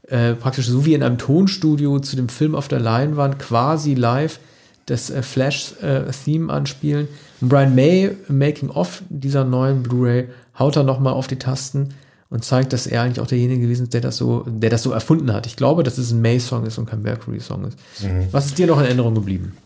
äh, 0.10 0.34
praktisch 0.34 0.68
so 0.68 0.86
wie 0.86 0.93
in 0.93 1.03
einem 1.03 1.18
Tonstudio 1.18 1.99
zu 1.99 2.16
dem 2.16 2.30
Film 2.30 2.55
auf 2.55 2.68
der 2.68 2.80
Leinwand 2.80 3.39
quasi 3.39 3.93
live 3.93 4.39
das 4.86 5.10
äh, 5.10 5.22
Flash-Theme 5.22 6.51
äh, 6.51 6.55
anspielen. 6.55 7.07
Und 7.41 7.49
Brian 7.49 7.76
May, 7.76 8.16
Making 8.28 8.70
of 8.70 9.03
dieser 9.10 9.43
neuen 9.43 9.84
Blu-ray, 9.84 10.30
haut 10.57 10.76
da 10.76 10.84
nochmal 10.84 11.14
auf 11.14 11.28
die 11.28 11.38
Tasten 11.38 11.89
und 12.30 12.43
zeigt, 12.43 12.74
dass 12.74 12.88
er 12.88 13.01
eigentlich 13.01 13.20
auch 13.20 13.28
derjenige 13.28 13.62
gewesen 13.62 13.84
ist, 13.84 13.93
der 13.93 14.01
das 14.01 14.18
so, 14.18 14.45
der 14.47 14.70
das 14.70 14.84
so 14.84 14.91
erfunden 14.91 15.34
hat. 15.34 15.45
Ich 15.45 15.55
glaube, 15.55 15.84
dass 15.84 15.97
es 15.97 16.12
ein 16.12 16.22
May-Song 16.22 16.66
ist 16.66 16.78
und 16.78 16.88
kein 16.88 17.01
Mercury-Song 17.01 17.66
ist. 17.66 17.78
Mhm. 18.01 18.28
Was 18.32 18.47
ist 18.47 18.57
dir 18.57 18.68
noch 18.68 18.80
in 18.80 18.86
Erinnerung 18.86 19.16
geblieben? 19.16 19.57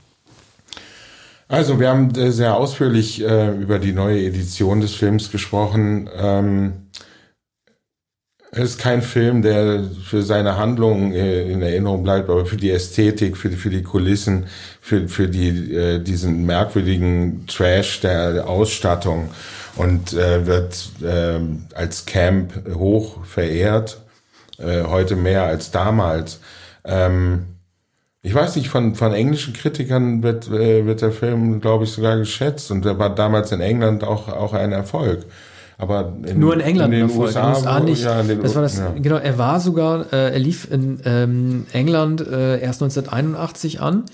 Also, 1.49 1.79
wir 1.79 1.89
haben 1.89 2.15
äh, 2.15 2.31
sehr 2.31 2.55
ausführlich 2.55 3.21
äh, 3.21 3.51
über 3.55 3.79
die 3.79 3.93
neue 3.93 4.25
Edition 4.25 4.81
des 4.81 4.93
Films 4.93 5.29
gesprochen. 5.29 6.09
Ähm, 6.15 6.73
es 8.55 8.71
ist 8.71 8.79
kein 8.79 9.01
Film, 9.01 9.41
der 9.41 9.83
für 10.03 10.21
seine 10.21 10.57
Handlung 10.57 11.11
äh, 11.11 11.51
in 11.51 11.61
Erinnerung 11.61 12.03
bleibt, 12.03 12.29
aber 12.29 12.45
für 12.45 12.57
die 12.57 12.69
Ästhetik, 12.69 13.35
für 13.35 13.49
die, 13.49 13.55
für 13.55 13.71
die 13.71 13.81
Kulissen, 13.81 14.45
für, 14.79 15.07
für 15.07 15.27
die, 15.27 15.73
äh, 15.73 15.99
diesen 15.99 16.45
merkwürdigen 16.45 17.47
Trash 17.47 18.01
der 18.01 18.47
Ausstattung 18.47 19.31
und 19.75 20.13
äh, 20.13 20.45
wird 20.45 20.91
äh, 21.01 21.39
als 21.73 22.05
Camp 22.05 22.53
hoch 22.75 23.25
verehrt, 23.25 23.99
äh, 24.59 24.83
heute 24.83 25.15
mehr 25.15 25.43
als 25.43 25.71
damals. 25.71 26.39
Ähm, 26.85 27.45
ich 28.21 28.35
weiß 28.35 28.55
nicht, 28.55 28.69
von, 28.69 28.93
von 28.93 29.13
englischen 29.13 29.53
Kritikern 29.53 30.21
wird, 30.21 30.47
äh, 30.49 30.85
wird 30.85 31.01
der 31.01 31.11
Film, 31.11 31.59
glaube 31.59 31.85
ich, 31.85 31.91
sogar 31.91 32.17
geschätzt 32.17 32.69
und 32.69 32.85
der 32.85 32.99
war 32.99 33.13
damals 33.13 33.51
in 33.51 33.61
England 33.61 34.03
auch, 34.03 34.27
auch 34.27 34.53
ein 34.53 34.73
Erfolg. 34.73 35.25
Aber 35.77 36.13
in, 36.25 36.39
nur 36.39 36.53
in 36.53 36.59
England 36.59 36.93
in 36.93 36.99
den 36.99 37.09
Erfolg, 37.09 37.27
USA, 37.27 37.41
in 37.41 37.53
den 37.53 37.55
USA 37.55 37.79
nicht. 37.79 38.03
Ja, 38.03 38.23
den, 38.23 38.41
das 38.41 38.55
war 38.55 38.61
das, 38.61 38.77
ja. 38.77 38.91
genau, 38.91 39.17
er 39.17 39.37
war 39.37 39.59
sogar, 39.59 40.11
äh, 40.13 40.33
er 40.33 40.39
lief 40.39 40.69
in 40.71 40.99
ähm, 41.05 41.65
England 41.73 42.21
äh, 42.21 42.59
erst 42.59 42.81
1981 42.81 43.81
an 43.81 44.05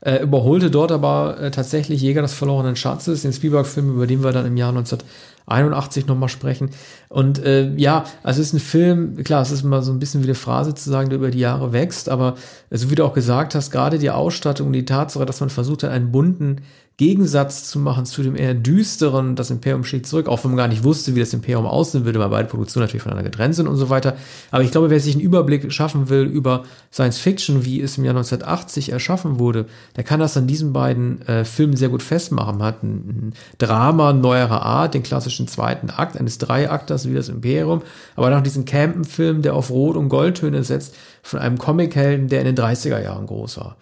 äh, 0.00 0.22
überholte 0.22 0.70
dort 0.70 0.92
aber 0.92 1.40
äh, 1.40 1.50
tatsächlich 1.50 2.00
Jäger 2.00 2.22
des 2.22 2.34
verlorenen 2.34 2.76
Schatzes, 2.76 3.22
den 3.22 3.32
Spielberg-Film, 3.32 3.94
über 3.94 4.06
den 4.06 4.22
wir 4.22 4.32
dann 4.32 4.46
im 4.46 4.56
Jahr 4.56 4.68
1981 4.70 6.06
nochmal 6.06 6.28
sprechen. 6.28 6.70
Und 7.08 7.42
äh, 7.44 7.72
ja, 7.74 8.04
also 8.22 8.40
es 8.40 8.48
ist 8.48 8.52
ein 8.52 8.60
Film, 8.60 9.24
klar, 9.24 9.42
es 9.42 9.50
ist 9.50 9.64
immer 9.64 9.82
so 9.82 9.92
ein 9.92 9.98
bisschen 9.98 10.22
wie 10.22 10.26
eine 10.26 10.34
Phrase 10.34 10.74
zu 10.74 10.88
sagen, 10.88 11.08
der 11.08 11.18
über 11.18 11.30
die 11.30 11.40
Jahre 11.40 11.72
wächst, 11.72 12.08
aber 12.08 12.36
so 12.70 12.90
wie 12.90 12.94
du 12.94 13.04
auch 13.04 13.14
gesagt 13.14 13.54
hast, 13.54 13.72
gerade 13.72 13.98
die 13.98 14.10
Ausstattung 14.10 14.72
die 14.72 14.84
Tatsache, 14.84 15.26
dass 15.26 15.40
man 15.40 15.50
versucht 15.50 15.82
hat, 15.82 15.90
einen 15.90 16.12
bunten 16.12 16.60
Gegensatz 16.98 17.70
zu 17.70 17.78
machen 17.78 18.06
zu 18.06 18.24
dem 18.24 18.34
eher 18.34 18.54
düsteren, 18.54 19.36
das 19.36 19.50
Imperium 19.50 19.84
schlägt 19.84 20.08
zurück, 20.08 20.26
auch 20.26 20.42
wenn 20.42 20.50
man 20.50 20.58
gar 20.58 20.66
nicht 20.66 20.82
wusste, 20.82 21.14
wie 21.14 21.20
das 21.20 21.32
Imperium 21.32 21.64
aussehen 21.64 22.04
würde, 22.04 22.18
weil 22.18 22.28
beide 22.28 22.48
Produktionen 22.48 22.86
natürlich 22.86 23.04
voneinander 23.04 23.30
getrennt 23.30 23.54
sind 23.54 23.68
und 23.68 23.76
so 23.76 23.88
weiter. 23.88 24.16
Aber 24.50 24.64
ich 24.64 24.72
glaube, 24.72 24.90
wer 24.90 24.98
sich 24.98 25.14
einen 25.14 25.22
Überblick 25.22 25.72
schaffen 25.72 26.08
will 26.08 26.24
über 26.24 26.64
Science 26.92 27.18
Fiction, 27.18 27.64
wie 27.64 27.80
es 27.80 27.98
im 27.98 28.04
Jahr 28.04 28.16
1980 28.16 28.90
erschaffen 28.90 29.38
wurde, 29.38 29.66
der 29.94 30.02
kann 30.02 30.18
das 30.18 30.36
an 30.36 30.48
diesen 30.48 30.72
beiden 30.72 31.22
äh, 31.28 31.44
Filmen 31.44 31.76
sehr 31.76 31.88
gut 31.88 32.02
festmachen. 32.02 32.58
Man 32.58 32.66
hat 32.66 32.82
ein, 32.82 32.88
ein 32.88 33.32
Drama 33.58 34.12
neuerer 34.12 34.62
Art, 34.62 34.94
den 34.94 35.04
klassischen 35.04 35.46
zweiten 35.46 35.90
Akt 35.90 36.18
eines 36.18 36.38
Dreiakters 36.38 37.08
wie 37.08 37.14
das 37.14 37.28
Imperium, 37.28 37.82
aber 38.16 38.30
dann 38.30 38.40
auch 38.40 38.44
diesen 38.44 38.64
Campen-Film, 38.64 39.42
der 39.42 39.54
auf 39.54 39.70
Rot- 39.70 39.96
und 39.96 40.08
Goldtöne 40.08 40.64
setzt, 40.64 40.96
von 41.22 41.38
einem 41.38 41.58
Comichelden, 41.58 42.26
der 42.26 42.40
in 42.40 42.46
den 42.46 42.56
30er 42.56 43.00
Jahren 43.00 43.26
groß 43.26 43.58
war. 43.58 43.76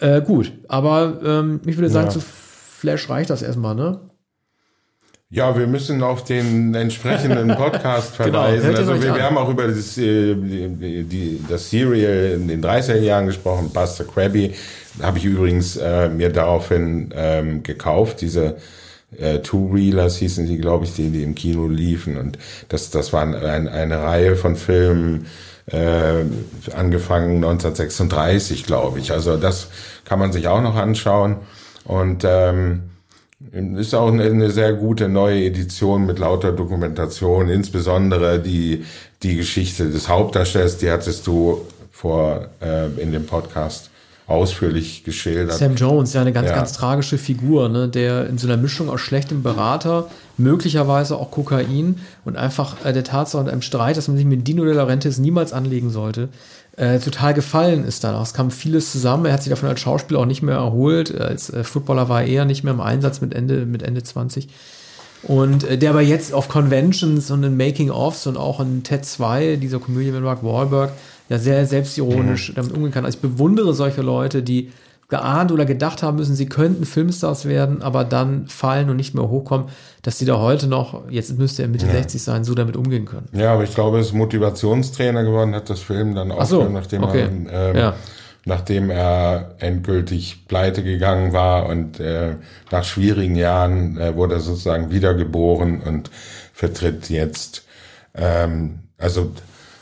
Äh, 0.00 0.22
gut, 0.22 0.52
aber 0.68 1.20
ähm, 1.22 1.60
ich 1.66 1.76
würde 1.76 1.90
sagen, 1.90 2.06
ja. 2.06 2.12
zu 2.12 2.20
Flash 2.76 3.08
reicht 3.08 3.30
das 3.30 3.40
erstmal, 3.40 3.74
ne? 3.74 4.00
Ja, 5.30 5.58
wir 5.58 5.66
müssen 5.66 6.02
auf 6.02 6.22
den 6.24 6.74
entsprechenden 6.74 7.48
Podcast 7.56 8.16
genau, 8.18 8.42
verweisen. 8.42 8.68
genau, 8.68 8.78
also 8.78 9.02
wir, 9.02 9.14
wir, 9.14 9.22
haben 9.22 9.38
auch 9.38 9.48
über 9.48 9.66
das, 9.66 9.96
äh, 9.98 10.34
die, 10.34 11.02
die, 11.04 11.40
das 11.48 11.70
Serial 11.70 12.32
in 12.34 12.48
den 12.48 12.62
30er 12.62 13.00
Jahren 13.00 13.26
gesprochen, 13.26 13.70
Buster 13.72 14.04
Krabby. 14.04 14.54
Habe 15.02 15.18
ich 15.18 15.24
übrigens 15.24 15.76
äh, 15.76 16.10
mir 16.10 16.30
daraufhin 16.30 17.12
ähm, 17.16 17.62
gekauft, 17.62 18.20
diese 18.20 18.56
äh, 19.18 19.38
Two-Reelers 19.38 20.18
hießen 20.18 20.46
sie, 20.46 20.58
glaube 20.58 20.84
ich, 20.84 20.94
die, 20.94 21.10
die 21.10 21.22
im 21.22 21.34
Kino 21.34 21.66
liefen. 21.66 22.18
Und 22.18 22.38
das, 22.68 22.90
das 22.90 23.12
war 23.12 23.22
ein, 23.22 23.34
eine 23.68 23.98
Reihe 24.02 24.36
von 24.36 24.54
Filmen, 24.54 25.26
äh, 25.66 26.24
angefangen 26.74 27.36
1936, 27.36 28.64
glaube 28.64 29.00
ich. 29.00 29.12
Also 29.12 29.36
das 29.38 29.68
kann 30.04 30.18
man 30.18 30.32
sich 30.32 30.46
auch 30.46 30.60
noch 30.60 30.76
anschauen. 30.76 31.38
Und 31.86 32.24
ähm, 32.24 32.82
ist 33.76 33.94
auch 33.94 34.10
eine, 34.10 34.50
sehr 34.50 34.72
gute 34.72 35.08
neue 35.08 35.44
Edition 35.44 36.06
mit 36.06 36.18
lauter 36.18 36.52
Dokumentation, 36.52 37.48
insbesondere 37.48 38.40
die, 38.40 38.84
die 39.22 39.36
Geschichte 39.36 39.90
des 39.90 40.08
Hauptdarstellers, 40.08 40.78
die 40.78 40.90
hattest 40.90 41.26
du 41.26 41.62
vor 41.92 42.48
äh, 42.60 42.86
in 43.00 43.12
dem 43.12 43.26
Podcast 43.26 43.90
ausführlich 44.26 45.04
geschildert. 45.04 45.52
Sam 45.52 45.76
Jones, 45.76 46.12
ja 46.12 46.20
eine 46.20 46.32
ganz, 46.32 46.48
ja. 46.48 46.56
ganz 46.56 46.72
tragische 46.72 47.16
Figur, 47.16 47.68
ne, 47.68 47.88
der 47.88 48.28
in 48.28 48.38
so 48.38 48.48
einer 48.48 48.56
Mischung 48.56 48.90
aus 48.90 49.00
schlechtem 49.00 49.42
Berater, 49.42 50.08
möglicherweise 50.36 51.16
auch 51.16 51.30
Kokain 51.30 52.00
und 52.24 52.36
einfach 52.36 52.84
äh, 52.84 52.92
der 52.92 53.04
Tatsache 53.04 53.40
und 53.40 53.48
einem 53.48 53.62
Streit, 53.62 53.96
dass 53.96 54.08
man 54.08 54.16
sich 54.16 54.26
mit 54.26 54.46
Dino 54.48 54.64
de 54.64 54.74
Laurentiis 54.74 55.18
niemals 55.18 55.52
anlegen 55.52 55.90
sollte, 55.90 56.28
äh, 56.76 56.98
total 56.98 57.34
gefallen 57.34 57.84
ist 57.84 58.04
danach. 58.04 58.22
Es 58.22 58.34
kam 58.34 58.50
vieles 58.50 58.92
zusammen. 58.92 59.24
Er 59.26 59.32
hat 59.32 59.42
sich 59.42 59.50
davon 59.50 59.68
als 59.68 59.80
Schauspieler 59.80 60.20
auch 60.20 60.26
nicht 60.26 60.42
mehr 60.42 60.56
erholt. 60.56 61.18
Als 61.18 61.50
äh, 61.50 61.64
Footballer 61.64 62.08
war 62.08 62.22
er 62.22 62.28
eher 62.28 62.44
nicht 62.44 62.64
mehr 62.64 62.74
im 62.74 62.80
Einsatz 62.80 63.20
mit 63.20 63.34
Ende, 63.34 63.64
mit 63.66 63.82
Ende 63.82 64.02
20. 64.02 64.48
Und 65.22 65.64
äh, 65.64 65.78
der 65.78 65.90
aber 65.90 66.02
jetzt 66.02 66.34
auf 66.34 66.48
Conventions 66.48 67.30
und 67.30 67.42
in 67.44 67.56
Making-ofs 67.56 68.26
und 68.26 68.36
auch 68.36 68.60
in 68.60 68.82
TED 68.82 69.04
2, 69.04 69.56
dieser 69.56 69.78
Komödie 69.78 70.10
mit 70.10 70.22
Mark 70.22 70.44
Wahlberg, 70.44 70.92
ja 71.28 71.38
sehr 71.38 71.66
selbstironisch 71.66 72.50
mhm. 72.50 72.54
damit 72.54 72.72
umgehen 72.72 72.92
kann. 72.92 73.04
Also 73.04 73.16
ich 73.16 73.22
bewundere 73.22 73.74
solche 73.74 74.02
Leute, 74.02 74.42
die 74.42 74.70
geahnt 75.08 75.52
oder 75.52 75.64
gedacht 75.64 76.02
haben 76.02 76.16
müssen, 76.16 76.34
sie 76.34 76.46
könnten 76.46 76.84
Filmstars 76.84 77.46
werden, 77.46 77.82
aber 77.82 78.04
dann 78.04 78.48
fallen 78.48 78.90
und 78.90 78.96
nicht 78.96 79.14
mehr 79.14 79.28
hochkommen, 79.28 79.68
dass 80.02 80.18
sie 80.18 80.24
da 80.24 80.38
heute 80.38 80.66
noch, 80.66 81.08
jetzt 81.10 81.38
müsste 81.38 81.62
er 81.62 81.68
Mitte 81.68 81.86
ja. 81.86 81.92
60 81.92 82.22
sein, 82.22 82.44
so 82.44 82.54
damit 82.54 82.76
umgehen 82.76 83.04
können. 83.04 83.28
Ja, 83.32 83.52
aber 83.52 83.62
ich 83.62 83.74
glaube, 83.74 83.98
er 83.98 84.00
ist 84.00 84.12
Motivationstrainer 84.12 85.22
geworden, 85.22 85.54
hat 85.54 85.70
das 85.70 85.80
Film 85.80 86.14
dann 86.14 86.32
auch, 86.32 86.44
so, 86.44 86.68
nachdem, 86.68 87.04
okay. 87.04 87.28
er, 87.48 87.70
ähm, 87.70 87.76
ja. 87.76 87.94
nachdem 88.44 88.90
er 88.90 89.54
endgültig 89.58 90.48
pleite 90.48 90.82
gegangen 90.82 91.32
war 91.32 91.66
und 91.66 92.00
äh, 92.00 92.34
nach 92.72 92.84
schwierigen 92.84 93.36
Jahren 93.36 93.98
äh, 93.98 94.16
wurde 94.16 94.34
er 94.34 94.40
sozusagen 94.40 94.90
wiedergeboren 94.90 95.82
und 95.82 96.10
vertritt 96.52 97.10
jetzt, 97.10 97.64
ähm, 98.14 98.80
also 98.98 99.30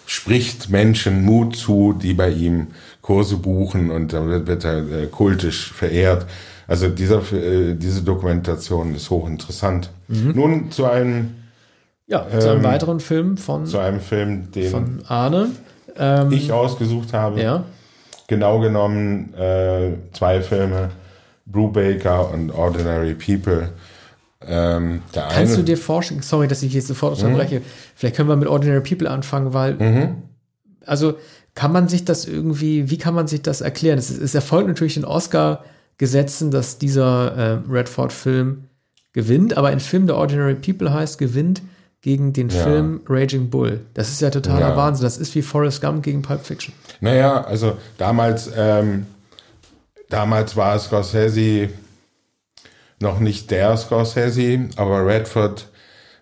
spricht 0.07 0.69
Menschen 0.69 1.25
Mut 1.25 1.57
zu, 1.57 1.95
die 1.95 2.13
bei 2.13 2.29
ihm 2.29 2.69
Kurse 3.05 3.37
buchen 3.37 3.91
und 3.91 4.15
dann 4.15 4.47
wird 4.47 4.65
er 4.65 4.79
äh, 4.79 5.07
kultisch 5.09 5.71
verehrt. 5.71 6.25
Also 6.67 6.89
dieser, 6.89 7.21
äh, 7.35 7.75
diese 7.75 8.01
Dokumentation 8.03 8.95
ist 8.95 9.11
hochinteressant. 9.11 9.91
Mhm. 10.09 10.33
Nun 10.35 10.71
zu 10.71 10.87
einem 10.87 11.35
ja, 12.07 12.27
zu 12.39 12.49
einem 12.49 12.61
ähm, 12.61 12.65
weiteren 12.65 13.01
Film 13.01 13.37
von 13.37 13.67
zu 13.67 13.79
einem 13.79 14.01
Film, 14.01 14.51
den 14.53 14.71
von 14.71 15.03
Arne 15.07 15.51
ähm, 15.99 16.33
ich 16.33 16.51
ausgesucht 16.51 17.13
habe. 17.13 17.43
Ja. 17.43 17.65
Genau 18.27 18.61
genommen 18.61 19.35
äh, 19.35 19.91
zwei 20.15 20.41
Filme, 20.41 20.89
Brubaker 21.45 22.31
und 22.31 22.53
Ordinary 22.53 23.13
People. 23.13 23.69
Ähm, 24.47 25.03
Kannst 25.13 25.59
du 25.59 25.63
dir 25.63 25.77
vorstellen, 25.77 26.23
sorry, 26.23 26.49
dass 26.49 26.63
ich 26.63 26.73
jetzt 26.73 26.87
sofort 26.87 27.23
unterbreche, 27.23 27.61
mhm. 27.61 27.65
vielleicht 27.97 28.17
können 28.17 28.31
wir 28.31 28.37
mit 28.37 28.49
Ordinary 28.49 28.81
People 28.81 29.11
anfangen, 29.11 29.53
weil 29.53 29.75
mhm. 29.75 30.23
also 30.87 31.17
kann 31.55 31.73
man 31.73 31.89
sich 31.89 32.05
das 32.05 32.25
irgendwie, 32.25 32.91
wie 32.91 32.99
kann 32.99 33.15
man 33.15 33.27
sich 33.27 33.43
das 33.43 33.61
erklären? 33.61 33.99
Es, 33.99 34.11
es 34.11 34.35
erfolgt 34.35 34.69
natürlich 34.69 34.97
in 34.97 35.05
Oscar-Gesetzen, 35.05 36.51
dass 36.51 36.79
dieser 36.79 37.37
äh, 37.37 37.59
Redford-Film 37.71 38.65
gewinnt, 39.13 39.57
aber 39.57 39.69
ein 39.69 39.81
Film, 39.81 40.07
der 40.07 40.17
Ordinary 40.17 40.57
People 40.57 40.93
heißt, 40.93 41.19
gewinnt 41.19 41.63
gegen 42.05 42.33
den 42.33 42.51
ja. 42.51 42.63
Film 42.63 43.01
Raging 43.09 43.49
Bull. 43.49 43.81
Das 43.95 44.11
ist 44.11 44.21
ja 44.21 44.29
totaler 44.29 44.71
ja. 44.71 44.77
Wahnsinn. 44.77 45.05
Das 45.05 45.17
ist 45.17 45.35
wie 45.35 45.41
Forrest 45.41 45.81
Gump 45.81 46.03
gegen 46.03 46.21
Pulp 46.21 46.45
Fiction. 46.45 46.75
Naja, 47.01 47.43
also 47.45 47.79
damals, 47.97 48.51
ähm, 48.55 49.07
damals 50.11 50.55
war 50.55 50.79
Scorsese 50.79 51.71
noch 53.01 53.21
nicht 53.21 53.51
der 53.51 53.77
Scorsese, 53.77 54.69
aber 54.77 55.07
Redford 55.07 55.69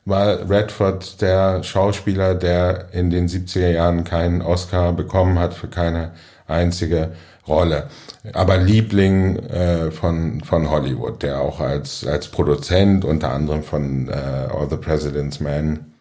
war 0.04 0.50
Redford 0.50 1.20
der 1.20 1.62
Schauspieler, 1.62 2.34
der 2.34 2.88
in 2.92 3.10
den 3.10 3.28
70er 3.28 3.70
Jahren 3.70 4.04
keinen 4.04 4.42
Oscar 4.42 4.92
bekommen 4.92 5.38
hat 5.38 5.54
für 5.54 5.68
keine 5.68 6.12
einzige 6.46 7.12
Rolle. 7.46 7.88
Aber 8.32 8.56
Liebling 8.56 9.36
äh, 9.36 9.90
von, 9.90 10.42
von 10.42 10.70
Hollywood, 10.70 11.22
der 11.22 11.40
auch 11.40 11.60
als, 11.60 12.06
als 12.06 12.28
Produzent 12.28 13.04
unter 13.04 13.32
anderem 13.32 13.62
von 13.62 14.08
äh, 14.08 14.12
All 14.12 14.68
the 14.70 14.76
President's 14.76 15.40
Men 15.40 15.92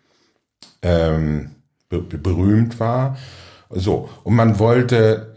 ähm, 0.82 1.52
be 1.89 2.02
berühmt 2.02 2.80
war. 2.80 3.18
So, 3.70 4.10
und 4.24 4.36
man 4.36 4.60
wollte, 4.60 5.36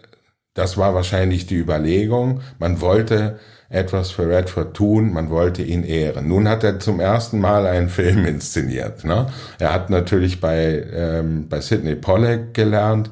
das 0.54 0.76
war 0.76 0.94
wahrscheinlich 0.94 1.46
die 1.46 1.56
Überlegung, 1.56 2.40
man 2.58 2.80
wollte 2.80 3.38
etwas 3.68 4.10
für 4.10 4.28
Redford 4.28 4.74
tun, 4.74 5.12
man 5.12 5.30
wollte 5.30 5.62
ihn 5.62 5.84
ehren. 5.84 6.28
Nun 6.28 6.48
hat 6.48 6.64
er 6.64 6.78
zum 6.78 7.00
ersten 7.00 7.40
Mal 7.40 7.66
einen 7.66 7.88
Film 7.88 8.24
inszeniert. 8.26 9.04
Ne? 9.04 9.26
Er 9.58 9.72
hat 9.72 9.90
natürlich 9.90 10.40
bei, 10.40 10.84
ähm, 10.92 11.48
bei 11.48 11.60
Sidney 11.60 11.94
Pollack 11.94 12.54
gelernt, 12.54 13.10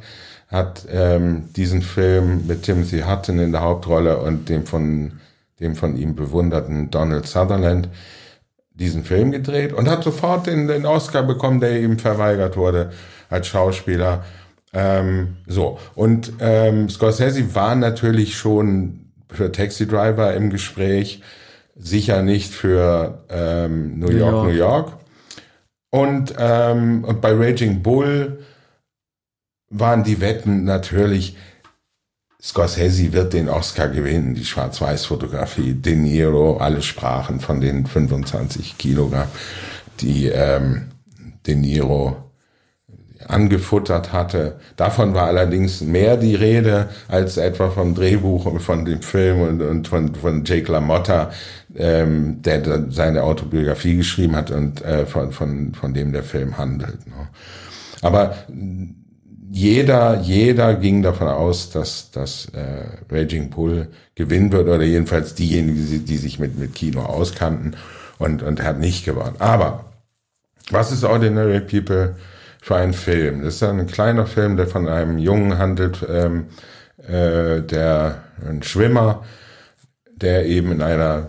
hat 0.48 0.86
ähm, 0.90 1.48
diesen 1.56 1.82
Film 1.82 2.46
mit 2.46 2.62
Timothy 2.62 3.00
Hutton 3.00 3.38
in 3.38 3.52
der 3.52 3.62
Hauptrolle 3.62 4.18
und 4.18 4.48
dem 4.48 4.66
von, 4.66 5.12
dem 5.60 5.74
von 5.74 5.96
ihm 5.96 6.14
bewunderten 6.14 6.90
Donald 6.90 7.26
Sutherland 7.26 7.88
diesen 8.74 9.04
Film 9.04 9.32
gedreht 9.32 9.72
und 9.72 9.88
hat 9.88 10.04
sofort 10.04 10.46
den, 10.46 10.68
den 10.68 10.86
Oscar 10.86 11.22
bekommen, 11.22 11.60
der 11.60 11.80
ihm 11.80 11.98
verweigert 11.98 12.56
wurde 12.56 12.90
als 13.30 13.46
Schauspieler. 13.46 14.24
Ähm, 14.74 15.36
so, 15.46 15.78
und 15.94 16.32
ähm, 16.40 16.88
Scorsese 16.88 17.54
war 17.54 17.74
natürlich 17.74 18.36
schon 18.36 19.01
für 19.34 19.52
Taxi 19.52 19.86
Driver 19.86 20.34
im 20.34 20.50
Gespräch, 20.50 21.22
sicher 21.76 22.22
nicht 22.22 22.52
für 22.52 23.24
ähm, 23.28 23.98
New, 23.98 24.08
New 24.08 24.16
York, 24.16 24.32
York, 24.32 24.46
New 24.46 24.54
York. 24.54 24.92
Und, 25.90 26.34
ähm, 26.38 27.04
und 27.04 27.20
bei 27.20 27.32
Raging 27.32 27.82
Bull 27.82 28.44
waren 29.68 30.04
die 30.04 30.20
Wetten 30.20 30.64
natürlich, 30.64 31.36
Scorsese 32.42 33.12
wird 33.12 33.34
den 33.34 33.48
Oscar 33.48 33.88
gewinnen, 33.88 34.34
die 34.34 34.44
Schwarz-Weiß-Fotografie, 34.44 35.74
De 35.74 35.94
Niro, 35.94 36.56
alle 36.56 36.82
sprachen 36.82 37.40
von 37.40 37.60
den 37.60 37.86
25 37.86 38.78
Kilogramm, 38.78 39.28
die 40.00 40.26
ähm, 40.26 40.88
De 41.46 41.54
Niro 41.54 42.31
angefuttert 43.28 44.12
hatte. 44.12 44.56
Davon 44.76 45.14
war 45.14 45.26
allerdings 45.26 45.80
mehr 45.80 46.16
die 46.16 46.34
Rede 46.34 46.88
als 47.08 47.36
etwa 47.36 47.70
vom 47.70 47.94
Drehbuch 47.94 48.46
und 48.46 48.60
von 48.60 48.84
dem 48.84 49.02
Film 49.02 49.40
und, 49.40 49.62
und 49.62 49.88
von, 49.88 50.14
von 50.14 50.44
Jake 50.44 50.70
LaMotta, 50.70 51.30
ähm, 51.76 52.42
der 52.42 52.90
seine 52.90 53.22
Autobiografie 53.22 53.96
geschrieben 53.96 54.36
hat 54.36 54.50
und 54.50 54.82
äh, 54.82 55.06
von, 55.06 55.32
von, 55.32 55.72
von 55.74 55.94
dem 55.94 56.12
der 56.12 56.22
Film 56.22 56.58
handelt. 56.58 57.06
Ne? 57.06 57.28
Aber 58.02 58.34
jeder, 59.50 60.20
jeder 60.20 60.74
ging 60.74 61.02
davon 61.02 61.28
aus, 61.28 61.70
dass, 61.70 62.10
dass 62.10 62.46
äh, 62.54 62.86
Raging 63.10 63.50
Bull 63.50 63.88
gewinnen 64.14 64.50
wird 64.50 64.66
oder 64.66 64.82
jedenfalls 64.82 65.34
diejenigen, 65.34 65.86
die, 65.86 65.98
die 65.98 66.16
sich 66.16 66.38
mit, 66.38 66.58
mit 66.58 66.74
Kino 66.74 67.02
auskannten 67.02 67.76
und, 68.18 68.42
und 68.42 68.62
hat 68.62 68.78
nicht 68.78 69.04
gewonnen. 69.04 69.36
Aber 69.38 69.84
was 70.70 70.90
ist 70.90 71.04
Ordinary 71.04 71.60
People 71.60 72.16
für 72.62 72.76
ein 72.76 72.94
Film? 72.94 73.42
Das 73.42 73.56
ist 73.56 73.62
ein 73.64 73.86
kleiner 73.86 74.24
Film, 74.24 74.56
der 74.56 74.68
von 74.68 74.88
einem 74.88 75.18
Jungen 75.18 75.58
handelt, 75.58 75.98
ähm, 76.08 76.46
äh, 77.06 77.60
der 77.60 78.22
ein 78.48 78.62
Schwimmer, 78.62 79.24
der 80.14 80.46
eben 80.46 80.72
in 80.72 80.80
einer, 80.80 81.28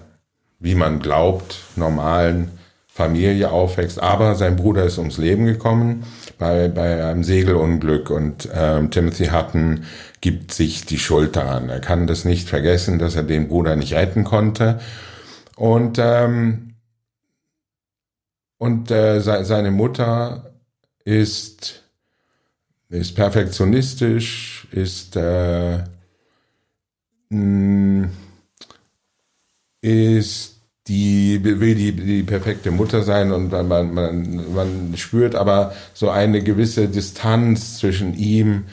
wie 0.60 0.76
man 0.76 1.00
glaubt, 1.00 1.58
normalen 1.76 2.52
Familie 2.88 3.50
aufwächst, 3.50 4.00
aber 4.00 4.36
sein 4.36 4.56
Bruder 4.56 4.84
ist 4.84 5.00
ums 5.00 5.18
Leben 5.18 5.46
gekommen 5.46 6.04
bei, 6.38 6.68
bei 6.68 7.04
einem 7.04 7.24
Segelunglück 7.24 8.12
und 8.12 8.48
ähm, 8.54 8.92
Timothy 8.92 9.26
Hutton 9.30 9.86
gibt 10.22 10.54
sich 10.54 10.86
die 10.86 11.00
Schuld 11.00 11.36
daran. 11.36 11.70
Er 11.70 11.80
kann 11.80 12.06
das 12.06 12.24
nicht 12.24 12.48
vergessen, 12.48 13.00
dass 13.00 13.16
er 13.16 13.24
den 13.24 13.48
Bruder 13.48 13.76
nicht 13.76 13.96
retten 13.96 14.24
konnte 14.24 14.80
und 15.56 15.98
ähm, 16.00 16.76
und 18.60 18.92
äh, 18.92 19.20
seine 19.20 19.72
Mutter 19.72 20.53
ist 21.06 21.84
ist 22.90 23.16
perfektionistisch, 23.16 24.68
ist 24.72 25.16
äh, 25.16 25.80
mh, 27.30 28.10
ist 29.82 30.54
die 30.88 31.44
will 31.44 31.76
die, 31.76 31.94
die 31.94 32.24
perfekte 32.24 32.72
Mutter 32.72 33.04
sein 33.04 33.32
und 33.32 33.52
man, 33.52 33.94
man, 33.94 34.54
man 34.54 34.94
spürt 34.98 35.34
aber 35.34 35.74
so 35.94 36.10
eine 36.10 36.44
gewisse 36.44 36.88
Distanz 36.90 37.78
zwischen 37.80 38.16
ihm, 38.16 38.66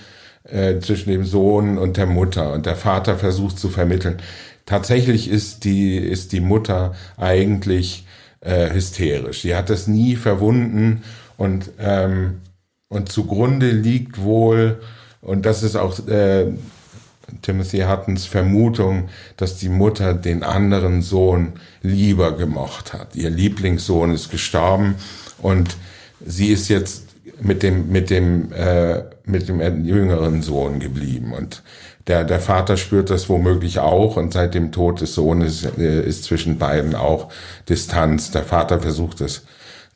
äh, 0.44 0.80
zwischen 0.80 1.10
dem 1.10 1.24
Sohn 1.24 1.78
und 1.78 1.96
der 1.96 2.06
Mutter 2.06 2.52
und 2.52 2.66
der 2.66 2.76
Vater 2.76 3.16
versucht 3.16 3.58
zu 3.58 3.68
vermitteln. 3.68 4.18
Tatsächlich 4.66 5.30
ist 5.30 5.64
die, 5.64 5.96
ist 5.96 6.32
die 6.32 6.40
Mutter 6.40 6.94
eigentlich 7.16 8.06
äh, 8.40 8.70
hysterisch. 8.72 9.42
Sie 9.42 9.54
hat 9.54 9.70
das 9.70 9.86
nie 9.86 10.16
verwunden 10.16 11.02
und, 11.40 11.70
ähm, 11.78 12.42
und 12.88 13.10
zugrunde 13.10 13.70
liegt 13.70 14.20
wohl, 14.20 14.78
und 15.22 15.46
das 15.46 15.62
ist 15.62 15.74
auch 15.74 15.98
äh, 16.06 16.52
Timothy 17.40 17.78
Huttons 17.78 18.26
Vermutung, 18.26 19.08
dass 19.38 19.56
die 19.56 19.70
Mutter 19.70 20.12
den 20.12 20.42
anderen 20.42 21.00
Sohn 21.00 21.54
lieber 21.80 22.36
gemocht 22.36 22.92
hat. 22.92 23.16
Ihr 23.16 23.30
Lieblingssohn 23.30 24.12
ist 24.12 24.30
gestorben 24.30 24.96
und 25.38 25.78
sie 26.24 26.48
ist 26.48 26.68
jetzt 26.68 27.04
mit 27.40 27.62
dem 27.62 27.90
mit 27.90 28.10
dem 28.10 28.52
äh, 28.52 29.04
mit 29.24 29.48
dem 29.48 29.84
jüngeren 29.86 30.42
Sohn 30.42 30.78
geblieben 30.78 31.32
und 31.32 31.62
der 32.06 32.24
der 32.24 32.40
Vater 32.40 32.76
spürt 32.76 33.08
das 33.08 33.30
womöglich 33.30 33.78
auch 33.78 34.18
und 34.18 34.34
seit 34.34 34.52
dem 34.54 34.72
Tod 34.72 35.00
des 35.00 35.14
Sohnes 35.14 35.66
äh, 35.78 36.02
ist 36.02 36.24
zwischen 36.24 36.58
beiden 36.58 36.94
auch 36.94 37.30
Distanz. 37.66 38.30
Der 38.30 38.44
Vater 38.44 38.80
versucht 38.80 39.22
es 39.22 39.46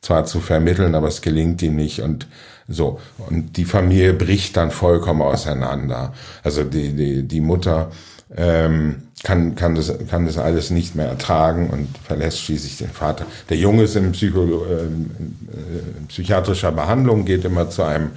zwar 0.01 0.25
zu 0.25 0.39
vermitteln, 0.39 0.95
aber 0.95 1.07
es 1.07 1.21
gelingt 1.21 1.61
ihm 1.61 1.75
nicht 1.75 2.01
und 2.01 2.27
so. 2.67 2.99
Und 3.29 3.57
die 3.57 3.65
Familie 3.65 4.13
bricht 4.13 4.57
dann 4.57 4.71
vollkommen 4.71 5.21
auseinander. 5.21 6.13
Also 6.43 6.63
die, 6.63 6.93
die, 6.93 7.23
die 7.23 7.41
Mutter 7.41 7.91
ähm, 8.35 9.03
kann, 9.23 9.55
kann, 9.55 9.75
das, 9.75 9.93
kann 10.09 10.25
das 10.25 10.37
alles 10.37 10.71
nicht 10.71 10.95
mehr 10.95 11.07
ertragen 11.07 11.69
und 11.69 11.97
verlässt 11.97 12.41
schließlich 12.41 12.77
den 12.77 12.89
Vater. 12.89 13.25
Der 13.49 13.57
Junge 13.57 13.83
ist 13.83 13.95
in, 13.95 14.11
Psycho, 14.11 14.65
äh, 14.65 14.83
in 14.83 16.07
psychiatrischer 16.07 16.71
Behandlung, 16.71 17.25
geht 17.25 17.45
immer 17.45 17.69
zu 17.69 17.83
einem, 17.83 18.11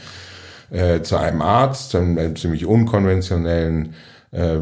äh, 0.70 1.02
zu 1.02 1.16
einem 1.16 1.42
Arzt, 1.42 1.94
einem 1.94 2.36
ziemlich 2.36 2.66
unkonventionellen 2.66 3.94
äh, 4.32 4.56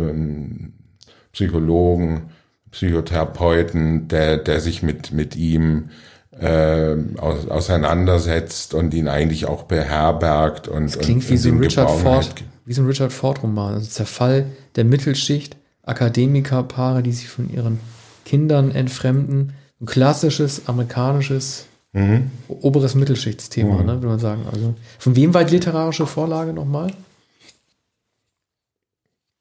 Psychologen, 1.33 2.31
Psychotherapeuten, 2.71 4.09
der, 4.09 4.37
der 4.37 4.61
sich 4.61 4.83
mit, 4.83 5.13
mit 5.13 5.37
ihm 5.37 5.91
äh, 6.39 6.97
auseinandersetzt 7.19 8.75
und 8.75 8.93
ihn 8.95 9.09
eigentlich 9.09 9.47
auch 9.47 9.65
beherbergt 9.65 10.69
und 10.69 10.85
das 10.85 10.99
klingt 10.99 11.25
und, 11.25 11.31
wie 11.31 11.37
so 11.37 11.49
ein 11.49 11.59
Richard 11.59 11.91
Ford 11.91 12.35
wie 12.67 12.73
so 12.73 12.83
ein 12.83 12.87
Richard 12.87 13.13
Ford 13.13 13.43
Roman 13.43 13.75
also 13.75 13.89
Zerfall 13.89 14.47
der 14.75 14.85
Mittelschicht 14.85 15.57
Akademikerpaare 15.83 17.03
die 17.03 17.13
sich 17.13 17.29
von 17.29 17.49
ihren 17.51 17.81
Kindern 18.27 18.73
entfremden. 18.73 19.55
Ein 19.81 19.87
klassisches 19.87 20.69
amerikanisches 20.69 21.67
mhm. 21.93 22.31
oberes 22.49 22.95
Mittelschichtsthema 22.95 23.79
mhm. 23.79 23.87
ne, 23.87 23.93
würde 23.95 24.09
man 24.09 24.19
sagen. 24.19 24.43
Also 24.53 24.75
von 24.99 25.17
wem 25.17 25.33
war 25.33 25.45
die 25.45 25.55
literarische 25.55 26.07
Vorlage 26.07 26.53
nochmal? 26.53 26.93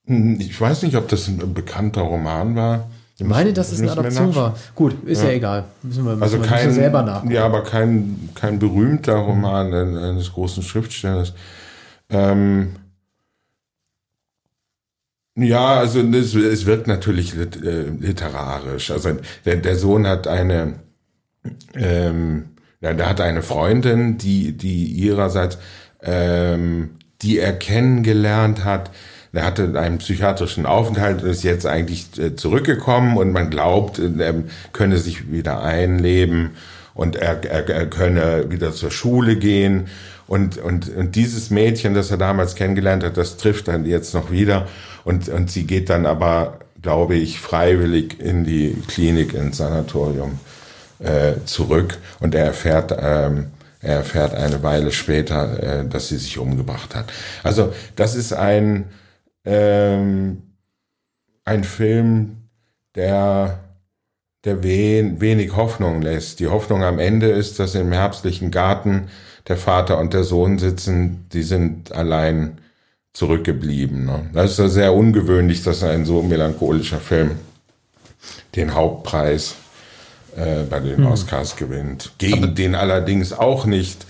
Hm, 0.06 0.40
ich 0.40 0.60
weiß 0.60 0.84
nicht 0.84 0.96
ob 0.96 1.10
das 1.10 1.28
ein 1.28 1.54
bekannter 1.54 2.02
Roman 2.02 2.56
war 2.56 2.90
ich 3.18 3.26
meine, 3.26 3.54
dass 3.54 3.72
es 3.72 3.82
eine 3.82 3.92
Adaption 3.92 4.36
war. 4.36 4.58
Gut, 4.76 4.96
ist 5.06 5.22
ja, 5.22 5.30
ja 5.30 5.36
egal. 5.36 5.64
Müssen 5.84 6.04
wir, 6.04 6.12
müssen 6.12 6.24
also 6.24 6.42
wir 6.42 6.48
kein, 6.48 6.72
selber 6.72 7.02
nachgucken. 7.02 7.34
Ja, 7.34 7.46
aber 7.46 7.64
kein, 7.64 8.30
kein 8.36 8.60
berühmter 8.60 9.16
Roman 9.16 9.74
eines 9.74 10.34
großen 10.34 10.64
Schriftstellers. 10.64 11.34
Ähm, 12.10 12.76
ja, 15.38 15.80
also 15.80 16.02
es, 16.02 16.36
es 16.36 16.66
wirkt 16.66 16.88
natürlich 16.88 17.36
äh, 17.38 17.84
literarisch. 18.00 18.92
Also 18.92 19.18
der, 19.46 19.58
der 19.58 19.76
Sohn 19.78 20.08
hat 20.08 20.28
eine, 20.28 20.80
ähm, 21.74 22.50
ja, 22.82 22.94
der 22.94 23.10
hat 23.10 23.22
eine 23.22 23.44
Freundin, 23.44 24.18
die, 24.18 24.58
die 24.58 24.88
ihrerseits, 24.88 25.58
ähm, 26.02 26.92
die 27.22 27.40
er 27.40 27.54
kennengelernt 27.54 28.66
hat, 28.66 28.92
er 29.36 29.46
hatte 29.46 29.80
einen 29.80 29.98
psychiatrischen 29.98 30.66
Aufenthalt 30.66 31.24
und 31.24 31.30
ist 31.30 31.44
jetzt 31.44 31.66
eigentlich 31.66 32.08
äh, 32.18 32.36
zurückgekommen 32.36 33.18
und 33.18 33.32
man 33.32 33.50
glaubt, 33.50 34.00
äh, 34.00 34.10
er 34.18 34.36
könne 34.74 34.98
sich 34.98 35.32
wieder 35.32 35.62
einleben 35.62 36.52
und 36.94 37.16
er, 37.16 37.44
er, 37.44 37.70
er 37.70 37.86
könne 37.88 38.50
wieder 38.50 38.72
zur 38.72 38.92
Schule 38.92 39.36
gehen. 39.36 39.88
Und, 40.28 40.58
und, 40.58 40.90
und 40.90 41.16
dieses 41.16 41.52
Mädchen, 41.52 41.94
das 41.94 42.10
er 42.10 42.18
damals 42.18 42.56
kennengelernt 42.56 43.04
hat, 43.04 43.18
das 43.18 43.38
trifft 43.38 43.68
dann 43.68 43.86
jetzt 43.86 44.14
noch 44.14 44.32
wieder. 44.32 44.68
Und, 45.04 45.30
und 45.30 45.52
sie 45.52 45.68
geht 45.68 45.90
dann 45.90 46.06
aber, 46.08 46.60
glaube 46.82 47.16
ich, 47.16 47.40
freiwillig 47.40 48.20
in 48.20 48.44
die 48.44 48.76
Klinik, 48.88 49.34
ins 49.34 49.58
Sanatorium 49.58 50.40
äh, 51.00 51.34
zurück. 51.46 51.98
Und 52.20 52.34
er 52.34 52.46
erfährt, 52.46 52.92
ähm, 53.00 53.48
er 53.82 53.98
erfährt 53.98 54.34
eine 54.34 54.64
Weile 54.64 54.92
später, 54.92 55.62
äh, 55.62 55.86
dass 55.88 56.08
sie 56.08 56.18
sich 56.18 56.40
umgebracht 56.40 56.96
hat. 56.96 57.06
Also 57.44 57.74
das 57.96 58.16
ist 58.16 58.34
ein, 58.34 58.86
ähm, 59.46 60.42
ein 61.44 61.64
Film, 61.64 62.50
der, 62.96 63.60
der 64.44 64.64
wen, 64.64 65.22
wenig 65.22 65.56
Hoffnung 65.56 66.02
lässt. 66.02 66.40
Die 66.40 66.48
Hoffnung 66.48 66.84
am 66.84 67.00
Ende 67.00 67.28
ist, 67.28 67.60
dass 67.60 67.76
im 67.76 67.92
herbstlichen 67.92 68.52
Garten 68.52 69.10
der 69.48 69.58
Vater 69.58 70.00
und 70.00 70.14
der 70.14 70.24
Sohn 70.24 70.58
sitzen, 70.58 71.28
die 71.32 71.44
sind 71.44 71.92
allein 71.92 72.58
zurückgeblieben. 73.14 74.06
Ne? 74.06 74.30
Das 74.34 74.58
ist 74.58 74.74
sehr 74.74 74.94
ungewöhnlich, 74.94 75.64
dass 75.64 75.84
ein 75.84 76.06
so 76.06 76.22
melancholischer 76.22 77.00
Film 77.00 77.32
den 78.56 78.74
Hauptpreis 78.74 79.56
äh, 80.36 80.64
bei 80.64 80.80
den 80.80 80.98
hm. 80.98 81.08
Oscars 81.08 81.56
gewinnt. 81.56 82.12
Gegen 82.18 82.44
Aber 82.44 82.48
den 82.48 82.76
allerdings 82.76 83.34
auch 83.34 83.66
nicht 83.66 84.06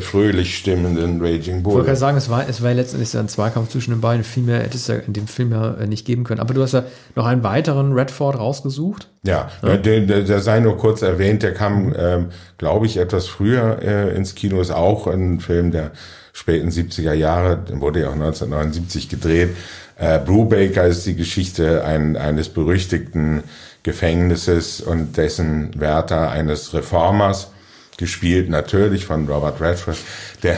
fröhlich 0.00 0.58
stimmenden 0.58 1.20
Raging 1.20 1.62
Bull. 1.62 1.72
Ich 1.72 1.76
wollte 1.76 1.86
gerade 1.86 1.98
sagen, 1.98 2.16
es 2.16 2.28
war, 2.28 2.48
es 2.48 2.62
war 2.62 2.74
letztendlich 2.74 3.16
ein 3.16 3.28
Zweikampf 3.28 3.70
zwischen 3.70 3.92
den 3.92 4.00
beiden. 4.00 4.24
Viel 4.24 4.42
mehr 4.42 4.60
hätte 4.60 4.76
es 4.76 4.86
ja 4.88 4.96
in 4.96 5.12
dem 5.12 5.28
Film 5.28 5.52
ja 5.52 5.74
äh, 5.74 5.86
nicht 5.86 6.04
geben 6.04 6.24
können. 6.24 6.40
Aber 6.40 6.52
du 6.52 6.62
hast 6.62 6.72
ja 6.72 6.84
noch 7.14 7.26
einen 7.26 7.44
weiteren 7.44 7.92
Redford 7.92 8.38
rausgesucht. 8.38 9.08
Ja, 9.22 9.48
ja. 9.62 9.76
Der, 9.76 10.00
der, 10.00 10.22
der 10.22 10.40
sei 10.40 10.60
nur 10.60 10.76
kurz 10.78 11.02
erwähnt, 11.02 11.42
der 11.42 11.54
kam, 11.54 11.94
ähm, 11.96 12.26
glaube 12.58 12.86
ich, 12.86 12.96
etwas 12.96 13.28
früher 13.28 13.78
äh, 13.80 14.16
ins 14.16 14.34
Kino, 14.34 14.60
ist 14.60 14.72
auch 14.72 15.06
ein 15.06 15.40
Film 15.40 15.70
der 15.70 15.92
späten 16.32 16.70
70er 16.70 17.12
Jahre, 17.12 17.64
wurde 17.80 18.00
ja 18.00 18.08
auch 18.08 18.14
1979 18.14 19.08
gedreht. 19.08 19.50
Äh, 19.96 20.18
Brubaker 20.18 20.86
ist 20.86 21.06
die 21.06 21.16
Geschichte 21.16 21.84
ein, 21.84 22.16
eines 22.16 22.48
berüchtigten 22.48 23.42
Gefängnisses 23.84 24.80
und 24.80 25.16
dessen 25.16 25.70
Wärter 25.80 26.30
eines 26.30 26.74
Reformers 26.74 27.52
gespielt, 27.98 28.48
natürlich 28.48 29.04
von 29.04 29.28
Robert 29.28 29.60
Redford, 29.60 29.98
der, 30.42 30.56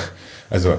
also 0.48 0.78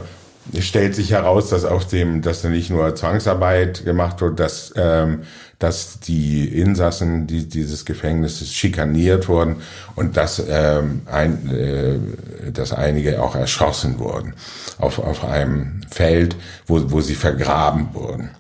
es 0.53 0.65
stellt 0.65 0.95
sich 0.95 1.11
heraus, 1.11 1.49
dass 1.49 1.65
auf 1.65 1.87
dem, 1.87 2.21
dass 2.21 2.41
da 2.41 2.49
nicht 2.49 2.69
nur 2.69 2.95
Zwangsarbeit 2.95 3.85
gemacht 3.85 4.21
wird, 4.21 4.39
dass, 4.39 4.73
ähm, 4.75 5.21
dass 5.59 5.99
die 5.99 6.47
Insassen 6.47 7.27
die, 7.27 7.47
dieses 7.47 7.85
Gefängnisses 7.85 8.51
schikaniert 8.51 9.27
wurden 9.27 9.57
und 9.95 10.17
dass, 10.17 10.43
ähm, 10.47 11.01
ein, 11.05 11.49
äh, 11.51 12.51
dass 12.51 12.73
einige 12.73 13.21
auch 13.21 13.35
erschossen 13.35 13.99
wurden 13.99 14.33
auf, 14.79 14.99
auf 14.99 15.23
einem 15.23 15.81
Feld, 15.89 16.35
wo, 16.65 16.91
wo 16.91 17.01
sie 17.01 17.15
vergraben 17.15 17.93
wurden. 17.93 18.31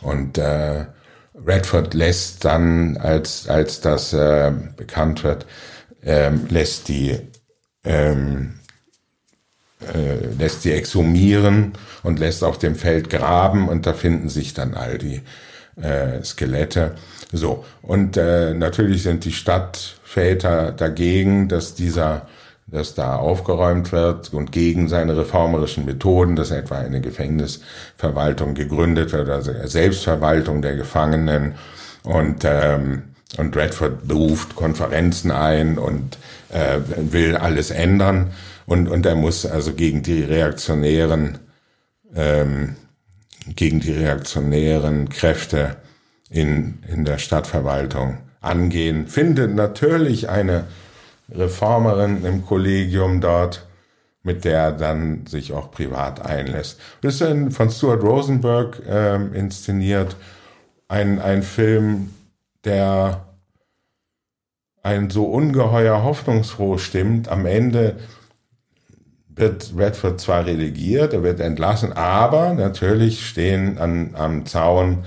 Und 0.00 0.38
äh, 0.38 0.86
Redford 1.46 1.94
lässt 1.94 2.44
dann, 2.44 2.96
als, 2.96 3.48
als 3.48 3.80
das 3.80 4.12
äh, 4.12 4.52
bekannt 4.76 5.22
wird, 5.22 5.46
ähm, 6.04 6.46
lässt 6.48 6.88
die 6.88 7.18
ähm, 7.84 8.54
äh, 9.92 10.26
lässt 10.38 10.62
sie 10.62 10.72
exhumieren 10.72 11.72
und 12.02 12.18
lässt 12.18 12.44
auf 12.44 12.58
dem 12.58 12.76
Feld 12.76 13.10
graben 13.10 13.68
und 13.68 13.86
da 13.86 13.94
finden 13.94 14.28
sich 14.28 14.54
dann 14.54 14.74
all 14.74 14.98
die 14.98 15.22
äh, 15.80 16.22
Skelette. 16.22 16.94
So 17.32 17.64
und 17.82 18.16
äh, 18.16 18.54
natürlich 18.54 19.02
sind 19.02 19.24
die 19.24 19.32
Stadtväter 19.32 20.72
dagegen, 20.72 21.48
dass 21.48 21.74
dieser 21.74 22.28
dass 22.68 22.94
da 22.94 23.16
aufgeräumt 23.16 23.92
wird 23.92 24.32
und 24.32 24.50
gegen 24.50 24.88
seine 24.88 25.16
reformerischen 25.16 25.84
Methoden, 25.84 26.36
dass 26.36 26.50
etwa 26.50 26.78
eine 26.78 27.02
Gefängnisverwaltung 27.02 28.54
gegründet 28.54 29.12
wird, 29.12 29.28
also 29.28 29.52
Selbstverwaltung 29.64 30.62
der 30.62 30.76
Gefangenen 30.76 31.56
und 32.02 32.44
ähm, 32.44 33.02
und 33.38 33.56
Redford 33.56 34.06
beruft 34.06 34.56
Konferenzen 34.56 35.30
ein 35.30 35.78
und 35.78 36.18
äh, 36.52 36.80
will 36.96 37.36
alles 37.36 37.70
ändern 37.70 38.30
und, 38.66 38.88
und 38.88 39.04
er 39.06 39.14
muss 39.14 39.44
also 39.44 39.72
gegen 39.72 40.02
die 40.02 40.22
reaktionären, 40.22 41.38
ähm, 42.14 42.76
gegen 43.56 43.80
die 43.80 43.92
reaktionären 43.92 45.08
Kräfte 45.08 45.76
in, 46.30 46.82
in 46.88 47.04
der 47.04 47.18
Stadtverwaltung 47.18 48.18
angehen. 48.40 49.06
Findet 49.06 49.54
natürlich 49.54 50.28
eine 50.28 50.64
Reformerin 51.30 52.24
im 52.24 52.44
Kollegium 52.44 53.20
dort, 53.20 53.66
mit 54.22 54.44
der 54.44 54.58
er 54.58 54.72
dann 54.72 55.26
sich 55.26 55.52
auch 55.52 55.70
privat 55.70 56.24
einlässt. 56.24 56.78
Ein, 57.02 57.50
von 57.50 57.70
Stuart 57.70 58.02
Rosenberg 58.02 58.80
ähm, 58.88 59.32
inszeniert, 59.32 60.16
ein, 60.88 61.18
ein 61.18 61.42
Film, 61.42 62.10
der 62.64 63.31
ein 64.82 65.10
so 65.10 65.24
ungeheuer 65.24 66.02
hoffnungsfroh 66.02 66.78
stimmt. 66.78 67.28
Am 67.28 67.46
Ende 67.46 67.96
wird 69.28 69.72
Redford 69.76 70.20
zwar 70.20 70.46
relegiert, 70.46 71.12
er 71.12 71.22
wird 71.22 71.40
entlassen, 71.40 71.92
aber 71.92 72.52
natürlich 72.54 73.26
stehen 73.26 73.78
an, 73.78 74.10
am 74.14 74.44
Zaun 74.46 75.04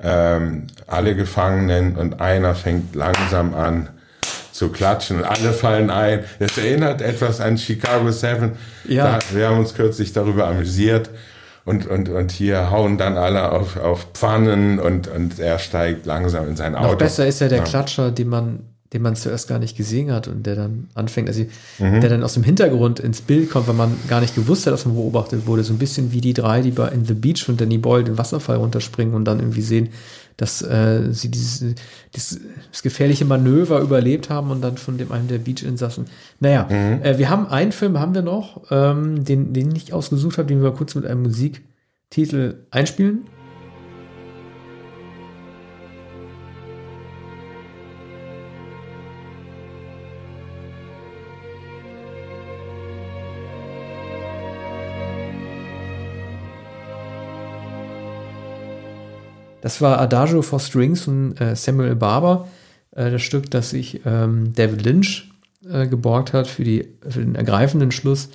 ähm, 0.00 0.66
alle 0.86 1.14
Gefangenen 1.14 1.96
und 1.96 2.20
einer 2.20 2.54
fängt 2.54 2.94
langsam 2.94 3.54
an 3.54 3.90
zu 4.52 4.70
klatschen 4.70 5.18
und 5.18 5.24
alle 5.24 5.52
fallen 5.52 5.90
ein. 5.90 6.24
Es 6.38 6.58
erinnert 6.58 7.00
etwas 7.02 7.40
an 7.40 7.58
Chicago 7.58 8.10
7. 8.10 8.52
Ja. 8.88 9.18
Da, 9.18 9.36
wir 9.36 9.48
haben 9.48 9.58
uns 9.58 9.74
kürzlich 9.74 10.12
darüber 10.12 10.48
amüsiert. 10.48 11.10
Und, 11.64 11.86
und, 11.86 12.08
und 12.08 12.32
hier 12.32 12.70
hauen 12.70 12.96
dann 12.96 13.18
alle 13.18 13.52
auf, 13.52 13.76
auf 13.76 14.08
Pfannen 14.14 14.78
und, 14.78 15.06
und 15.06 15.38
er 15.38 15.58
steigt 15.58 16.06
langsam 16.06 16.48
in 16.48 16.56
sein 16.56 16.74
Auto. 16.74 16.92
Noch 16.92 16.98
besser 16.98 17.26
ist 17.26 17.40
ja 17.40 17.48
der 17.48 17.58
ja. 17.58 17.64
Klatscher, 17.64 18.10
den 18.10 18.28
man 18.28 18.60
den 18.92 19.02
man 19.02 19.16
zuerst 19.16 19.48
gar 19.48 19.58
nicht 19.58 19.76
gesehen 19.76 20.10
hat 20.10 20.28
und 20.28 20.46
der 20.46 20.56
dann 20.56 20.88
anfängt, 20.94 21.28
also 21.28 21.44
mhm. 21.78 22.00
der 22.00 22.08
dann 22.08 22.22
aus 22.22 22.34
dem 22.34 22.42
Hintergrund 22.42 23.00
ins 23.00 23.20
Bild 23.20 23.50
kommt, 23.50 23.68
weil 23.68 23.74
man 23.74 23.92
gar 24.08 24.20
nicht 24.20 24.34
gewusst 24.34 24.66
hat, 24.66 24.72
dass 24.72 24.86
man 24.86 24.94
beobachtet 24.94 25.46
wurde. 25.46 25.62
So 25.62 25.74
ein 25.74 25.78
bisschen 25.78 26.12
wie 26.12 26.22
die 26.22 26.32
drei, 26.32 26.62
die 26.62 26.70
bei 26.70 26.88
In 26.88 27.04
the 27.04 27.14
Beach 27.14 27.44
von 27.44 27.56
Danny 27.56 27.76
Boyle 27.76 28.04
den 28.04 28.16
Wasserfall 28.16 28.56
runterspringen 28.56 29.14
und 29.14 29.26
dann 29.26 29.40
irgendwie 29.40 29.60
sehen, 29.60 29.90
dass 30.38 30.62
äh, 30.62 31.12
sie 31.12 31.30
dieses, 31.30 31.74
dieses 32.14 32.40
das 32.70 32.82
gefährliche 32.82 33.24
Manöver 33.24 33.80
überlebt 33.80 34.30
haben 34.30 34.50
und 34.50 34.62
dann 34.62 34.78
von 34.78 34.96
dem 34.96 35.12
einen 35.12 35.28
der 35.28 35.38
Beach-Insassen. 35.38 36.06
Naja, 36.40 36.66
mhm. 36.70 37.02
äh, 37.02 37.18
wir 37.18 37.28
haben 37.28 37.46
einen 37.46 37.72
Film, 37.72 37.98
haben 37.98 38.14
wir 38.14 38.22
noch, 38.22 38.62
ähm, 38.70 39.24
den, 39.24 39.52
den 39.52 39.74
ich 39.74 39.92
ausgesucht 39.92 40.38
habe, 40.38 40.48
den 40.48 40.62
wir 40.62 40.70
kurz 40.70 40.94
mit 40.94 41.04
einem 41.04 41.24
Musiktitel 41.24 42.54
einspielen. 42.70 43.26
Das 59.68 59.82
war 59.82 60.00
Adagio 60.00 60.40
for 60.40 60.60
Strings 60.60 61.02
von 61.02 61.36
äh, 61.36 61.54
Samuel 61.54 61.94
Barber, 61.94 62.48
äh, 62.92 63.10
das 63.10 63.20
Stück, 63.20 63.50
das 63.50 63.68
sich 63.68 64.00
ähm, 64.06 64.54
David 64.54 64.82
Lynch 64.82 65.30
äh, 65.70 65.86
geborgt 65.86 66.32
hat 66.32 66.46
für, 66.46 66.64
die, 66.64 66.88
für 67.06 67.20
den 67.20 67.34
ergreifenden 67.34 67.90
Schluss 67.90 68.30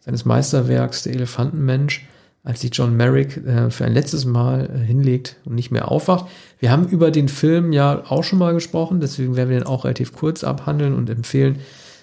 seines 0.00 0.24
Meisterwerks 0.24 1.02
Der 1.02 1.12
Elefantenmensch, 1.12 2.06
als 2.42 2.62
sich 2.62 2.70
John 2.72 2.96
Merrick 2.96 3.32
für 3.68 3.84
ein 3.84 3.92
letztes 3.92 4.24
Mal 4.24 4.80
hinlegt 4.86 5.36
und 5.44 5.56
nicht 5.56 5.70
mehr 5.70 5.90
aufwacht. 5.90 6.24
Wir 6.58 6.70
haben 6.70 6.88
über 6.88 7.10
den 7.10 7.28
Film 7.28 7.74
ja 7.74 8.04
auch 8.08 8.24
schon 8.24 8.38
mal 8.38 8.54
gesprochen, 8.54 9.00
deswegen 9.00 9.36
werden 9.36 9.50
wir 9.50 9.58
den 9.58 9.66
auch 9.66 9.84
relativ 9.84 10.14
kurz 10.14 10.42
abhandeln 10.42 10.94
und 10.94 11.10
empfehlen, 11.10 11.58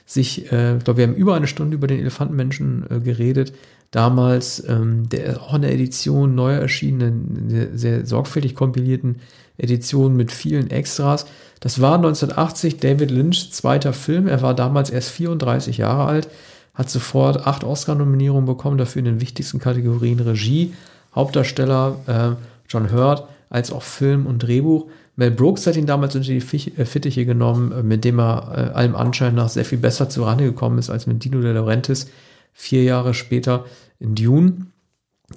sich, 0.06 0.44
ich 0.44 0.50
glaube, 0.50 0.98
wir 0.98 1.08
haben 1.08 1.16
über 1.16 1.34
eine 1.34 1.48
Stunde 1.48 1.74
über 1.74 1.88
den 1.88 2.00
Elefantenmenschen 2.00 2.86
geredet 3.04 3.54
damals, 3.92 4.64
ähm, 4.68 5.08
der 5.10 5.42
auch 5.42 5.54
in 5.54 5.62
der 5.62 5.74
Edition 5.74 6.36
neu 6.36 6.54
erschienenen, 6.54 7.50
sehr, 7.50 7.78
sehr 7.78 8.06
sorgfältig 8.06 8.56
kompilierten 8.56 9.18
Edition 9.58 10.16
mit 10.16 10.32
vielen 10.32 10.70
Extras. 10.70 11.26
Das 11.60 11.82
war 11.82 11.96
1980 11.96 12.78
David 12.78 13.12
Lynchs 13.12 13.52
zweiter 13.52 13.94
Film. 13.94 14.28
Er 14.28 14.42
war 14.42 14.54
damals 14.54 14.90
erst 14.90 15.10
34 15.12 15.78
Jahre 15.78 16.06
alt, 16.06 16.28
hat 16.74 16.90
sofort 16.90 17.48
acht 17.48 17.64
Oscar-Nominierungen 17.64 18.46
bekommen, 18.46 18.78
dafür 18.78 19.00
in 19.00 19.06
den 19.06 19.22
wichtigsten 19.22 19.60
Kategorien 19.60 20.20
Regie, 20.20 20.74
Hauptdarsteller 21.16 21.96
äh, 22.08 22.46
John 22.68 22.92
Hurt, 22.92 23.28
als 23.50 23.72
auch 23.72 23.84
Film 23.84 24.26
und 24.26 24.40
Drehbuch. 24.40 24.88
Mel 25.16 25.32
Brooks 25.32 25.66
hat 25.66 25.78
ihn 25.78 25.86
damals 25.86 26.16
unter 26.16 26.28
die 26.28 26.38
äh, 26.38 26.86
Fittiche 26.86 27.26
genommen, 27.26 27.72
äh, 27.72 27.84
mit 27.84 28.04
dem 28.04 28.20
er 28.20 28.52
äh, 28.74 28.76
allem 28.76 28.96
Anschein 28.96 29.36
nach 29.36 29.50
sehr 29.50 29.66
viel 29.66 29.78
besser 29.78 30.10
zurande 30.10 30.44
gekommen 30.44 30.78
ist 30.78 30.90
als 30.90 31.08
mit 31.08 31.24
Dino 31.24 31.42
De 31.42 31.54
Laurentiis 31.54 32.08
vier 32.56 32.84
Jahre 32.84 33.14
später 33.14 33.66
in 34.00 34.16
Dune. 34.16 34.68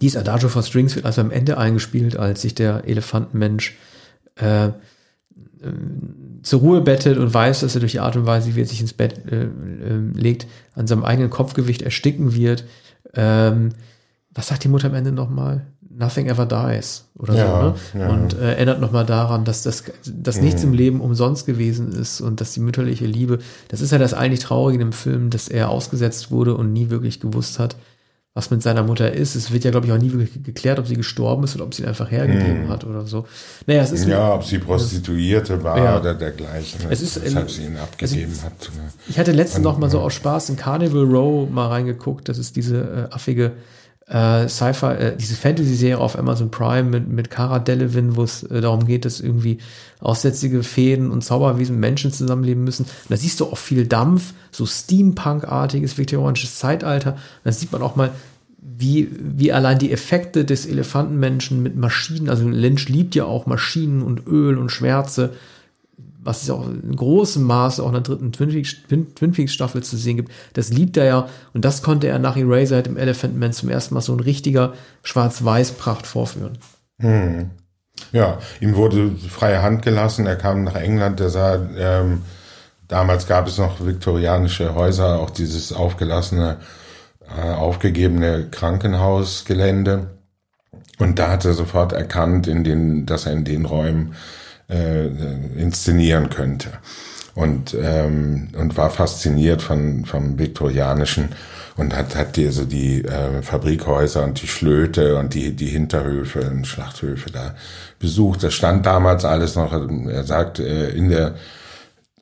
Dies 0.01 0.17
Adagio 0.17 0.49
for 0.49 0.63
Strings 0.63 0.95
wird 0.95 1.05
also 1.05 1.21
am 1.21 1.31
Ende 1.31 1.59
eingespielt, 1.59 2.17
als 2.17 2.43
sich 2.43 2.55
der 2.55 2.85
Elefantenmensch 2.87 3.77
äh, 4.37 4.69
äh, 4.69 4.73
zur 6.43 6.61
Ruhe 6.61 6.81
bettet 6.81 7.19
und 7.19 7.35
weiß, 7.35 7.61
dass 7.61 7.75
er 7.75 7.81
durch 7.81 7.93
die 7.93 8.01
Art 8.01 8.17
und 8.17 8.25
Weise, 8.25 8.55
wie 8.55 8.61
er 8.61 8.67
sich 8.67 8.81
ins 8.81 8.93
Bett 8.93 9.31
äh, 9.31 9.45
äh, 9.45 9.49
legt, 10.15 10.47
an 10.75 10.87
seinem 10.87 11.05
eigenen 11.05 11.31
Kopfgewicht 11.31 11.83
ersticken 11.83 12.35
wird. 12.35 12.65
Ähm, 13.15 13.71
was 14.33 14.49
sagt 14.49 14.63
die 14.63 14.69
Mutter 14.69 14.87
am 14.87 14.95
Ende 14.95 15.11
nochmal? 15.11 15.67
Nothing 15.99 16.29
ever 16.29 16.47
dies 16.47 17.07
oder 17.19 17.35
ja, 17.35 17.75
so. 17.93 17.99
Ne? 17.99 18.05
Ja. 18.05 18.09
Und 18.11 18.39
äh, 18.39 18.53
erinnert 18.53 18.81
nochmal 18.81 19.05
daran, 19.05 19.45
dass 19.45 19.63
das 19.63 19.83
dass 20.07 20.37
mhm. 20.37 20.45
nichts 20.45 20.63
im 20.63 20.73
Leben 20.73 21.01
umsonst 21.01 21.45
gewesen 21.45 21.91
ist 21.91 22.21
und 22.21 22.41
dass 22.41 22.53
die 22.53 22.61
mütterliche 22.61 23.05
Liebe, 23.05 23.41
das 23.67 23.81
ist 23.81 23.91
ja 23.91 23.99
das 23.99 24.15
eigentlich 24.15 24.39
Traurige 24.39 24.81
im 24.81 24.93
Film, 24.93 25.31
dass 25.31 25.49
er 25.49 25.71
ausgesetzt 25.71 26.31
wurde 26.31 26.55
und 26.55 26.73
nie 26.73 26.91
wirklich 26.91 27.19
gewusst 27.19 27.59
hat, 27.59 27.75
was 28.33 28.53
mit 28.53 28.63
seiner 28.63 28.85
Mutter 28.85 29.13
ist. 29.13 29.35
Es 29.35 29.53
wird 29.53 29.65
ja, 29.65 29.73
glaube 29.73 29.87
ich, 29.87 29.93
auch 29.93 29.99
nie 29.99 30.13
wirklich 30.13 30.41
geklärt, 30.45 30.79
ob 30.79 30.87
sie 30.87 30.95
gestorben 30.95 31.43
ist 31.43 31.57
oder 31.57 31.65
ob 31.65 31.75
sie 31.75 31.83
ihn 31.83 31.89
einfach 31.89 32.09
hergegeben 32.09 32.69
mm. 32.69 32.69
hat 32.69 32.85
oder 32.85 33.05
so. 33.05 33.27
Naja, 33.67 33.83
es 33.83 33.91
ist 33.91 34.07
ja, 34.07 34.35
ob 34.35 34.45
sie 34.45 34.61
Prostituierte 34.61 35.65
war 35.65 35.79
ja. 35.79 35.99
oder 35.99 36.15
dergleichen. 36.15 36.83
Es 36.89 37.03
ist, 37.03 37.21
weshalb 37.25 37.51
sie 37.51 37.65
ihn 37.65 37.77
abgegeben 37.77 38.31
also, 38.31 38.45
hat. 38.45 38.71
Ich 39.09 39.19
hatte 39.19 39.33
letztens 39.33 39.65
noch 39.65 39.79
mal 39.79 39.91
so 39.91 39.99
aus 39.99 40.15
Spaß 40.15 40.51
in 40.51 40.57
Carnival 40.57 41.03
Row 41.03 41.51
mal 41.51 41.67
reingeguckt. 41.67 42.29
Das 42.29 42.39
ist 42.39 42.55
diese 42.55 43.09
äh, 43.11 43.13
affige 43.13 43.55
äh, 44.09 44.49
Sci-Fi, 44.49 44.87
äh, 44.87 45.17
diese 45.17 45.35
Fantasy-Serie 45.35 45.99
auf 45.99 46.19
Amazon 46.19 46.51
Prime 46.51 46.85
mit, 46.85 47.09
mit 47.09 47.31
Cara 47.31 47.59
Delevingne, 47.59 48.17
wo 48.17 48.23
es 48.23 48.43
äh, 48.45 48.61
darum 48.61 48.87
geht, 48.87 49.05
dass 49.05 49.21
irgendwie 49.21 49.59
aussätzige 50.01 50.63
Fäden 50.63 51.11
und 51.11 51.23
Zauberwesen 51.23 51.79
Menschen 51.79 52.13
zusammenleben 52.13 52.65
müssen. 52.65 52.87
Da 53.09 53.17
siehst 53.17 53.41
du 53.41 53.47
auch 53.47 53.59
viel 53.59 53.87
Dampf, 53.87 54.33
so 54.51 54.65
Steampunk-artiges 54.65 55.99
viktorianisches 55.99 56.59
Zeitalter. 56.59 57.17
Da 57.45 57.53
sieht 57.53 57.73
man 57.73 57.83
auch 57.83 57.97
mal, 57.97 58.11
wie, 58.61 59.09
wie 59.19 59.53
allein 59.53 59.79
die 59.79 59.93
Effekte 59.93 60.45
des 60.45 60.67
Elefantenmenschen 60.67 61.63
mit 61.63 61.77
Maschinen, 61.77 62.29
also 62.29 62.49
Lynch 62.49 62.89
liebt 62.89 63.15
ja 63.15 63.25
auch 63.25 63.47
Maschinen 63.47 64.03
und 64.03 64.27
Öl 64.27 64.57
und 64.57 64.71
Schwärze, 64.71 65.35
was 66.29 66.43
es 66.43 66.51
auch 66.51 66.67
in 66.67 66.95
großem 66.95 67.43
Maße 67.43 67.83
auch 67.83 67.87
in 67.87 67.95
der 67.95 68.03
dritten 68.03 68.33
Twin 68.33 68.51
Peaks, 68.51 68.77
Twin 68.87 69.33
Peaks 69.33 69.55
Staffel 69.55 69.83
zu 69.83 69.97
sehen 69.97 70.19
gibt, 70.19 70.31
das 70.53 70.69
liebt 70.69 70.99
er 70.99 71.05
ja 71.07 71.29
und 71.55 71.65
das 71.65 71.81
konnte 71.83 72.07
er 72.07 72.19
nach 72.19 72.37
Eraserhead 72.37 72.87
im 72.87 72.99
Elephant 72.99 73.39
Man 73.39 73.55
zum 73.55 73.71
ersten 73.71 73.95
Mal 73.95 74.03
so 74.03 74.13
ein 74.13 74.21
richtiger 74.21 74.75
Schwarz-Weiß-Pracht 75.05 76.07
vorführen. 76.07 76.59
Hm. 77.01 77.49
Ja, 78.13 78.39
ihm 78.61 78.77
wurde 78.77 79.13
freie 79.17 79.63
Hand 79.63 79.81
gelassen, 79.81 80.27
er 80.27 80.37
kam 80.37 80.65
nach 80.65 80.75
England, 80.75 81.19
der 81.19 81.31
sah, 81.31 81.59
ähm, 81.79 82.21
damals 82.89 83.27
gab 83.27 83.47
es 83.47 83.57
noch 83.57 83.85
viktorianische 83.85 84.75
Häuser, 84.75 85.21
auch 85.21 85.31
dieses 85.31 85.73
aufgelassene, 85.73 86.59
äh, 87.39 87.53
aufgegebene 87.53 88.49
Krankenhausgelände. 88.51 90.11
Und 90.99 91.19
da 91.19 91.31
hat 91.31 91.47
er 91.47 91.55
sofort 91.55 91.95
erkannt, 91.95 92.47
in 92.47 92.65
den, 92.65 93.07
dass 93.07 93.25
er 93.25 93.33
in 93.33 93.45
den 93.45 93.65
Räumen 93.65 94.15
äh, 94.69 95.07
inszenieren 95.57 96.31
könnte. 96.31 96.71
Und, 97.35 97.77
ähm, 97.81 98.49
und 98.59 98.77
war 98.77 98.91
fasziniert 98.91 99.63
von, 99.63 100.05
vom 100.05 100.39
Viktorianischen 100.39 101.29
und 101.77 101.97
hat, 101.97 102.17
hat 102.17 102.37
die, 102.37 102.47
also 102.47 102.65
die 102.65 103.05
äh, 103.05 103.43
Fabrikhäuser 103.43 104.25
und 104.25 104.43
die 104.43 104.49
Schlöte 104.49 105.17
und 105.17 105.35
die, 105.35 105.55
die 105.55 105.69
Hinterhöfe 105.69 106.41
und 106.51 106.67
Schlachthöfe 106.67 107.31
da 107.31 107.55
besucht. 108.01 108.43
Das 108.43 108.55
stand 108.55 108.85
damals 108.85 109.25
alles 109.25 109.55
noch, 109.55 109.73
er 109.73 110.25
sagt, 110.25 110.59
äh, 110.59 110.91
in 110.91 111.11
der 111.11 111.37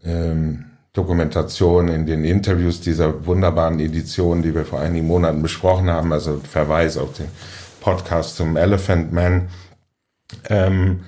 ähm, 0.05 0.67
Dokumentation, 0.93 1.89
in 1.89 2.05
den 2.07 2.25
Interviews 2.25 2.81
dieser 2.81 3.27
wunderbaren 3.27 3.81
Edition, 3.81 4.43
die 4.43 4.55
wir 4.55 4.67
vor 4.67 4.81
einigen 4.81 5.07
Monaten 5.07 5.43
besprochen 5.43 5.91
haben, 5.91 6.13
also 6.13 6.41
Verweis 6.41 6.99
auf 6.99 7.15
den 7.15 7.29
Podcast 7.81 8.37
zum 8.37 8.57
Elephant 8.57 9.13
Man, 9.13 9.49
ähm, 10.51 11.01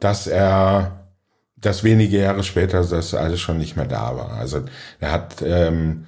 dass 0.00 0.26
er, 0.26 1.08
dass 1.56 1.84
wenige 1.84 2.18
Jahre 2.18 2.42
später 2.42 2.84
das 2.84 3.14
alles 3.14 3.40
schon 3.40 3.58
nicht 3.58 3.76
mehr 3.76 3.86
da 3.86 4.16
war. 4.16 4.32
Also 4.32 4.62
er 5.00 5.12
hat, 5.12 5.42
ähm, 5.42 6.06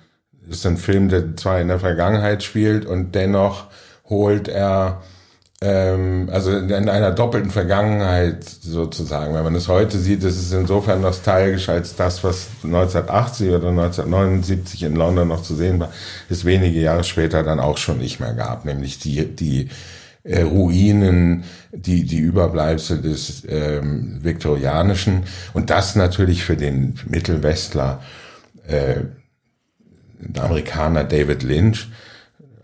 ist 0.48 0.66
ein 0.66 0.76
Film, 0.76 1.08
der 1.08 1.36
zwar 1.36 1.60
in 1.60 1.68
der 1.68 1.78
Vergangenheit 1.78 2.42
spielt 2.42 2.86
und 2.86 3.14
dennoch 3.14 3.66
holt 4.04 4.48
er 4.48 5.02
ähm, 5.60 6.28
also 6.32 6.56
in 6.56 6.88
einer 6.88 7.10
doppelten 7.10 7.50
Vergangenheit 7.50 8.44
sozusagen. 8.44 9.34
Wenn 9.34 9.42
man 9.42 9.56
es 9.56 9.66
heute 9.66 9.98
sieht, 9.98 10.22
ist 10.22 10.38
es 10.38 10.52
insofern 10.52 11.00
nostalgisch, 11.00 11.68
als 11.68 11.96
das, 11.96 12.22
was 12.22 12.46
1980 12.62 13.48
oder 13.48 13.68
1979 13.70 14.84
in 14.84 14.94
London 14.94 15.28
noch 15.28 15.42
zu 15.42 15.56
sehen 15.56 15.80
war, 15.80 15.90
es 16.30 16.44
wenige 16.44 16.78
Jahre 16.80 17.02
später 17.02 17.42
dann 17.42 17.58
auch 17.58 17.76
schon 17.78 17.98
nicht 17.98 18.20
mehr 18.20 18.34
gab, 18.34 18.64
nämlich 18.64 19.00
die, 19.00 19.24
die 19.34 19.68
äh, 20.28 20.42
Ruinen, 20.42 21.44
die, 21.72 22.04
die 22.04 22.18
Überbleibsel 22.18 23.00
des 23.00 23.42
ähm, 23.48 24.18
Viktorianischen 24.22 25.24
und 25.54 25.70
das 25.70 25.96
natürlich 25.96 26.44
für 26.44 26.56
den 26.56 26.94
Mittelwestler, 27.08 28.02
äh, 28.66 28.96
Amerikaner 30.38 31.04
David 31.04 31.42
Lynch, 31.42 31.88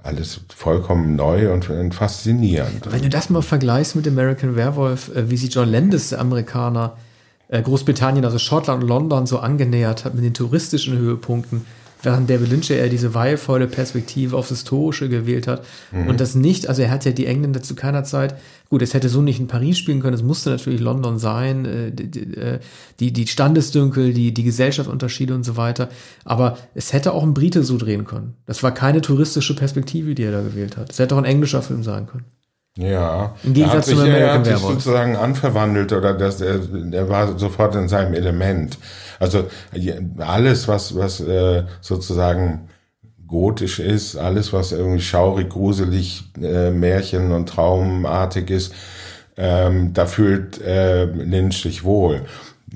alles 0.02 0.40
vollkommen 0.54 1.16
neu 1.16 1.50
und, 1.52 1.94
faszinierend. 1.94 2.92
Wenn 2.92 3.02
du 3.02 3.08
das 3.08 3.30
mal 3.30 3.40
vergleichst 3.40 3.96
mit 3.96 4.06
American 4.06 4.54
Werewolf, 4.56 5.14
äh, 5.14 5.30
wie 5.30 5.36
sich 5.38 5.54
John 5.54 5.70
Landis, 5.70 6.10
der 6.10 6.20
Amerikaner, 6.20 6.96
äh, 7.48 7.62
Großbritannien, 7.62 8.24
also 8.24 8.38
Schottland 8.38 8.82
und 8.82 8.88
London 8.88 9.26
so 9.26 9.38
angenähert 9.38 10.04
hat 10.04 10.14
mit 10.14 10.24
den 10.24 10.34
touristischen 10.34 10.98
Höhepunkten, 10.98 11.64
während 12.04 12.28
David 12.28 12.50
Lynch 12.50 12.70
eher 12.70 12.88
diese 12.88 13.14
weihevolle 13.14 13.66
Perspektive 13.66 14.36
aufs 14.36 14.50
Historische 14.50 15.08
gewählt 15.08 15.46
hat. 15.46 15.64
Mhm. 15.92 16.08
Und 16.08 16.20
das 16.20 16.34
nicht, 16.34 16.68
also 16.68 16.82
er 16.82 16.90
hat 16.90 17.04
ja 17.04 17.12
die 17.12 17.26
Engländer 17.26 17.62
zu 17.62 17.74
keiner 17.74 18.04
Zeit, 18.04 18.36
gut, 18.70 18.82
es 18.82 18.94
hätte 18.94 19.08
so 19.08 19.22
nicht 19.22 19.40
in 19.40 19.46
Paris 19.46 19.78
spielen 19.78 20.00
können, 20.00 20.14
es 20.14 20.22
musste 20.22 20.50
natürlich 20.50 20.80
London 20.80 21.18
sein, 21.18 21.64
äh, 21.64 21.88
äh, 21.88 22.60
die, 23.00 23.12
die 23.12 23.26
Standesdünkel, 23.26 24.12
die, 24.12 24.34
die 24.34 24.44
Gesellschaftsunterschiede 24.44 25.34
und 25.34 25.44
so 25.44 25.56
weiter. 25.56 25.88
Aber 26.24 26.58
es 26.74 26.92
hätte 26.92 27.12
auch 27.12 27.22
ein 27.22 27.34
Brite 27.34 27.62
so 27.62 27.76
drehen 27.78 28.04
können. 28.04 28.34
Das 28.46 28.62
war 28.62 28.72
keine 28.72 29.00
touristische 29.00 29.54
Perspektive, 29.54 30.14
die 30.14 30.24
er 30.24 30.32
da 30.32 30.42
gewählt 30.42 30.76
hat. 30.76 30.90
Es 30.90 30.98
hätte 30.98 31.14
auch 31.14 31.18
ein 31.18 31.24
englischer 31.24 31.62
Film 31.62 31.82
sein 31.82 32.06
können. 32.06 32.24
Ja, 32.76 33.36
Im 33.44 33.54
Gegensatz 33.54 33.72
er 33.72 33.78
hat 33.78 33.84
sich, 33.84 33.98
zum 33.98 34.06
er 34.06 34.34
hat 34.34 34.46
sich 34.46 34.56
sozusagen 34.56 35.16
anverwandelt 35.16 35.92
oder 35.92 36.12
dass 36.12 36.40
er, 36.40 36.60
er 36.90 37.08
war 37.08 37.38
sofort 37.38 37.76
in 37.76 37.86
seinem 37.86 38.14
Element. 38.14 38.78
Also 39.20 39.48
alles, 40.18 40.66
was, 40.66 40.96
was 40.96 41.20
äh, 41.20 41.62
sozusagen 41.80 42.68
gotisch 43.28 43.78
ist, 43.78 44.16
alles, 44.16 44.52
was 44.52 44.72
irgendwie 44.72 45.02
schaurig, 45.02 45.50
gruselig, 45.50 46.24
äh, 46.42 46.70
Märchen 46.70 47.30
und 47.30 47.48
traumartig 47.48 48.50
ist, 48.50 48.74
ähm, 49.36 49.92
da 49.92 50.06
fühlt 50.06 50.60
äh, 50.60 51.04
Lynch 51.04 51.62
sich 51.62 51.84
wohl. 51.84 52.22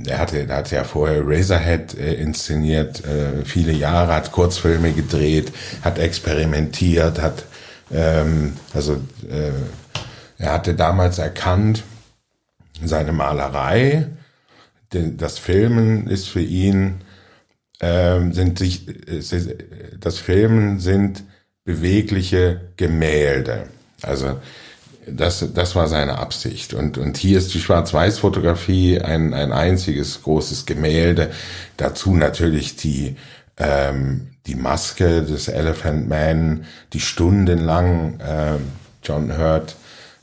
Er 0.07 0.19
hatte, 0.19 0.39
er 0.49 0.57
hatte 0.57 0.77
ja 0.77 0.85
vorher 0.85 1.23
Razorhead 1.27 1.99
äh, 1.99 2.15
inszeniert, 2.15 3.05
äh, 3.05 3.45
viele 3.45 3.73
Jahre, 3.73 4.15
hat 4.15 4.31
Kurzfilme 4.31 4.93
gedreht, 4.93 5.53
hat 5.83 5.99
experimentiert, 5.99 7.21
hat 7.21 7.45
ähm, 7.93 8.55
also 8.75 8.95
äh, 9.29 9.53
er 10.39 10.53
hatte 10.53 10.75
damals 10.75 11.19
erkannt, 11.19 11.85
seine 12.83 13.13
Malerei 13.13 14.09
das 14.91 15.39
Filmen 15.39 16.07
ist 16.07 16.29
für 16.29 16.41
ihn, 16.41 17.01
ähm, 17.81 18.33
sind 18.33 18.59
sich, 18.59 18.87
das 20.01 20.19
Filmen 20.19 20.81
sind 20.81 21.25
bewegliche 21.65 22.73
Gemälde. 22.77 23.69
Also 24.03 24.41
das, 25.07 25.53
das 25.55 25.75
war 25.75 25.89
seine 25.89 26.19
Absicht. 26.19 26.75
Und, 26.75 26.99
und 26.99 27.17
hier 27.17 27.39
ist 27.39 27.55
die 27.55 27.61
Schwarz-Weiß-Fotografie 27.61 29.01
ein, 29.01 29.35
ein 29.35 29.53
einziges 29.53 30.23
großes 30.23 30.67
Gemälde. 30.67 31.31
Dazu 31.77 32.15
natürlich 32.15 32.77
die, 32.77 33.17
ähm, 33.59 34.29
die 34.47 34.55
Maske 34.55 35.23
des 35.23 35.49
Elephant 35.49 36.09
Man, 36.09 36.65
die 36.93 37.01
stundenlang 37.01 38.21
äh, 38.21 38.57
John 39.03 39.37
Hurt 39.37 39.77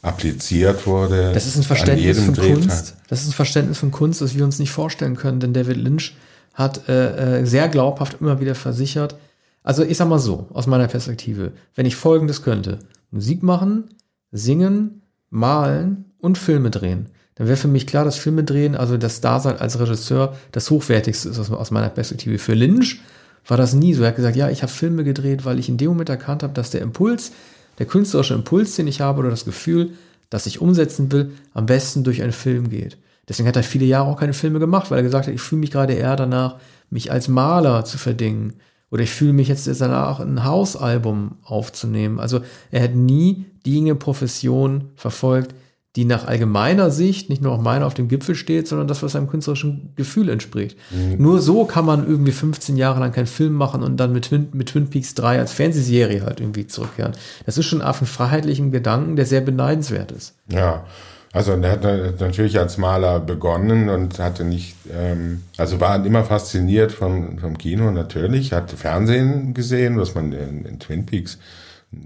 appliziert 0.06 0.86
wurde. 0.86 1.32
Das 1.34 1.45
ist 1.45 1.58
ein 1.58 1.64
Verständnis 1.64 2.20
von 2.20 2.36
Kunst. 2.36 2.95
Das 3.08 3.22
ist 3.22 3.30
ein 3.30 3.34
Verständnis 3.34 3.78
von 3.78 3.91
Kunst, 3.91 4.22
das 4.22 4.36
wir 4.36 4.43
uns 4.43 4.60
nicht 4.60 4.72
vorstellen 4.72 5.16
können, 5.16 5.39
denn 5.39 5.53
David 5.53 5.78
Lynch 5.78 6.16
hat 6.53 6.88
äh, 6.88 7.39
äh, 7.39 7.45
sehr 7.45 7.68
glaubhaft 7.68 8.18
immer 8.22 8.39
wieder 8.39 8.56
versichert. 8.56 9.16
Also 9.64 9.84
ich 9.84 9.97
sag 9.97 10.08
mal 10.08 10.20
so, 10.20 10.47
aus 10.53 10.68
meiner 10.68 10.88
Perspektive, 10.88 11.51
wenn 11.76 11.86
ich 11.86 11.95
Folgendes 11.95 12.43
könnte, 12.43 12.80
Musik 13.12 13.43
machen, 13.43 13.86
singen, 14.32 15.01
malen 15.30 16.06
und 16.20 16.38
Filme 16.38 16.70
drehen, 16.70 17.10
dann 17.36 17.47
wäre 17.47 17.58
für 17.58 17.68
mich 17.68 17.86
klar, 17.86 18.06
dass 18.06 18.16
Filme 18.16 18.43
drehen, 18.43 18.76
also 18.76 18.97
das 18.97 19.20
Dasein 19.22 19.58
als 19.58 19.80
Regisseur, 19.80 20.36
das 20.51 20.70
Hochwertigste 20.70 21.30
ist 21.30 21.39
aus, 21.39 21.51
aus 21.51 21.72
meiner 21.72 21.89
Perspektive. 21.89 22.38
Für 22.38 22.53
Lynch 22.53 23.01
war 23.45 23.58
das 23.58 23.74
nie 23.74 23.93
so. 23.93 24.03
Er 24.03 24.10
hat 24.10 24.16
gesagt, 24.16 24.38
ja, 24.38 24.49
ich 24.49 24.62
habe 24.62 24.72
Filme 24.72 25.03
gedreht, 25.03 25.45
weil 25.45 25.60
ich 25.60 25.68
in 25.68 25.78
dem 25.78 25.89
Moment 25.89 26.10
erkannt 26.10 26.43
habe, 26.43 26.53
dass 26.53 26.70
der 26.70 26.82
Impuls, 26.82 27.32
der 27.80 27.86
künstlerische 27.86 28.34
Impuls, 28.34 28.76
den 28.76 28.88
ich 28.88 29.01
habe 29.01 29.19
oder 29.19 29.30
das 29.30 29.45
Gefühl, 29.45 29.91
das 30.30 30.45
ich 30.45 30.61
umsetzen 30.61 31.11
will, 31.11 31.32
am 31.53 31.65
besten 31.65 32.03
durch 32.03 32.21
einen 32.21 32.32
Film 32.32 32.69
geht. 32.69 32.97
Deswegen 33.28 33.47
hat 33.47 33.55
er 33.55 33.63
viele 33.63 33.86
Jahre 33.86 34.09
auch 34.09 34.19
keine 34.19 34.34
Filme 34.34 34.59
gemacht, 34.59 34.91
weil 34.91 34.99
er 34.99 35.03
gesagt 35.03 35.28
hat, 35.28 35.34
ich 35.34 35.41
fühle 35.41 35.61
mich 35.61 35.71
gerade 35.71 35.93
eher 35.93 36.15
danach, 36.15 36.57
mich 36.89 37.11
als 37.11 37.28
Maler 37.28 37.86
zu 37.86 37.97
verdingen. 37.97 38.53
Oder 38.91 39.03
ich 39.03 39.09
fühle 39.09 39.34
mich 39.34 39.47
jetzt 39.47 39.67
danach, 39.82 40.19
ein 40.19 40.43
Hausalbum 40.43 41.38
aufzunehmen. 41.43 42.19
Also 42.19 42.41
er 42.71 42.84
hat 42.84 42.95
nie 42.95 43.45
die 43.65 43.93
Profession 43.95 44.91
verfolgt, 44.95 45.55
die 45.95 46.05
nach 46.05 46.25
allgemeiner 46.25 46.91
Sicht 46.91 47.29
nicht 47.29 47.41
nur 47.41 47.53
auch 47.53 47.61
meiner 47.61 47.85
auf 47.85 47.93
dem 47.93 48.09
Gipfel 48.09 48.35
steht, 48.35 48.67
sondern 48.67 48.87
das, 48.87 49.01
was 49.01 49.13
seinem 49.13 49.29
künstlerischen 49.29 49.93
Gefühl 49.95 50.29
entspricht. 50.29 50.77
Mhm. 50.91 51.21
Nur 51.21 51.41
so 51.41 51.63
kann 51.65 51.85
man 51.85 52.05
irgendwie 52.05 52.33
15 52.33 52.75
Jahre 52.75 52.99
lang 52.99 53.13
keinen 53.13 53.27
Film 53.27 53.53
machen 53.53 53.81
und 53.81 53.97
dann 53.97 54.11
mit 54.11 54.25
Twin, 54.25 54.49
mit 54.51 54.69
Twin 54.69 54.89
Peaks 54.89 55.13
3 55.15 55.39
als 55.39 55.53
Fernsehserie 55.53 56.23
halt 56.23 56.41
irgendwie 56.41 56.67
zurückkehren. 56.67 57.13
Das 57.45 57.57
ist 57.57 57.65
schon 57.65 57.81
auf 57.81 57.99
einen 57.99 58.07
freiheitlichen 58.07 58.71
Gedanken, 58.71 59.15
der 59.15 59.25
sehr 59.25 59.41
beneidenswert 59.41 60.11
ist. 60.11 60.35
Ja. 60.49 60.83
Also 61.31 61.51
er 61.51 61.71
hat 61.71 61.83
natürlich 61.83 62.57
als 62.57 62.77
Maler 62.77 63.19
begonnen 63.19 63.89
und 63.89 64.19
hatte 64.19 64.45
nicht, 64.45 64.77
ähm, 64.89 65.43
also 65.57 65.81
war 65.81 66.05
immer 66.05 66.23
fasziniert 66.23 66.93
vom, 66.93 67.39
vom 67.39 67.57
Kino 67.57 67.91
natürlich, 67.91 68.53
hat 68.53 68.71
Fernsehen 68.71 69.53
gesehen, 69.53 69.99
was 69.99 70.15
man 70.15 70.31
in, 70.31 70.63
in 70.63 70.79
Twin 70.79 71.05
Peaks 71.05 71.37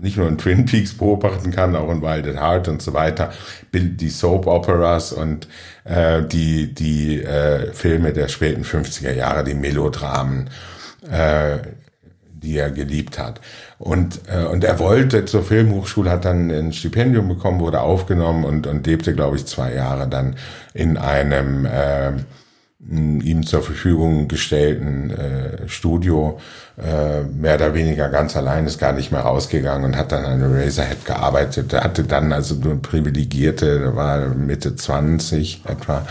nicht 0.01 0.17
nur 0.17 0.27
in 0.27 0.37
Twin 0.37 0.65
Peaks 0.65 0.93
beobachten 0.93 1.51
kann, 1.51 1.75
auch 1.75 1.91
in 1.91 2.01
Wild 2.01 2.27
at 2.27 2.41
Heart 2.41 2.67
und 2.67 2.81
so 2.81 2.93
weiter, 2.93 3.31
die 3.73 4.09
Soap 4.09 4.47
Operas 4.47 5.11
und 5.11 5.47
äh, 5.83 6.23
die, 6.23 6.73
die 6.73 7.21
äh, 7.21 7.73
Filme 7.73 8.13
der 8.13 8.27
späten 8.27 8.63
50er 8.63 9.13
Jahre, 9.13 9.43
die 9.43 9.53
Melodramen, 9.53 10.49
äh, 11.09 11.57
die 12.31 12.57
er 12.57 12.71
geliebt 12.71 13.19
hat. 13.19 13.41
Und, 13.77 14.21
äh, 14.27 14.45
und 14.45 14.63
er 14.63 14.79
wollte 14.79 15.25
zur 15.25 15.43
Filmhochschule, 15.43 16.09
hat 16.09 16.25
dann 16.25 16.51
ein 16.51 16.73
Stipendium 16.73 17.27
bekommen, 17.27 17.59
wurde 17.59 17.81
aufgenommen 17.81 18.45
und, 18.45 18.67
und 18.67 18.85
lebte, 18.85 19.13
glaube 19.13 19.37
ich, 19.37 19.45
zwei 19.45 19.73
Jahre 19.73 20.07
dann 20.07 20.35
in 20.73 20.97
einem 20.97 21.65
äh, 21.65 22.13
ihm 22.79 23.45
zur 23.45 23.61
Verfügung 23.61 24.29
gestellten 24.29 25.09
äh, 25.11 25.67
Studio, 25.67 26.39
äh, 26.77 27.23
mehr 27.23 27.55
oder 27.55 27.73
weniger 27.73 28.07
ganz 28.09 28.37
allein, 28.37 28.65
ist 28.65 28.79
gar 28.79 28.93
nicht 28.93 29.11
mehr 29.11 29.21
rausgegangen 29.21 29.83
und 29.83 29.97
hat 29.97 30.13
dann 30.13 30.23
an 30.23 30.41
Razorhead 30.41 31.03
gearbeitet. 31.03 31.73
Er 31.73 31.83
hatte 31.83 32.03
dann 32.05 32.31
also 32.31 32.55
nur 32.55 32.81
privilegierte, 32.81 33.95
war 33.95 34.29
Mitte 34.29 34.75
20 34.75 35.63
etwa, 35.67 36.07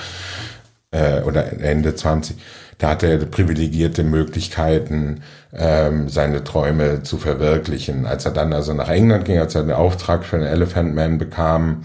äh, 0.90 1.22
oder 1.22 1.52
Ende 1.60 1.94
20 1.94 2.36
da 2.78 2.90
hat 2.90 3.02
er 3.02 3.18
privilegierte 3.18 4.04
Möglichkeiten, 4.04 5.22
ähm, 5.52 6.08
seine 6.08 6.44
Träume 6.44 7.02
zu 7.02 7.18
verwirklichen. 7.18 8.06
Als 8.06 8.24
er 8.24 8.30
dann 8.30 8.52
also 8.52 8.72
nach 8.72 8.88
England 8.88 9.24
ging, 9.24 9.38
als 9.38 9.56
er 9.56 9.64
den 9.64 9.72
Auftrag 9.72 10.24
für 10.24 10.38
den 10.38 10.46
Elephant 10.46 10.94
Man 10.94 11.18
bekam, 11.18 11.82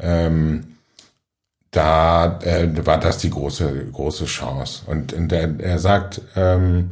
ähm, 0.00 0.77
da 1.78 2.40
äh, 2.42 2.68
war 2.84 2.98
das 2.98 3.18
die 3.18 3.30
große 3.30 3.86
große 3.92 4.24
Chance. 4.24 4.82
Und, 4.86 5.12
und 5.12 5.30
er, 5.32 5.60
er 5.60 5.78
sagt, 5.78 6.20
ähm, 6.34 6.90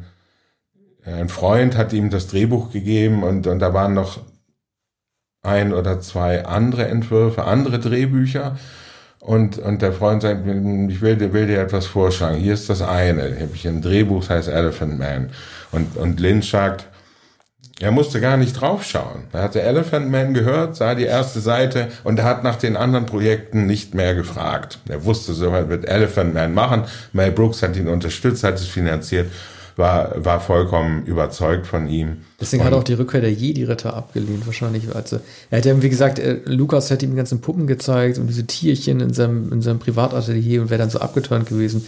ein 1.05 1.28
Freund 1.28 1.76
hat 1.76 1.93
ihm 1.93 2.09
das 2.09 2.28
Drehbuch 2.28 2.70
gegeben 2.70 3.24
und, 3.24 3.49
und 3.49 3.59
da 3.59 3.74
waren 3.74 3.95
noch 3.95 4.20
ein 5.43 5.72
oder 5.72 6.01
zwei 6.01 6.45
andere 6.45 6.87
Entwürfe, 6.87 7.45
andere 7.45 7.80
Drehbücher. 7.80 8.57
Und, 9.18 9.59
und 9.59 9.82
der 9.82 9.93
Freund 9.93 10.22
sagt, 10.22 10.47
ich 10.47 11.01
will, 11.01 11.32
will 11.32 11.47
dir 11.49 11.61
etwas 11.61 11.87
vorschlagen. 11.87 12.39
Hier 12.39 12.55
ist 12.55 12.70
das 12.70 12.80
eine. 12.80 13.26
Hier 13.26 13.47
habe 13.47 13.55
ich 13.57 13.66
ein 13.66 13.82
Drehbuch, 13.82 14.20
das 14.20 14.30
heißt 14.30 14.49
Elephant 14.49 14.99
Man. 14.99 15.30
Und, 15.72 15.97
und 15.97 16.20
Lynch 16.20 16.49
sagt, 16.49 16.87
er 17.79 17.91
musste 17.91 18.20
gar 18.20 18.37
nicht 18.37 18.61
draufschauen. 18.61 19.24
Er 19.33 19.43
hatte 19.43 19.61
Elephant 19.61 20.11
Man 20.11 20.33
gehört, 20.33 20.77
sah 20.77 20.95
die 20.95 21.05
erste 21.05 21.41
Seite 21.41 21.89
und 22.05 22.18
er 22.18 22.24
hat 22.24 22.43
nach 22.43 22.57
den 22.57 22.77
anderen 22.77 23.07
Projekten 23.07 23.66
nicht 23.66 23.95
mehr 23.95 24.14
gefragt. 24.14 24.79
Er 24.89 25.05
wusste, 25.05 25.35
so 25.35 25.53
wird 25.53 25.87
Elephant 25.87 26.35
Man 26.35 26.55
machen. 26.55 26.85
Mel 27.12 27.33
Brooks 27.33 27.62
hat 27.62 27.77
ihn 27.77 27.89
unterstützt, 27.89 28.45
hat 28.45 28.55
es 28.55 28.66
finanziert 28.66 29.27
war, 29.77 30.24
war 30.24 30.41
vollkommen 30.41 31.05
überzeugt 31.05 31.66
von 31.66 31.89
ihm. 31.89 32.22
Deswegen 32.41 32.62
und 32.62 32.66
hat 32.66 32.74
auch 32.74 32.85
die 32.85 32.95
Rückkehr 32.95 33.20
der 33.20 33.33
Jedi-Ritter 33.33 33.95
abgelehnt, 33.95 34.47
wahrscheinlich. 34.47 34.95
Also, 34.95 35.20
er 35.51 35.59
hat 35.59 35.66
ja, 35.66 35.83
wie 35.83 35.91
gesagt, 35.91 36.18
äh, 36.18 36.41
Lukas 36.47 36.91
hat 36.91 37.03
ihm 37.03 37.11
die 37.11 37.16
ganzen 37.16 37.41
Puppen 37.41 37.66
gezeigt 37.66 38.18
und 38.18 38.27
diese 38.27 38.47
Tierchen 38.47 39.01
in 39.01 39.12
seinem, 39.12 39.53
in 39.53 39.62
seinem 39.62 39.79
Privatatelier 39.79 40.62
und 40.62 40.70
wäre 40.70 40.79
dann 40.79 40.91
so 40.91 40.99
abgeturnt 40.99 41.47
gewesen. 41.47 41.85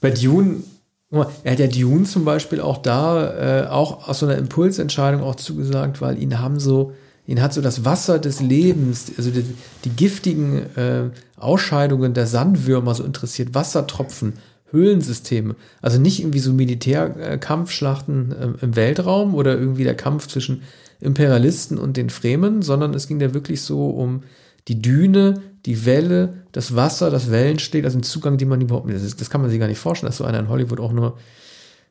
Bei 0.00 0.10
Dune, 0.10 0.62
er 1.10 1.52
hat 1.52 1.58
ja 1.58 1.66
Dune 1.66 2.04
zum 2.04 2.24
Beispiel 2.24 2.60
auch 2.60 2.78
da, 2.78 3.62
äh, 3.62 3.66
auch 3.68 4.08
aus 4.08 4.18
so 4.18 4.26
einer 4.26 4.36
Impulsentscheidung 4.36 5.22
auch 5.22 5.36
zugesagt, 5.36 6.00
weil 6.00 6.22
ihn 6.22 6.38
haben 6.38 6.60
so, 6.60 6.92
ihn 7.26 7.40
hat 7.40 7.54
so 7.54 7.62
das 7.62 7.84
Wasser 7.84 8.18
des 8.18 8.40
Lebens, 8.40 9.12
also 9.16 9.30
die, 9.30 9.44
die 9.84 9.90
giftigen 9.90 10.76
äh, 10.76 11.10
Ausscheidungen 11.36 12.12
der 12.12 12.26
Sandwürmer 12.26 12.94
so 12.94 13.04
interessiert, 13.04 13.54
Wassertropfen 13.54 14.34
Höhlensysteme. 14.70 15.56
Also 15.80 15.98
nicht 15.98 16.20
irgendwie 16.20 16.40
so 16.40 16.52
Militärkampfschlachten 16.52 18.32
äh, 18.32 18.64
im 18.64 18.76
Weltraum 18.76 19.34
oder 19.34 19.58
irgendwie 19.58 19.84
der 19.84 19.96
Kampf 19.96 20.26
zwischen 20.26 20.62
Imperialisten 21.00 21.78
und 21.78 21.96
den 21.96 22.10
Fremen, 22.10 22.60
sondern 22.60 22.92
es 22.92 23.08
ging 23.08 23.18
da 23.18 23.32
wirklich 23.32 23.62
so 23.62 23.88
um 23.88 24.24
die 24.66 24.82
Düne, 24.82 25.40
die 25.68 25.84
Welle, 25.84 26.30
das 26.52 26.74
Wasser, 26.74 27.10
das 27.10 27.30
Wellensteg, 27.30 27.84
also 27.84 27.98
den 27.98 28.02
Zugang, 28.02 28.38
den 28.38 28.48
man 28.48 28.58
überhaupt 28.60 28.86
nicht, 28.86 29.04
das, 29.04 29.14
das 29.16 29.28
kann 29.28 29.42
man 29.42 29.50
sich 29.50 29.60
gar 29.60 29.66
nicht 29.66 29.78
vorstellen, 29.78 30.08
dass 30.08 30.16
so 30.16 30.24
einer 30.24 30.38
in 30.38 30.48
Hollywood 30.48 30.80
auch 30.80 30.92
nur 30.92 31.18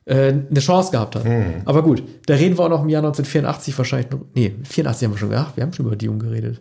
äh, 0.05 0.33
eine 0.49 0.59
Chance 0.59 0.91
gehabt 0.91 1.15
hat. 1.15 1.25
Hm. 1.25 1.61
Aber 1.63 1.83
gut, 1.83 2.01
da 2.25 2.33
reden 2.33 2.57
wir 2.57 2.65
auch 2.65 2.69
noch 2.69 2.81
im 2.81 2.89
Jahr 2.89 3.03
1984 3.03 3.77
wahrscheinlich, 3.77 4.09
noch, 4.09 4.21
nee, 4.33 4.55
84 4.63 5.05
haben 5.05 5.13
wir 5.13 5.19
schon 5.19 5.29
gedacht, 5.29 5.55
wir 5.55 5.63
haben 5.63 5.73
schon 5.73 5.85
über 5.85 5.95
Dune 5.95 6.17
geredet. 6.17 6.59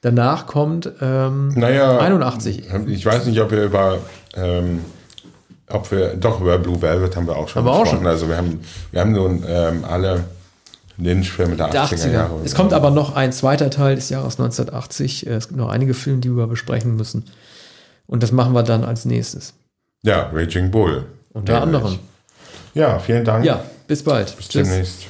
Danach 0.00 0.46
kommt 0.46 0.90
ähm, 1.00 1.48
naja, 1.54 1.98
81. 1.98 2.64
Ich 2.88 3.06
weiß 3.06 3.26
nicht, 3.26 3.40
ob 3.40 3.52
wir 3.52 3.64
über 3.64 3.98
ähm, 4.34 4.80
ob 5.68 5.90
wir, 5.90 6.14
doch, 6.14 6.40
über 6.40 6.58
Blue 6.58 6.80
Velvet 6.80 7.16
haben 7.16 7.26
wir 7.26 7.36
auch 7.36 7.48
schon 7.48 7.66
Aber 7.66 7.80
gesprochen. 7.80 7.96
Auch 7.96 8.00
schon. 8.00 8.06
Also 8.06 8.28
wir 8.28 8.36
haben, 8.36 8.60
wir 8.92 9.00
haben 9.00 9.12
nun 9.12 9.44
ähm, 9.48 9.84
alle 9.84 10.24
Lynch-Filme 10.98 11.56
der, 11.56 11.68
der 11.68 11.84
80er, 11.84 11.94
80er, 11.94 12.12
Jahre. 12.12 12.40
Es 12.44 12.54
kommt 12.54 12.72
aber 12.72 12.90
noch 12.90 13.14
ein 13.14 13.32
zweiter 13.32 13.70
Teil 13.70 13.96
des 13.96 14.08
Jahres 14.08 14.38
1980. 14.38 15.26
Äh, 15.26 15.30
es 15.34 15.48
gibt 15.48 15.58
noch 15.58 15.68
einige 15.68 15.94
Filme, 15.94 16.20
die 16.20 16.30
wir 16.30 16.46
besprechen 16.46 16.96
müssen. 16.96 17.24
Und 18.06 18.22
das 18.22 18.32
machen 18.32 18.52
wir 18.54 18.62
dann 18.62 18.84
als 18.84 19.04
nächstes. 19.04 19.54
Ja, 20.02 20.30
Raging 20.32 20.70
Bull. 20.70 21.06
Unter 21.32 21.60
anderem. 21.60 21.98
Ja, 22.74 22.98
vielen 22.98 23.24
Dank. 23.24 23.44
Ja, 23.44 23.64
bis 23.86 24.02
bald. 24.02 24.36
Bis 24.36 24.48
Tschüss. 24.48 24.68
demnächst. 24.68 25.06